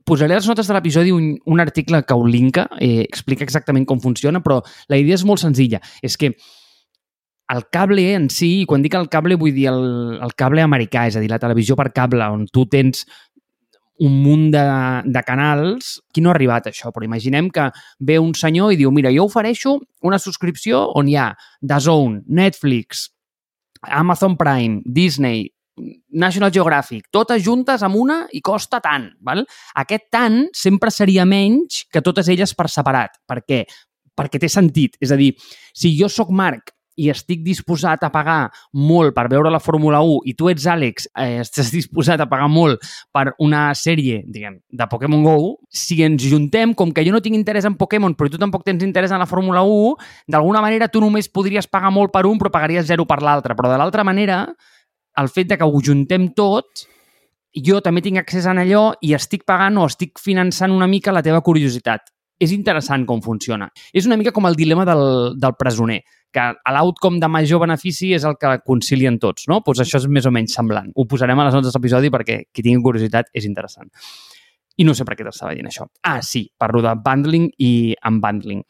posaré 0.04 0.36
a 0.36 0.40
les 0.40 0.48
notes 0.48 0.68
de 0.68 0.76
l'episodi 0.76 1.12
un, 1.12 1.32
un 1.46 1.60
article 1.60 2.02
que 2.04 2.14
ho 2.14 2.26
linka, 2.26 2.68
eh, 2.78 3.02
explica 3.04 3.44
exactament 3.44 3.86
com 3.88 4.00
funciona, 4.00 4.42
però 4.44 4.60
la 4.92 5.00
idea 5.00 5.16
és 5.16 5.24
molt 5.24 5.40
senzilla. 5.40 5.80
És 6.04 6.18
que 6.20 6.34
el 7.52 7.62
cable 7.72 8.06
en 8.14 8.28
si, 8.32 8.62
i 8.62 8.66
quan 8.68 8.84
dic 8.84 8.96
el 8.96 9.10
cable 9.12 9.36
vull 9.40 9.54
dir 9.56 9.68
el, 9.72 9.84
el 10.24 10.34
cable 10.36 10.64
americà, 10.64 11.06
és 11.08 11.16
a 11.16 11.22
dir, 11.24 11.30
la 11.32 11.40
televisió 11.40 11.76
per 11.76 11.90
cable, 11.96 12.24
on 12.36 12.46
tu 12.52 12.66
tens 12.72 13.04
un 14.04 14.14
munt 14.24 14.48
de, 14.50 14.64
de 15.06 15.22
canals, 15.22 15.98
qui 16.12 16.22
no 16.24 16.30
ha 16.30 16.34
arribat 16.34 16.66
a 16.66 16.72
això? 16.72 16.90
Però 16.92 17.06
imaginem 17.06 17.50
que 17.54 17.68
ve 18.00 18.18
un 18.18 18.34
senyor 18.34 18.74
i 18.74 18.78
diu, 18.80 18.90
mira, 18.92 19.12
jo 19.14 19.28
ofereixo 19.28 19.78
una 20.02 20.18
subscripció 20.18 20.82
on 20.98 21.08
hi 21.08 21.18
ha 21.20 21.30
DAZN, 21.62 22.24
Netflix, 22.26 23.08
Amazon 23.84 24.36
Prime, 24.40 24.82
Disney, 24.84 25.46
National 26.14 26.52
Geographic, 26.54 27.08
totes 27.10 27.42
juntes 27.42 27.82
amb 27.82 27.98
una 27.98 28.20
i 28.32 28.40
costa 28.44 28.80
tant. 28.84 29.08
Val? 29.24 29.42
Aquest 29.82 30.06
tant 30.14 30.44
sempre 30.54 30.92
seria 30.94 31.26
menys 31.26 31.84
que 31.90 32.02
totes 32.04 32.30
elles 32.30 32.54
per 32.54 32.68
separat. 32.70 33.18
Per 33.26 33.40
què? 33.42 33.64
Perquè 34.14 34.38
té 34.38 34.48
sentit. 34.48 34.94
És 35.02 35.10
a 35.10 35.18
dir, 35.18 35.32
si 35.74 35.96
jo 35.98 36.08
sóc 36.08 36.30
Marc 36.30 36.74
i 36.94 37.08
estic 37.10 37.40
disposat 37.42 38.04
a 38.06 38.10
pagar 38.14 38.52
molt 38.78 39.14
per 39.16 39.26
veure 39.30 39.50
la 39.50 39.60
Fórmula 39.62 40.00
1 40.04 40.20
i 40.30 40.34
tu 40.38 40.48
ets 40.50 40.66
Àlex, 40.70 41.08
eh, 41.18 41.40
estàs 41.42 41.72
disposat 41.74 42.22
a 42.22 42.28
pagar 42.30 42.46
molt 42.50 42.84
per 43.14 43.32
una 43.42 43.66
sèrie, 43.74 44.22
diguem, 44.30 44.60
de 44.70 44.86
Pokémon 44.90 45.24
GO, 45.26 45.56
si 45.70 46.00
ens 46.06 46.22
juntem, 46.22 46.74
com 46.74 46.92
que 46.94 47.04
jo 47.06 47.14
no 47.14 47.22
tinc 47.24 47.34
interès 47.38 47.66
en 47.66 47.78
Pokémon 47.80 48.14
però 48.14 48.30
tu 48.30 48.38
tampoc 48.38 48.62
tens 48.66 48.84
interès 48.86 49.10
en 49.10 49.22
la 49.22 49.28
Fórmula 49.30 49.64
1, 49.66 49.96
d'alguna 50.30 50.62
manera 50.62 50.88
tu 50.88 51.02
només 51.02 51.28
podries 51.28 51.66
pagar 51.66 51.90
molt 51.94 52.14
per 52.14 52.26
un 52.30 52.38
però 52.38 52.52
pagaries 52.54 52.86
zero 52.86 53.08
per 53.10 53.20
l'altre. 53.22 53.58
Però 53.58 53.70
de 53.72 53.80
l'altra 53.80 54.06
manera, 54.06 54.44
el 55.20 55.30
fet 55.30 55.50
de 55.50 55.58
que 55.58 55.68
ho 55.68 55.80
juntem 55.84 56.30
tot, 56.36 56.86
jo 57.54 57.78
també 57.80 58.02
tinc 58.02 58.18
accés 58.18 58.46
a 58.46 58.54
allò 58.54 58.88
i 59.02 59.14
estic 59.14 59.44
pagant 59.46 59.78
o 59.78 59.86
estic 59.86 60.18
finançant 60.18 60.74
una 60.74 60.90
mica 60.90 61.14
la 61.14 61.22
teva 61.22 61.42
curiositat. 61.42 62.10
És 62.42 62.50
interessant 62.50 63.04
com 63.06 63.20
funciona. 63.22 63.68
És 63.94 64.08
una 64.08 64.16
mica 64.18 64.32
com 64.34 64.46
el 64.48 64.56
dilema 64.58 64.84
del, 64.84 65.38
del 65.38 65.54
presoner, 65.54 66.00
que 66.34 66.48
l'outcome 66.74 67.20
de 67.22 67.30
major 67.30 67.62
benefici 67.62 68.10
és 68.16 68.26
el 68.26 68.34
que 68.40 68.56
concilien 68.66 69.20
tots, 69.22 69.46
no? 69.48 69.60
Pues 69.62 69.78
això 69.84 70.00
és 70.02 70.08
més 70.10 70.26
o 70.26 70.32
menys 70.34 70.56
semblant. 70.58 70.90
Ho 70.98 71.06
posarem 71.06 71.38
a 71.38 71.46
les 71.46 71.54
notes 71.54 71.76
d'episodi 71.76 72.10
perquè 72.10 72.40
qui 72.50 72.66
tingui 72.66 72.82
curiositat 72.82 73.30
és 73.32 73.46
interessant. 73.46 73.92
I 74.76 74.86
no 74.86 74.94
sé 74.96 75.06
per 75.06 75.14
què 75.18 75.26
t'estava 75.26 75.52
dient 75.54 75.68
això. 75.70 75.86
Ah, 76.02 76.20
sí, 76.22 76.44
parlo 76.58 76.82
de 76.82 76.94
bundling 77.04 77.48
i 77.62 77.94
unbundling. 78.08 78.64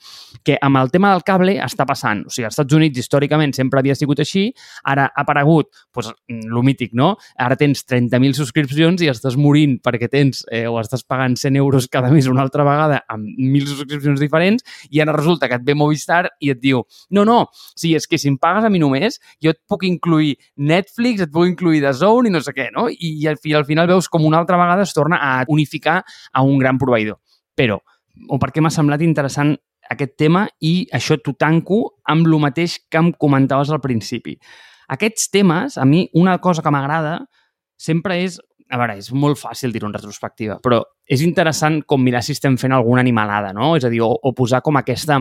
Que 0.44 0.58
amb 0.60 0.80
el 0.80 0.90
tema 0.92 1.14
del 1.14 1.24
cable 1.24 1.56
està 1.64 1.86
passant. 1.88 2.24
O 2.28 2.32
sigui, 2.32 2.44
als 2.48 2.58
Estats 2.58 2.76
Units 2.76 3.00
històricament 3.00 3.54
sempre 3.56 3.80
havia 3.80 3.96
sigut 3.96 4.20
així, 4.20 4.50
ara 4.84 5.06
ha 5.08 5.24
aparegut, 5.24 5.70
doncs, 5.96 6.12
lo 6.50 6.62
mític, 6.66 6.92
no? 6.92 7.14
Ara 7.40 7.56
tens 7.56 7.84
30.000 7.88 8.36
subscripcions 8.36 9.02
i 9.04 9.10
estàs 9.12 9.38
morint 9.40 9.78
perquè 9.84 10.10
tens 10.12 10.44
eh, 10.52 10.66
o 10.68 10.76
estàs 10.80 11.06
pagant 11.08 11.38
100 11.40 11.56
euros 11.60 11.88
cada 11.92 12.10
mes 12.12 12.28
una 12.30 12.44
altra 12.44 12.66
vegada 12.66 13.00
amb 13.08 13.26
1.000 13.38 13.70
subscripcions 13.70 14.20
diferents 14.20 14.64
i 14.90 15.00
ara 15.00 15.14
resulta 15.16 15.48
que 15.48 15.58
et 15.58 15.64
ve 15.64 15.76
Movistar 15.78 16.26
i 16.40 16.52
et 16.52 16.60
diu 16.60 16.82
no, 17.10 17.24
no, 17.24 17.38
sí, 17.76 17.94
és 17.96 18.06
que 18.10 18.18
si 18.20 18.28
em 18.30 18.36
pagues 18.40 18.66
a 18.66 18.70
mi 18.72 18.80
només, 18.82 19.18
jo 19.42 19.52
et 19.54 19.60
puc 19.70 19.84
incluir 19.88 20.34
Netflix, 20.56 21.24
et 21.24 21.32
puc 21.32 21.48
incluir 21.48 21.82
The 21.84 21.94
Zone 21.96 22.28
i 22.28 22.34
no 22.34 22.42
sé 22.44 22.54
què, 22.56 22.70
no? 22.74 22.86
I, 22.90 23.14
i 23.22 23.28
al, 23.30 23.38
i 23.44 23.54
al 23.56 23.66
final 23.68 23.88
veus 23.90 24.08
com 24.12 24.26
una 24.26 24.40
altra 24.42 24.58
vegada 24.60 24.84
es 24.86 24.94
torna 24.96 25.20
a 25.22 25.32
unificar 25.52 25.93
a 26.02 26.42
un 26.42 26.59
gran 26.59 26.80
proveïdor. 26.80 27.20
Però, 27.54 27.78
o 28.30 28.40
perquè 28.40 28.62
m'ha 28.64 28.72
semblat 28.74 29.04
interessant 29.07 29.54
aquest 29.92 30.16
tema 30.20 30.46
i 30.64 30.87
això 30.96 31.18
t'ho 31.20 31.35
tanco 31.38 31.83
amb 32.11 32.26
el 32.26 32.38
mateix 32.40 32.78
que 32.90 33.00
em 33.00 33.12
comentaves 33.20 33.70
al 33.70 33.83
principi. 33.85 34.38
Aquests 34.94 35.30
temes, 35.33 35.78
a 35.78 35.85
mi, 35.88 36.07
una 36.14 36.38
cosa 36.44 36.62
que 36.62 36.72
m'agrada 36.72 37.18
sempre 37.80 38.20
és 38.24 38.40
a 38.72 38.78
veure, 38.80 38.96
és 38.98 39.11
molt 39.12 39.38
fàcil 39.38 39.74
dir-ho 39.74 39.87
en 39.90 39.94
retrospectiva, 39.94 40.57
però 40.64 40.80
és 41.04 41.20
interessant 41.22 41.83
com 41.87 42.00
mirar 42.02 42.22
si 42.24 42.33
estem 42.33 42.57
fent 42.59 42.72
alguna 42.72 43.02
animalada, 43.04 43.52
no? 43.52 43.74
És 43.76 43.85
a 43.85 43.90
dir, 43.92 44.00
o, 44.02 44.09
o 44.14 44.33
posar 44.35 44.62
com 44.64 44.80
aquesta 44.80 45.20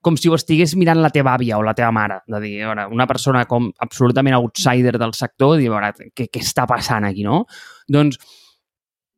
com 0.00 0.16
si 0.16 0.30
ho 0.30 0.34
estigués 0.36 0.72
mirant 0.80 1.00
la 1.02 1.10
teva 1.12 1.34
àvia 1.36 1.58
o 1.60 1.64
la 1.64 1.74
teva 1.76 1.90
mare, 1.92 2.22
de 2.28 2.38
dir, 2.40 2.54
veure, 2.64 2.86
una 2.88 3.06
persona 3.06 3.44
com 3.48 3.68
absolutament 3.84 4.38
outsider 4.38 4.94
del 4.98 5.12
sector, 5.16 5.58
dir, 5.60 5.68
a 5.68 5.74
veure, 5.76 6.10
què, 6.16 6.30
què 6.32 6.40
està 6.40 6.64
passant 6.68 7.04
aquí, 7.04 7.26
no? 7.26 7.42
Doncs 7.88 8.16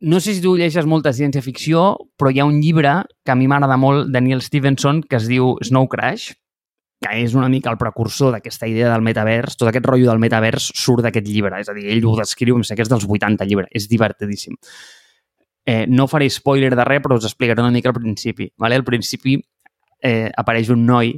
no 0.02 0.18
sé 0.18 0.34
si 0.34 0.42
tu 0.42 0.56
llegeixes 0.58 0.86
molta 0.90 1.12
ciència-ficció, 1.14 1.82
però 2.18 2.32
hi 2.32 2.40
ha 2.42 2.46
un 2.48 2.58
llibre 2.60 2.96
que 3.22 3.32
a 3.32 3.36
mi 3.38 3.46
m'agrada 3.46 3.76
molt 3.78 4.10
de 4.10 4.20
Neil 4.20 4.42
Stevenson 4.42 5.02
que 5.06 5.20
es 5.20 5.28
diu 5.30 5.52
Snow 5.62 5.86
Crash, 5.92 6.32
que 7.02 7.12
és 7.22 7.36
una 7.38 7.48
mica 7.50 7.70
el 7.70 7.78
precursor 7.78 8.34
d'aquesta 8.34 8.66
idea 8.70 8.90
del 8.90 9.04
metavers, 9.06 9.54
tot 9.58 9.70
aquest 9.70 9.86
rotllo 9.86 10.10
del 10.10 10.22
metavers 10.22 10.72
surt 10.74 11.06
d'aquest 11.06 11.30
llibre, 11.30 11.60
és 11.62 11.70
a 11.70 11.76
dir, 11.76 11.86
ell 11.94 12.02
ho 12.10 12.16
descriu, 12.18 12.58
em 12.58 12.66
sé 12.66 12.74
que 12.74 12.82
és 12.82 12.90
dels 12.90 13.06
80 13.06 13.46
llibre, 13.46 13.68
és 13.70 13.86
divertidíssim. 13.90 14.58
Eh, 15.66 15.84
no 15.86 16.08
faré 16.10 16.26
spoiler 16.34 16.72
de 16.74 16.86
res, 16.86 17.02
però 17.02 17.18
us 17.18 17.30
explicaré 17.30 17.62
una 17.62 17.70
mica 17.74 17.90
al 17.90 17.94
principi. 17.94 18.50
Vale? 18.58 18.78
Al 18.78 18.86
principi 18.86 19.36
eh, 20.02 20.30
apareix 20.34 20.74
un 20.74 20.82
noi 20.86 21.14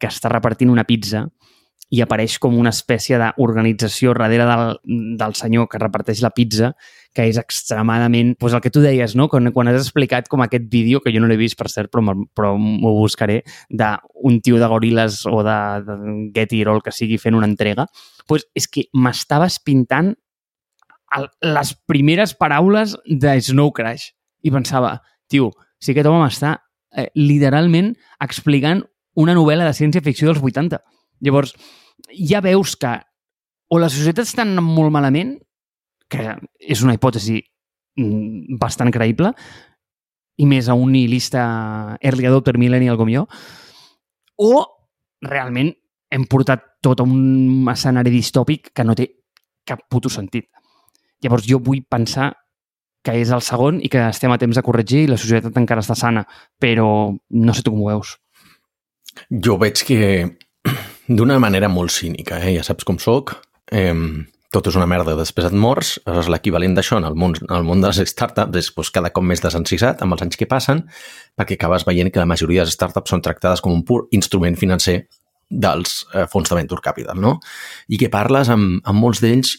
que 0.00 0.08
està 0.08 0.28
repartint 0.32 0.72
una 0.72 0.84
pizza 0.84 1.24
i 1.90 2.00
apareix 2.04 2.38
com 2.38 2.54
una 2.58 2.70
espècie 2.70 3.18
d'organització 3.18 4.14
darrere 4.14 4.46
del, 4.46 4.76
del 5.18 5.34
senyor 5.34 5.66
que 5.70 5.80
reparteix 5.82 6.22
la 6.22 6.30
pizza 6.34 6.72
que 7.14 7.26
és 7.26 7.38
extremadament... 7.40 8.36
Pues 8.38 8.54
el 8.54 8.62
que 8.62 8.70
tu 8.70 8.82
deies, 8.84 9.16
no? 9.18 9.26
Quan, 9.28 9.50
quan 9.54 9.68
has 9.68 9.80
explicat 9.80 10.28
com 10.30 10.44
aquest 10.44 10.68
vídeo, 10.70 11.00
que 11.02 11.10
jo 11.10 11.22
no 11.22 11.26
l'he 11.26 11.38
vist, 11.40 11.58
per 11.58 11.66
cert, 11.72 11.90
però, 11.90 12.14
però 12.36 12.52
m'ho 12.54 12.94
buscaré, 13.00 13.40
d'un 13.68 14.38
tio 14.44 14.60
de 14.62 14.68
goriles 14.70 15.24
o 15.26 15.42
de, 15.46 15.58
de 15.86 15.98
Getty 16.36 16.62
o 16.64 16.76
el 16.78 16.84
que 16.86 16.94
sigui 16.94 17.18
fent 17.18 17.38
una 17.38 17.50
entrega, 17.50 17.88
pues 18.30 18.46
és 18.54 18.70
que 18.70 18.86
m'estaves 18.94 19.58
pintant 19.66 20.14
el, 21.16 21.26
les 21.42 21.74
primeres 21.90 22.36
paraules 22.38 22.94
de 23.04 23.34
Snow 23.42 23.74
Crash 23.74 24.12
i 24.46 24.54
pensava, 24.54 25.00
tio, 25.26 25.50
si 25.82 25.90
aquest 25.90 26.06
home 26.06 26.22
m'està 26.22 26.54
eh, 26.94 27.10
literalment 27.18 27.92
explicant 28.22 28.84
una 29.18 29.34
novel·la 29.34 29.66
de 29.66 29.74
ciència-ficció 29.76 30.30
dels 30.30 30.42
80. 30.42 30.78
Llavors, 31.20 31.54
ja 32.16 32.40
veus 32.44 32.76
que 32.80 32.96
o 33.70 33.78
la 33.78 33.90
societat 33.92 34.26
està 34.26 34.44
molt 34.44 34.92
malament 34.92 35.36
que 36.10 36.34
és 36.58 36.82
una 36.82 36.96
hipòtesi 36.96 37.38
mm, 37.38 38.58
bastant 38.58 38.90
creïble, 38.90 39.30
i 40.40 40.46
més 40.48 40.68
a 40.68 40.74
un 40.74 40.90
nihilista 40.94 41.44
early 42.00 42.26
adopter 42.26 42.56
millennial 42.58 42.98
com 42.98 43.10
jo, 43.12 43.26
o 44.40 44.52
realment 45.22 45.70
hem 46.10 46.26
portat 46.26 46.64
tot 46.82 47.02
a 47.02 47.06
un 47.06 47.68
escenari 47.70 48.10
distòpic 48.10 48.72
que 48.74 48.86
no 48.86 48.96
té 48.98 49.06
cap 49.68 49.84
puto 49.92 50.10
sentit. 50.10 50.48
Llavors 51.22 51.46
jo 51.46 51.60
vull 51.62 51.84
pensar 51.84 52.32
que 53.04 53.14
és 53.20 53.30
el 53.32 53.44
segon 53.44 53.78
i 53.84 53.88
que 53.92 54.00
estem 54.08 54.32
a 54.32 54.38
temps 54.40 54.56
de 54.56 54.64
corregir 54.64 55.04
i 55.04 55.10
la 55.12 55.20
societat 55.20 55.56
encara 55.60 55.84
està 55.84 55.96
sana, 55.96 56.24
però 56.60 56.88
no 57.12 57.54
sé 57.54 57.64
tu 57.64 57.72
com 57.72 57.84
ho 57.84 57.92
veus. 57.92 58.16
Jo 59.30 59.56
veig 59.60 59.84
que 59.86 60.00
d'una 61.10 61.40
manera 61.42 61.68
molt 61.68 61.90
cínica, 61.90 62.38
eh? 62.38 62.54
ja 62.54 62.62
saps 62.66 62.86
com 62.86 62.98
sóc, 63.02 63.34
eh, 63.74 63.94
tot 64.54 64.66
és 64.66 64.76
una 64.78 64.86
merda, 64.90 65.16
després 65.18 65.48
et 65.48 65.54
mors, 65.54 65.92
és 66.06 66.28
l'equivalent 66.30 66.74
d'això 66.74 66.98
en 66.98 67.06
el 67.06 67.16
món, 67.18 67.36
en 67.42 67.54
el 67.54 67.66
món 67.66 67.82
de 67.82 67.90
les 67.90 68.12
startups, 68.12 68.58
és 68.58 68.70
doncs, 68.74 68.92
cada 68.94 69.10
cop 69.14 69.26
més 69.26 69.42
desencisat 69.42 70.02
amb 70.02 70.14
els 70.14 70.22
anys 70.26 70.38
que 70.38 70.48
passen, 70.50 70.84
perquè 71.38 71.58
acabes 71.58 71.86
veient 71.86 72.10
que 72.10 72.22
la 72.22 72.28
majoria 72.30 72.62
de 72.62 72.70
les 72.70 72.78
startups 72.78 73.14
són 73.14 73.22
tractades 73.22 73.62
com 73.62 73.74
un 73.74 73.82
pur 73.86 74.04
instrument 74.14 74.58
financer 74.58 75.00
dels 75.50 76.04
eh, 76.14 76.26
fons 76.30 76.50
de 76.50 76.58
venture 76.58 76.82
capital, 76.82 77.18
no? 77.18 77.38
I 77.90 77.98
que 77.98 78.10
parles 78.10 78.50
amb, 78.50 78.78
amb 78.86 79.02
molts 79.02 79.22
d'ells, 79.22 79.56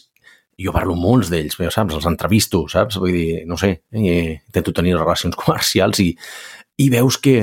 jo 0.62 0.72
parlo 0.72 0.96
molts 0.96 1.28
d'ells, 1.32 1.56
però 1.58 1.72
saps, 1.72 1.96
els 1.96 2.08
entrevisto, 2.08 2.66
saps? 2.68 3.00
Vull 3.00 3.12
dir, 3.16 3.42
no 3.48 3.60
sé, 3.60 3.74
eh, 3.92 4.40
intento 4.40 4.72
tenir 4.76 4.96
relacions 4.96 5.36
comercials 5.40 6.00
i, 6.00 6.14
i 6.80 6.88
veus 6.92 7.20
que 7.20 7.42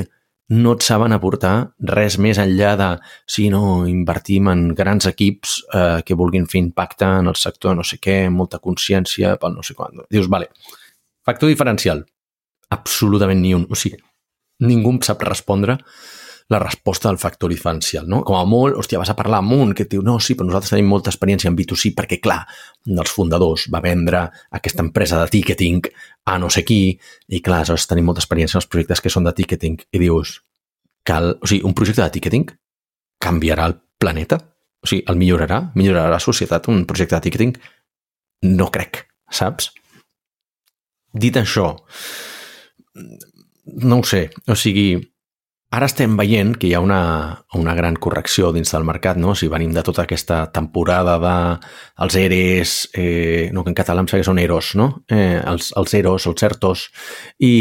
no 0.50 0.74
et 0.74 0.86
saben 0.86 1.14
aportar 1.14 1.54
res 1.92 2.18
més 2.18 2.40
enllà 2.42 2.74
de 2.80 2.90
si 3.30 3.48
no 3.54 3.86
invertim 3.90 4.50
en 4.50 4.68
grans 4.78 5.06
equips 5.10 5.56
eh, 5.70 6.00
que 6.06 6.18
vulguin 6.18 6.48
fer 6.50 6.64
impacte 6.64 7.06
en 7.06 7.30
el 7.30 7.38
sector 7.38 7.76
no 7.78 7.86
sé 7.86 8.00
què, 8.02 8.22
molta 8.34 8.62
consciència 8.64 9.36
pel 9.42 9.54
no 9.58 9.66
sé 9.66 9.78
quan. 9.78 10.02
Dius, 10.10 10.30
vale, 10.32 10.50
factor 11.26 11.52
diferencial, 11.52 12.02
absolutament 12.74 13.42
ni 13.44 13.54
un. 13.54 13.68
O 13.70 13.78
sigui, 13.78 14.02
ningú 14.66 14.98
sap 15.06 15.22
respondre 15.28 15.78
la 16.50 16.60
resposta 16.60 17.10
del 17.10 17.20
factor 17.22 17.52
diferencial, 17.52 18.08
no? 18.10 18.24
Com 18.26 18.36
a 18.40 18.44
molt, 18.50 18.76
hòstia, 18.82 18.98
vas 18.98 19.12
a 19.14 19.16
parlar 19.18 19.44
amb 19.44 19.54
un 19.54 19.74
que 19.78 19.86
et 19.86 19.92
diu, 19.92 20.02
no, 20.06 20.16
sí, 20.18 20.34
però 20.34 20.48
nosaltres 20.48 20.74
tenim 20.74 20.88
molta 20.90 21.12
experiència 21.14 21.50
en 21.52 21.58
B2C 21.58 21.92
perquè, 21.98 22.18
clar, 22.24 22.40
un 22.90 22.98
dels 22.98 23.14
fundadors 23.14 23.68
va 23.70 23.84
vendre 23.86 24.24
aquesta 24.58 24.82
empresa 24.82 25.20
de 25.22 25.30
ticketing 25.30 25.86
a 26.26 26.40
no 26.42 26.50
sé 26.50 26.64
qui 26.66 26.82
i, 26.90 27.42
clar, 27.46 27.62
aleshores 27.62 27.86
tenim 27.92 28.10
molta 28.10 28.24
experiència 28.26 28.58
en 28.58 28.64
els 28.64 28.70
projectes 28.72 29.04
que 29.06 29.12
són 29.14 29.30
de 29.30 29.36
ticketing 29.38 29.78
i 29.94 30.02
dius, 30.02 30.40
cal, 31.06 31.36
o 31.38 31.52
sigui, 31.52 31.62
un 31.70 31.78
projecte 31.78 32.02
de 32.02 32.16
ticketing 32.18 32.50
canviarà 33.22 33.70
el 33.70 33.78
planeta? 34.02 34.42
O 34.82 34.90
sigui, 34.90 35.04
el 35.12 35.22
millorarà? 35.22 35.62
Millorarà 35.78 36.16
la 36.16 36.24
societat 36.24 36.72
un 36.74 36.82
projecte 36.90 37.14
de 37.20 37.28
ticketing? 37.28 37.54
No 38.50 38.72
crec, 38.74 39.04
saps? 39.30 39.70
Dit 41.14 41.38
això, 41.38 41.76
no 43.86 44.02
ho 44.02 44.06
sé, 44.06 44.26
o 44.50 44.58
sigui, 44.58 44.96
Ara 45.70 45.86
estem 45.86 46.16
veient 46.18 46.56
que 46.58 46.66
hi 46.66 46.72
ha 46.74 46.80
una, 46.82 47.02
una 47.54 47.76
gran 47.78 47.94
correcció 48.02 48.48
dins 48.56 48.72
del 48.74 48.88
mercat, 48.90 49.20
no? 49.22 49.36
Si 49.38 49.50
venim 49.54 49.76
de 49.76 49.84
tota 49.86 50.08
aquesta 50.08 50.40
temporada 50.50 51.20
de 51.22 51.34
els 52.06 52.16
ERES, 52.18 52.74
eh, 52.98 53.50
no, 53.54 53.62
que 53.64 53.70
en 53.70 53.78
català 53.78 54.02
em 54.02 54.10
sembla 54.10 54.24
que 54.24 54.30
són 54.32 54.42
EROS, 54.42 54.72
no? 54.82 54.88
Eh, 55.14 55.38
els, 55.38 55.70
els 55.78 55.94
EROS, 56.00 56.26
els 56.32 56.42
CERTOS, 56.42 56.88
i 57.46 57.54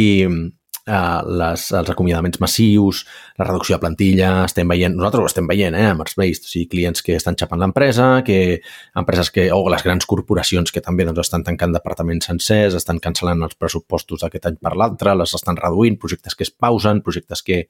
eh, 0.88 1.20
les, 1.40 1.64
els 1.76 1.90
acomiadaments 1.92 2.40
massius, 2.42 3.04
la 3.38 3.46
reducció 3.46 3.76
de 3.76 3.82
plantilla, 3.82 4.30
estem 4.48 4.68
veient, 4.72 4.96
nosaltres 4.96 5.24
ho 5.24 5.30
estem 5.30 5.50
veient, 5.50 5.76
eh, 5.76 5.90
amb 5.92 6.02
Based, 6.18 6.46
o 6.46 6.50
sigui, 6.50 6.66
clients 6.72 7.04
que 7.04 7.14
estan 7.18 7.36
xapant 7.38 7.60
l'empresa, 7.60 8.08
que 8.26 8.60
empreses 8.98 9.30
que, 9.34 9.48
o 9.52 9.60
les 9.70 9.84
grans 9.84 10.08
corporacions 10.08 10.72
que 10.72 10.82
també 10.84 11.06
doncs, 11.06 11.20
estan 11.26 11.44
tancant 11.46 11.76
departaments 11.76 12.30
sencers, 12.30 12.78
estan 12.78 13.02
cancel·lant 13.04 13.44
els 13.44 13.58
pressupostos 13.60 14.24
d'aquest 14.24 14.50
any 14.50 14.58
per 14.62 14.74
l'altre, 14.76 15.14
les 15.18 15.34
estan 15.36 15.60
reduint, 15.60 15.98
projectes 16.00 16.34
que 16.34 16.46
es 16.48 16.54
pausen, 16.54 17.02
projectes 17.04 17.44
que, 17.44 17.66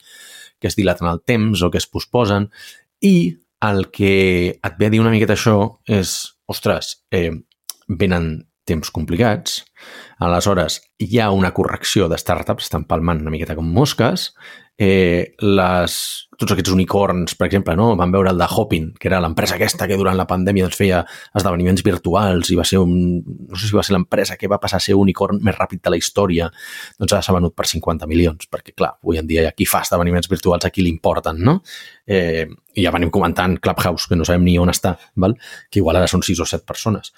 que 0.60 0.70
es 0.70 0.78
dilaten 0.78 1.10
el 1.10 1.22
temps 1.26 1.62
o 1.62 1.72
que 1.74 1.82
es 1.82 1.88
posposen, 1.90 2.50
i 3.04 3.16
el 3.66 3.88
que 3.90 4.14
et 4.54 4.78
ve 4.78 4.86
a 4.86 4.92
dir 4.94 5.02
una 5.02 5.12
miqueta 5.12 5.34
això 5.34 5.58
és, 5.90 6.14
ostres, 6.46 7.00
eh, 7.10 7.32
venen 7.88 8.36
temps 8.68 8.92
complicats, 8.94 9.62
aleshores 10.18 10.80
hi 10.98 11.20
ha 11.20 11.30
una 11.30 11.52
correcció 11.54 12.08
de 12.08 12.18
startups, 12.18 12.68
estan 12.68 12.86
palmant 12.88 13.22
una 13.22 13.34
miqueta 13.34 13.56
com 13.58 13.68
mosques, 13.72 14.32
eh, 14.78 15.34
les, 15.42 15.94
tots 16.38 16.54
aquests 16.54 16.70
unicorns, 16.70 17.34
per 17.34 17.48
exemple, 17.48 17.74
no? 17.76 17.88
van 17.98 18.12
veure 18.14 18.30
el 18.30 18.38
de 18.38 18.46
Hopin, 18.46 18.92
que 18.94 19.08
era 19.10 19.18
l'empresa 19.20 19.56
aquesta 19.56 19.88
que 19.90 19.98
durant 19.98 20.16
la 20.16 20.28
pandèmia 20.30 20.68
doncs, 20.68 20.78
feia 20.78 21.00
esdeveniments 21.36 21.82
virtuals 21.82 22.52
i 22.54 22.58
va 22.58 22.66
ser 22.68 22.78
un, 22.78 22.92
no 23.18 23.58
sé 23.58 23.66
si 23.66 23.74
va 23.74 23.82
ser 23.82 23.96
l'empresa 23.96 24.38
que 24.38 24.50
va 24.50 24.60
passar 24.62 24.78
a 24.78 24.84
ser 24.86 24.94
unicorn 24.94 25.42
més 25.42 25.58
ràpid 25.58 25.82
de 25.82 25.92
la 25.92 25.98
història, 25.98 26.46
doncs 26.98 27.16
ara 27.16 27.26
s'ha 27.26 27.34
venut 27.34 27.56
per 27.58 27.66
50 27.66 28.06
milions, 28.06 28.46
perquè 28.46 28.76
clar, 28.78 28.94
avui 29.02 29.18
en 29.18 29.26
dia 29.26 29.48
ha 29.50 29.56
qui 29.58 29.66
fa 29.66 29.82
esdeveniments 29.82 30.30
virtuals 30.30 30.68
a 30.68 30.70
qui 30.70 30.86
li 30.86 30.94
importen, 30.94 31.42
no? 31.42 31.58
Eh, 32.06 32.46
I 32.78 32.86
ja 32.86 32.94
venim 32.94 33.10
comentant 33.10 33.58
Clubhouse, 33.58 34.06
que 34.06 34.16
no 34.16 34.24
sabem 34.24 34.46
ni 34.46 34.54
on 34.62 34.70
està, 34.70 34.94
val? 35.18 35.34
que 35.68 35.82
igual 35.82 35.98
ara 35.98 36.06
són 36.06 36.22
6 36.22 36.44
o 36.44 36.46
7 36.46 36.62
persones. 36.68 37.10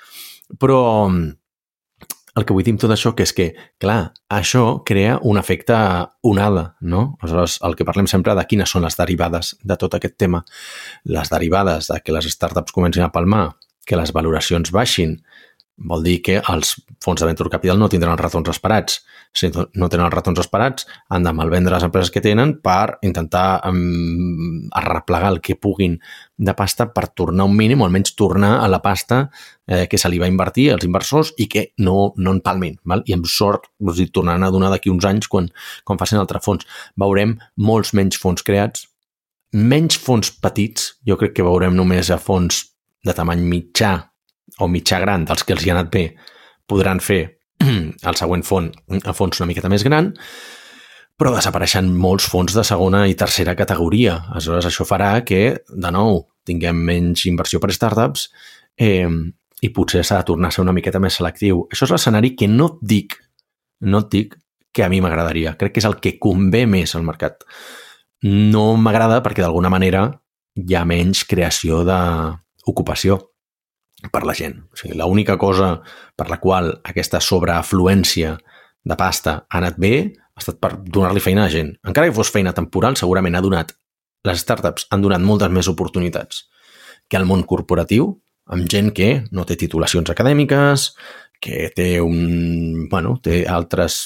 Però, 0.58 0.80
el 2.40 2.46
que 2.48 2.56
vull 2.56 2.64
dir 2.66 2.74
amb 2.74 2.82
tot 2.82 2.92
això 2.94 3.12
que 3.16 3.24
és 3.26 3.32
que, 3.36 3.50
clar, 3.82 4.12
això 4.32 4.80
crea 4.86 5.18
un 5.28 5.38
efecte 5.40 5.76
onada, 6.26 6.64
no? 6.80 7.04
Aleshores, 7.20 7.58
el 7.66 7.76
que 7.76 7.86
parlem 7.88 8.08
sempre 8.10 8.34
de 8.38 8.46
quines 8.48 8.72
són 8.72 8.86
les 8.86 8.96
derivades 8.98 9.54
de 9.62 9.76
tot 9.80 9.96
aquest 9.96 10.16
tema. 10.20 10.42
Les 11.04 11.32
derivades 11.32 11.90
de 11.92 12.00
que 12.04 12.16
les 12.16 12.30
startups 12.32 12.74
comencin 12.76 13.04
a 13.06 13.12
palmar, 13.12 13.50
que 13.86 13.98
les 13.98 14.12
valoracions 14.16 14.72
baixin, 14.72 15.18
vol 15.80 16.04
dir 16.04 16.18
que 16.24 16.36
els 16.52 16.74
fons 17.00 17.20
de 17.20 17.26
venture 17.28 17.50
capital 17.52 17.78
no 17.80 17.88
tindran 17.88 18.12
els 18.12 18.20
retorns 18.20 18.50
esperats. 18.52 18.98
Si 19.32 19.48
no 19.48 19.88
tenen 19.88 20.04
els 20.08 20.14
retorns 20.14 20.40
esperats, 20.42 20.86
han 21.08 21.24
de 21.24 21.32
malvendre 21.32 21.72
les 21.72 21.86
empreses 21.86 22.10
que 22.12 22.22
tenen 22.24 22.56
per 22.64 22.98
intentar 23.06 23.62
um, 23.68 24.66
arreplegar 24.76 25.30
el 25.32 25.40
que 25.40 25.56
puguin 25.56 25.96
de 26.36 26.54
pasta 26.58 26.88
per 26.92 27.06
tornar 27.14 27.46
un 27.48 27.56
mínim 27.56 27.80
o 27.80 27.86
almenys 27.86 28.16
tornar 28.18 28.58
a 28.64 28.68
la 28.68 28.82
pasta 28.82 29.22
eh, 29.66 29.86
que 29.88 29.98
se 29.98 30.10
li 30.10 30.18
va 30.20 30.28
invertir 30.28 30.70
als 30.74 30.84
inversors 30.84 31.32
i 31.38 31.46
que 31.48 31.70
no, 31.78 32.12
no 32.16 32.34
en 32.36 32.42
palmin. 32.44 32.76
Val? 32.84 33.04
I 33.06 33.16
amb 33.16 33.30
sort 33.30 33.70
doncs, 33.78 34.02
dir, 34.02 34.10
tornaran 34.12 34.44
a 34.44 34.52
donar 34.52 34.72
d'aquí 34.74 34.92
uns 34.92 35.06
anys 35.08 35.30
quan, 35.30 35.48
quan 35.84 36.00
facin 36.00 36.20
altre 36.20 36.42
fons. 36.44 36.66
Veurem 37.00 37.38
molts 37.56 37.94
menys 37.96 38.20
fons 38.20 38.44
creats, 38.44 38.88
menys 39.54 39.96
fons 39.98 40.34
petits, 40.42 40.96
jo 41.06 41.16
crec 41.20 41.38
que 41.38 41.46
veurem 41.46 41.76
només 41.76 42.10
a 42.10 42.20
fons 42.20 42.66
de 43.06 43.14
tamany 43.16 43.40
mitjà 43.46 44.09
o 44.60 44.68
mitjà 44.68 45.00
gran 45.02 45.26
dels 45.28 45.44
que 45.44 45.56
els 45.56 45.64
hi 45.64 45.72
ha 45.72 45.76
anat 45.78 45.90
bé 45.92 46.04
podran 46.70 47.00
fer 47.02 47.22
el 48.08 48.16
següent 48.16 48.44
fons 48.46 49.04
a 49.04 49.14
fons 49.16 49.40
una 49.40 49.50
miqueta 49.50 49.70
més 49.72 49.84
gran, 49.84 50.12
però 51.20 51.34
desapareixen 51.34 51.90
molts 52.00 52.28
fons 52.32 52.54
de 52.56 52.64
segona 52.64 53.04
i 53.10 53.16
tercera 53.18 53.56
categoria. 53.56 54.16
Aleshores, 54.32 54.70
això 54.70 54.86
farà 54.88 55.12
que, 55.26 55.42
de 55.68 55.90
nou, 55.92 56.22
tinguem 56.48 56.78
menys 56.86 57.26
inversió 57.28 57.60
per 57.60 57.74
startups 57.76 58.30
eh, 58.80 59.08
i 59.60 59.72
potser 59.76 60.00
s'ha 60.06 60.22
de 60.22 60.28
tornar 60.30 60.48
a 60.48 60.56
ser 60.56 60.64
una 60.64 60.72
miqueta 60.76 61.02
més 61.02 61.18
selectiu. 61.20 61.66
Això 61.68 61.84
és 61.84 61.92
l'escenari 61.92 62.32
que 62.38 62.48
no 62.48 62.70
et 62.72 62.80
dic, 62.94 63.18
no 63.84 64.00
et 64.00 64.08
dic 64.14 64.38
que 64.72 64.86
a 64.86 64.88
mi 64.88 65.02
m'agradaria. 65.04 65.56
Crec 65.60 65.76
que 65.76 65.82
és 65.82 65.88
el 65.88 65.98
que 66.00 66.16
convé 66.22 66.64
més 66.70 66.94
al 66.96 67.04
mercat. 67.04 67.44
No 68.24 68.72
m'agrada 68.80 69.20
perquè 69.24 69.44
d'alguna 69.44 69.72
manera 69.72 70.06
hi 70.56 70.76
ha 70.76 70.86
menys 70.88 71.26
creació 71.28 71.82
d'ocupació 71.84 73.20
per 74.12 74.24
la 74.24 74.34
gent. 74.36 74.56
O 74.72 74.78
sigui, 74.78 74.96
l'única 74.98 75.36
cosa 75.40 75.74
per 76.16 76.30
la 76.30 76.40
qual 76.40 76.72
aquesta 76.88 77.20
sobreafluència 77.20 78.36
de 78.84 78.96
pasta 78.96 79.42
ha 79.48 79.60
anat 79.60 79.76
bé 79.80 79.94
ha 80.08 80.40
estat 80.40 80.60
per 80.62 80.72
donar-li 80.80 81.20
feina 81.20 81.44
a 81.44 81.52
gent. 81.52 81.74
Encara 81.84 82.08
que 82.08 82.16
fos 82.16 82.32
feina 82.32 82.54
temporal, 82.56 82.96
segurament 82.96 83.36
ha 83.36 83.44
donat... 83.44 83.76
Les 84.28 84.42
startups 84.42 84.84
han 84.92 85.00
donat 85.00 85.22
moltes 85.24 85.48
més 85.48 85.68
oportunitats 85.70 86.42
que 87.08 87.16
al 87.16 87.24
món 87.24 87.40
corporatiu, 87.48 88.10
amb 88.52 88.68
gent 88.68 88.90
que 88.92 89.22
no 89.32 89.46
té 89.48 89.56
titulacions 89.56 90.12
acadèmiques, 90.12 90.90
que 91.40 91.70
té 91.72 91.88
un... 92.04 92.86
bueno, 92.92 93.16
té 93.24 93.46
altres 93.48 94.02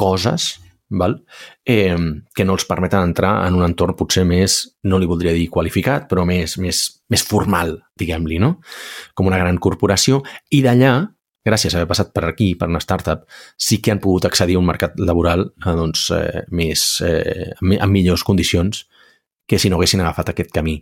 coses 0.00 0.54
val? 0.90 1.20
Eh, 1.64 1.96
que 2.34 2.44
no 2.44 2.56
els 2.58 2.66
permeten 2.68 3.10
entrar 3.10 3.32
en 3.46 3.56
un 3.58 3.64
entorn 3.66 3.96
potser 3.98 4.24
més, 4.28 4.60
no 4.84 4.98
li 4.98 5.08
voldria 5.10 5.34
dir 5.36 5.48
qualificat, 5.52 6.08
però 6.10 6.26
més, 6.28 6.56
més, 6.58 6.82
més 7.10 7.24
formal, 7.26 7.76
diguem-li, 7.98 8.40
no? 8.42 8.56
Com 9.14 9.30
una 9.30 9.40
gran 9.40 9.58
corporació. 9.62 10.22
I 10.50 10.62
d'allà, 10.66 10.94
gràcies 11.46 11.74
a 11.74 11.80
haver 11.80 11.90
passat 11.90 12.12
per 12.14 12.26
aquí, 12.28 12.52
per 12.58 12.68
una 12.68 12.82
startup, 12.82 13.24
sí 13.56 13.80
que 13.80 13.94
han 13.94 14.02
pogut 14.02 14.28
accedir 14.28 14.58
a 14.58 14.62
un 14.62 14.68
mercat 14.68 14.98
laboral 15.00 15.48
eh, 15.50 15.74
doncs, 15.78 16.10
eh, 16.16 16.44
més, 16.50 16.86
eh, 17.06 17.50
amb 17.60 17.92
millors 17.92 18.26
condicions 18.26 18.86
que 19.50 19.58
si 19.58 19.70
no 19.70 19.78
haguessin 19.78 20.02
agafat 20.04 20.30
aquest 20.30 20.52
camí. 20.54 20.80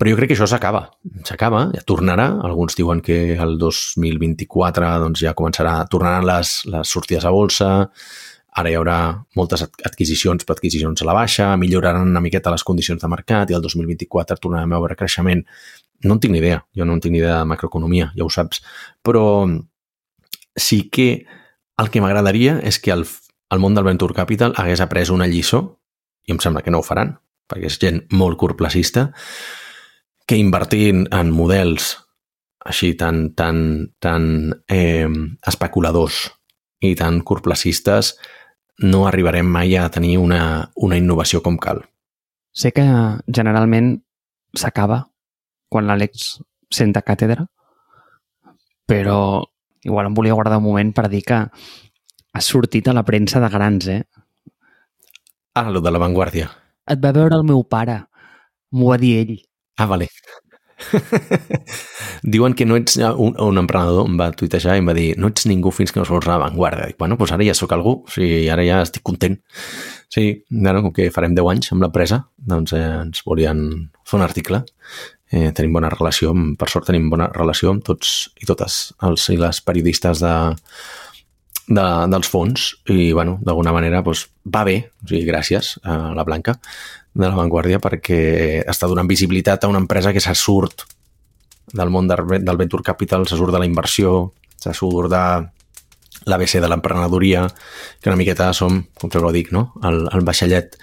Però 0.00 0.14
jo 0.14 0.16
crec 0.16 0.30
que 0.30 0.36
això 0.38 0.46
s'acaba, 0.48 0.86
s'acaba, 1.28 1.66
ja 1.74 1.82
tornarà. 1.84 2.30
Alguns 2.46 2.76
diuen 2.78 3.02
que 3.04 3.34
el 3.34 3.58
2024 3.60 4.94
doncs, 5.02 5.20
ja 5.26 5.34
començarà, 5.36 5.74
tornaran 5.92 6.24
les, 6.24 6.54
les 6.72 6.92
sortides 6.94 7.26
a 7.28 7.32
bolsa, 7.34 7.68
Ara 8.58 8.70
hi 8.70 8.76
haurà 8.78 8.96
moltes 9.38 9.62
adquisicions, 9.62 10.44
però 10.44 10.56
adquisicions 10.56 11.02
a 11.02 11.06
la 11.06 11.14
baixa, 11.14 11.52
milloraran 11.60 12.08
una 12.08 12.22
miqueta 12.24 12.50
les 12.50 12.64
condicions 12.66 13.02
de 13.02 13.10
mercat 13.10 13.50
i 13.50 13.56
el 13.56 13.62
2024 13.62 14.40
tornarem 14.42 14.72
a 14.74 14.80
veure 14.82 14.96
creixement. 14.98 15.44
No 16.04 16.16
en 16.16 16.20
tinc 16.22 16.34
ni 16.34 16.40
idea, 16.42 16.64
jo 16.76 16.86
no 16.88 16.96
en 16.96 17.02
tinc 17.04 17.14
ni 17.14 17.20
idea 17.22 17.38
de 17.38 17.48
macroeconomia, 17.50 18.10
ja 18.16 18.24
ho 18.24 18.30
saps, 18.32 18.64
però 19.06 19.22
sí 20.56 20.82
que 20.90 21.26
el 21.78 21.90
que 21.90 22.02
m'agradaria 22.02 22.58
és 22.66 22.80
que 22.82 22.92
el, 22.92 23.06
el 23.50 23.62
món 23.62 23.76
del 23.76 23.86
Venture 23.86 24.16
Capital 24.16 24.56
hagués 24.58 24.82
après 24.82 25.12
una 25.14 25.28
lliçó, 25.30 25.62
i 26.26 26.34
em 26.34 26.40
sembla 26.42 26.64
que 26.64 26.72
no 26.74 26.80
ho 26.80 26.86
faran, 26.86 27.14
perquè 27.50 27.70
és 27.70 27.78
gent 27.82 28.02
molt 28.14 28.38
curtplacista, 28.40 29.10
que 30.26 30.38
invertint 30.38 31.06
en 31.14 31.30
models 31.34 31.94
així 32.70 32.92
tan, 32.94 33.30
tan, 33.34 33.90
tan 33.98 34.52
eh, 34.68 35.08
especuladors 35.48 36.26
i 36.84 36.92
tan 36.96 37.22
curtplacistes 37.26 38.14
no 38.80 39.06
arribarem 39.06 39.46
mai 39.46 39.76
a 39.76 39.88
tenir 39.92 40.16
una, 40.18 40.70
una 40.76 40.98
innovació 40.98 41.42
com 41.44 41.58
cal. 41.60 41.84
Sé 42.52 42.72
que 42.72 42.84
generalment 43.28 43.92
s'acaba 44.56 45.04
quan 45.70 45.86
l'Àlex 45.86 46.40
senta 46.72 47.02
càtedra, 47.06 47.46
però 48.90 49.44
igual 49.86 50.10
em 50.10 50.16
volia 50.16 50.34
guardar 50.34 50.58
un 50.58 50.66
moment 50.66 50.92
per 50.96 51.08
dir 51.12 51.22
que 51.26 51.38
ha 52.32 52.42
sortit 52.42 52.88
a 52.88 52.94
la 52.96 53.04
premsa 53.06 53.40
de 53.42 53.50
grans, 53.52 53.86
eh? 53.86 54.02
Ah, 55.54 55.70
lo 55.70 55.80
de 55.82 55.90
l'avantguàrdia. 55.90 56.50
Et 56.90 56.98
va 56.98 57.12
veure 57.14 57.36
el 57.36 57.46
meu 57.46 57.62
pare. 57.66 58.00
M'ho 58.74 58.90
va 58.92 58.98
dir 59.02 59.16
ell. 59.22 59.34
Ah, 59.78 59.86
vale. 59.86 60.08
Diuen 62.34 62.56
que 62.56 62.66
no 62.66 62.78
ets... 62.80 62.98
Un, 63.00 63.36
un 63.40 63.60
emprenedor 63.60 64.08
em 64.08 64.18
va 64.20 64.30
tuitejar 64.36 64.76
i 64.76 64.82
em 64.82 64.90
va 64.90 64.96
dir 64.96 65.12
no 65.20 65.30
ets 65.30 65.46
ningú 65.50 65.72
fins 65.74 65.92
que 65.92 66.00
no 66.00 66.08
vols 66.08 66.28
a 66.28 66.34
l'avantguarda. 66.34 66.88
Dic, 66.90 66.98
bueno, 67.00 67.18
doncs 67.20 67.34
ara 67.36 67.46
ja 67.46 67.56
sóc 67.56 67.74
algú, 67.76 68.00
o 68.04 68.12
sigui, 68.12 68.48
ara 68.52 68.66
ja 68.66 68.80
estic 68.84 69.04
content. 69.06 69.38
Sí, 70.10 70.26
ara, 70.66 70.82
com 70.82 70.92
que 70.94 71.10
farem 71.14 71.36
10 71.38 71.52
anys 71.52 71.72
amb 71.74 71.86
l'empresa, 71.86 72.24
doncs 72.52 72.74
eh, 72.74 72.84
ens 73.04 73.22
volien 73.26 73.62
fer 74.04 74.18
un 74.18 74.26
article. 74.26 74.64
Eh, 75.30 75.52
tenim 75.54 75.76
bona 75.76 75.92
relació, 75.92 76.32
per 76.58 76.66
sort 76.72 76.88
tenim 76.90 77.06
bona 77.12 77.28
relació 77.30 77.70
amb 77.70 77.84
tots 77.86 78.32
i 78.42 78.48
totes 78.48 78.80
els 79.06 79.28
i 79.30 79.38
les 79.38 79.60
periodistes 79.62 80.24
de, 80.24 80.34
de, 81.70 81.86
dels 82.10 82.28
fons 82.28 82.70
i, 82.90 83.12
bueno, 83.14 83.38
d'alguna 83.46 83.72
manera 83.74 84.02
doncs, 84.02 84.26
va 84.44 84.64
bé, 84.66 84.76
o 85.04 85.10
sigui, 85.10 85.22
gràcies 85.28 85.76
a 85.86 86.10
la 86.16 86.26
Blanca 86.26 86.56
de 87.14 87.26
la 87.26 87.36
Vanguardia 87.38 87.80
perquè 87.82 88.64
està 88.68 88.90
donant 88.90 89.08
visibilitat 89.10 89.64
a 89.64 89.70
una 89.70 89.80
empresa 89.82 90.12
que 90.12 90.22
se 90.22 90.34
surt 90.34 90.84
del 91.70 91.90
món 91.94 92.10
del 92.10 92.58
venture 92.58 92.82
capital, 92.82 93.28
se 93.30 93.38
surt 93.38 93.54
de 93.54 93.62
la 93.62 93.68
inversió, 93.68 94.32
se 94.58 94.74
surt 94.74 95.12
de 95.12 95.24
l'ABC 96.26 96.58
de 96.60 96.68
l'emprenedoria, 96.68 97.46
que 98.02 98.10
una 98.10 98.18
miqueta 98.18 98.50
som, 98.52 98.82
com 98.98 99.08
sempre 99.08 99.30
ho 99.30 99.34
dic, 99.34 99.52
no? 99.54 99.70
el, 99.86 100.02
el 100.10 100.26
vaixellet 100.26 100.74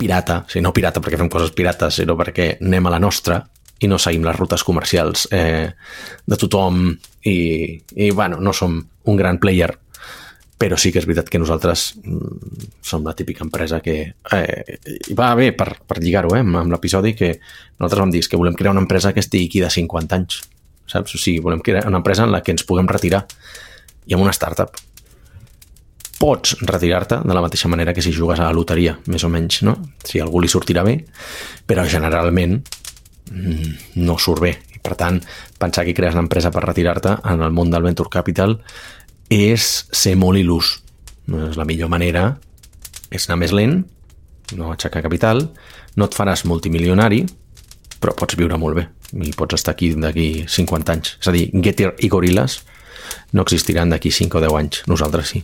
pirata, 0.00 0.40
o 0.46 0.50
sigui, 0.50 0.64
no 0.64 0.72
pirata 0.74 1.04
perquè 1.04 1.20
fem 1.20 1.30
coses 1.30 1.52
pirates, 1.54 2.00
sinó 2.00 2.16
perquè 2.18 2.56
anem 2.64 2.88
a 2.88 2.94
la 2.96 3.02
nostra 3.02 3.42
i 3.82 3.90
no 3.90 3.98
seguim 4.00 4.24
les 4.24 4.38
rutes 4.38 4.64
comercials 4.64 5.28
eh, 5.34 5.68
de 6.26 6.38
tothom 6.38 6.88
i, 7.28 7.36
i 7.76 8.10
bueno, 8.10 8.40
no 8.40 8.54
som 8.56 8.80
un 8.80 9.16
gran 9.18 9.38
player 9.42 9.74
però 10.62 10.78
sí 10.78 10.92
que 10.94 11.00
és 11.02 11.08
veritat 11.08 11.26
que 11.32 11.40
nosaltres 11.42 11.88
mm, 11.98 12.68
som 12.86 13.02
la 13.02 13.16
típica 13.18 13.42
empresa 13.42 13.80
que 13.82 13.96
eh, 14.14 14.78
va 15.18 15.32
bé 15.34 15.50
per, 15.58 15.72
per 15.82 15.98
lligar-ho 15.98 16.36
eh, 16.36 16.44
amb, 16.44 16.60
amb 16.60 16.74
l'episodi 16.76 17.16
que 17.18 17.32
nosaltres 17.80 18.04
vam 18.04 18.14
dir 18.14 18.22
que 18.30 18.38
volem 18.38 18.54
crear 18.54 18.76
una 18.76 18.84
empresa 18.84 19.10
que 19.12 19.24
estigui 19.24 19.50
aquí 19.50 19.64
de 19.64 19.72
50 19.74 20.20
anys 20.20 20.38
saps? 20.86 21.16
O 21.16 21.18
sigui, 21.18 21.42
volem 21.42 21.62
crear 21.64 21.88
una 21.90 21.98
empresa 21.98 22.22
en 22.28 22.32
la 22.34 22.42
que 22.46 22.54
ens 22.54 22.66
puguem 22.68 22.86
retirar 22.86 23.24
i 24.06 24.14
amb 24.14 24.22
una 24.22 24.34
startup 24.36 24.78
pots 26.22 26.54
retirar-te 26.62 27.18
de 27.26 27.34
la 27.34 27.42
mateixa 27.42 27.70
manera 27.72 27.94
que 27.94 28.02
si 28.04 28.12
jugues 28.14 28.38
a 28.38 28.46
la 28.46 28.54
loteria, 28.54 28.94
més 29.10 29.24
o 29.26 29.30
menys, 29.32 29.64
no? 29.66 29.74
Si 30.06 30.20
algú 30.22 30.38
li 30.38 30.50
sortirà 30.50 30.84
bé, 30.86 31.00
però 31.66 31.82
generalment 31.90 32.60
mm, 33.32 33.96
no 34.06 34.14
surt 34.22 34.44
bé. 34.44 34.52
I 34.76 34.78
per 34.78 34.94
tant, 35.00 35.18
pensar 35.58 35.82
que 35.82 35.94
crees 35.98 36.14
una 36.14 36.22
empresa 36.22 36.52
per 36.54 36.62
retirar-te 36.62 37.16
en 37.26 37.42
el 37.42 37.50
món 37.50 37.74
del 37.74 37.82
venture 37.82 38.12
capital 38.12 38.60
és 39.32 39.68
ser 39.92 40.14
molt 40.20 40.40
il·lus. 40.40 40.78
És 41.48 41.58
la 41.58 41.66
millor 41.68 41.90
manera 41.92 42.36
és 43.12 43.28
anar 43.28 43.42
més 43.44 43.52
lent, 43.56 43.82
no 44.56 44.72
aixecar 44.72 45.02
capital, 45.04 45.46
no 45.96 46.08
et 46.08 46.16
faràs 46.16 46.44
multimilionari, 46.48 47.22
però 48.02 48.14
pots 48.18 48.36
viure 48.36 48.58
molt 48.58 48.80
bé 48.80 48.88
i 49.20 49.32
pots 49.36 49.58
estar 49.58 49.74
aquí 49.74 49.92
d'aquí 49.92 50.44
50 50.48 50.92
anys. 50.92 51.16
És 51.20 51.28
a 51.28 51.34
dir, 51.34 51.48
Getter 51.52 51.92
i 52.00 52.08
Gorillas 52.12 52.62
no 53.36 53.44
existiran 53.44 53.92
d'aquí 53.92 54.10
5 54.10 54.38
o 54.38 54.40
10 54.40 54.58
anys. 54.58 54.82
Nosaltres 54.88 55.34
sí. 55.34 55.42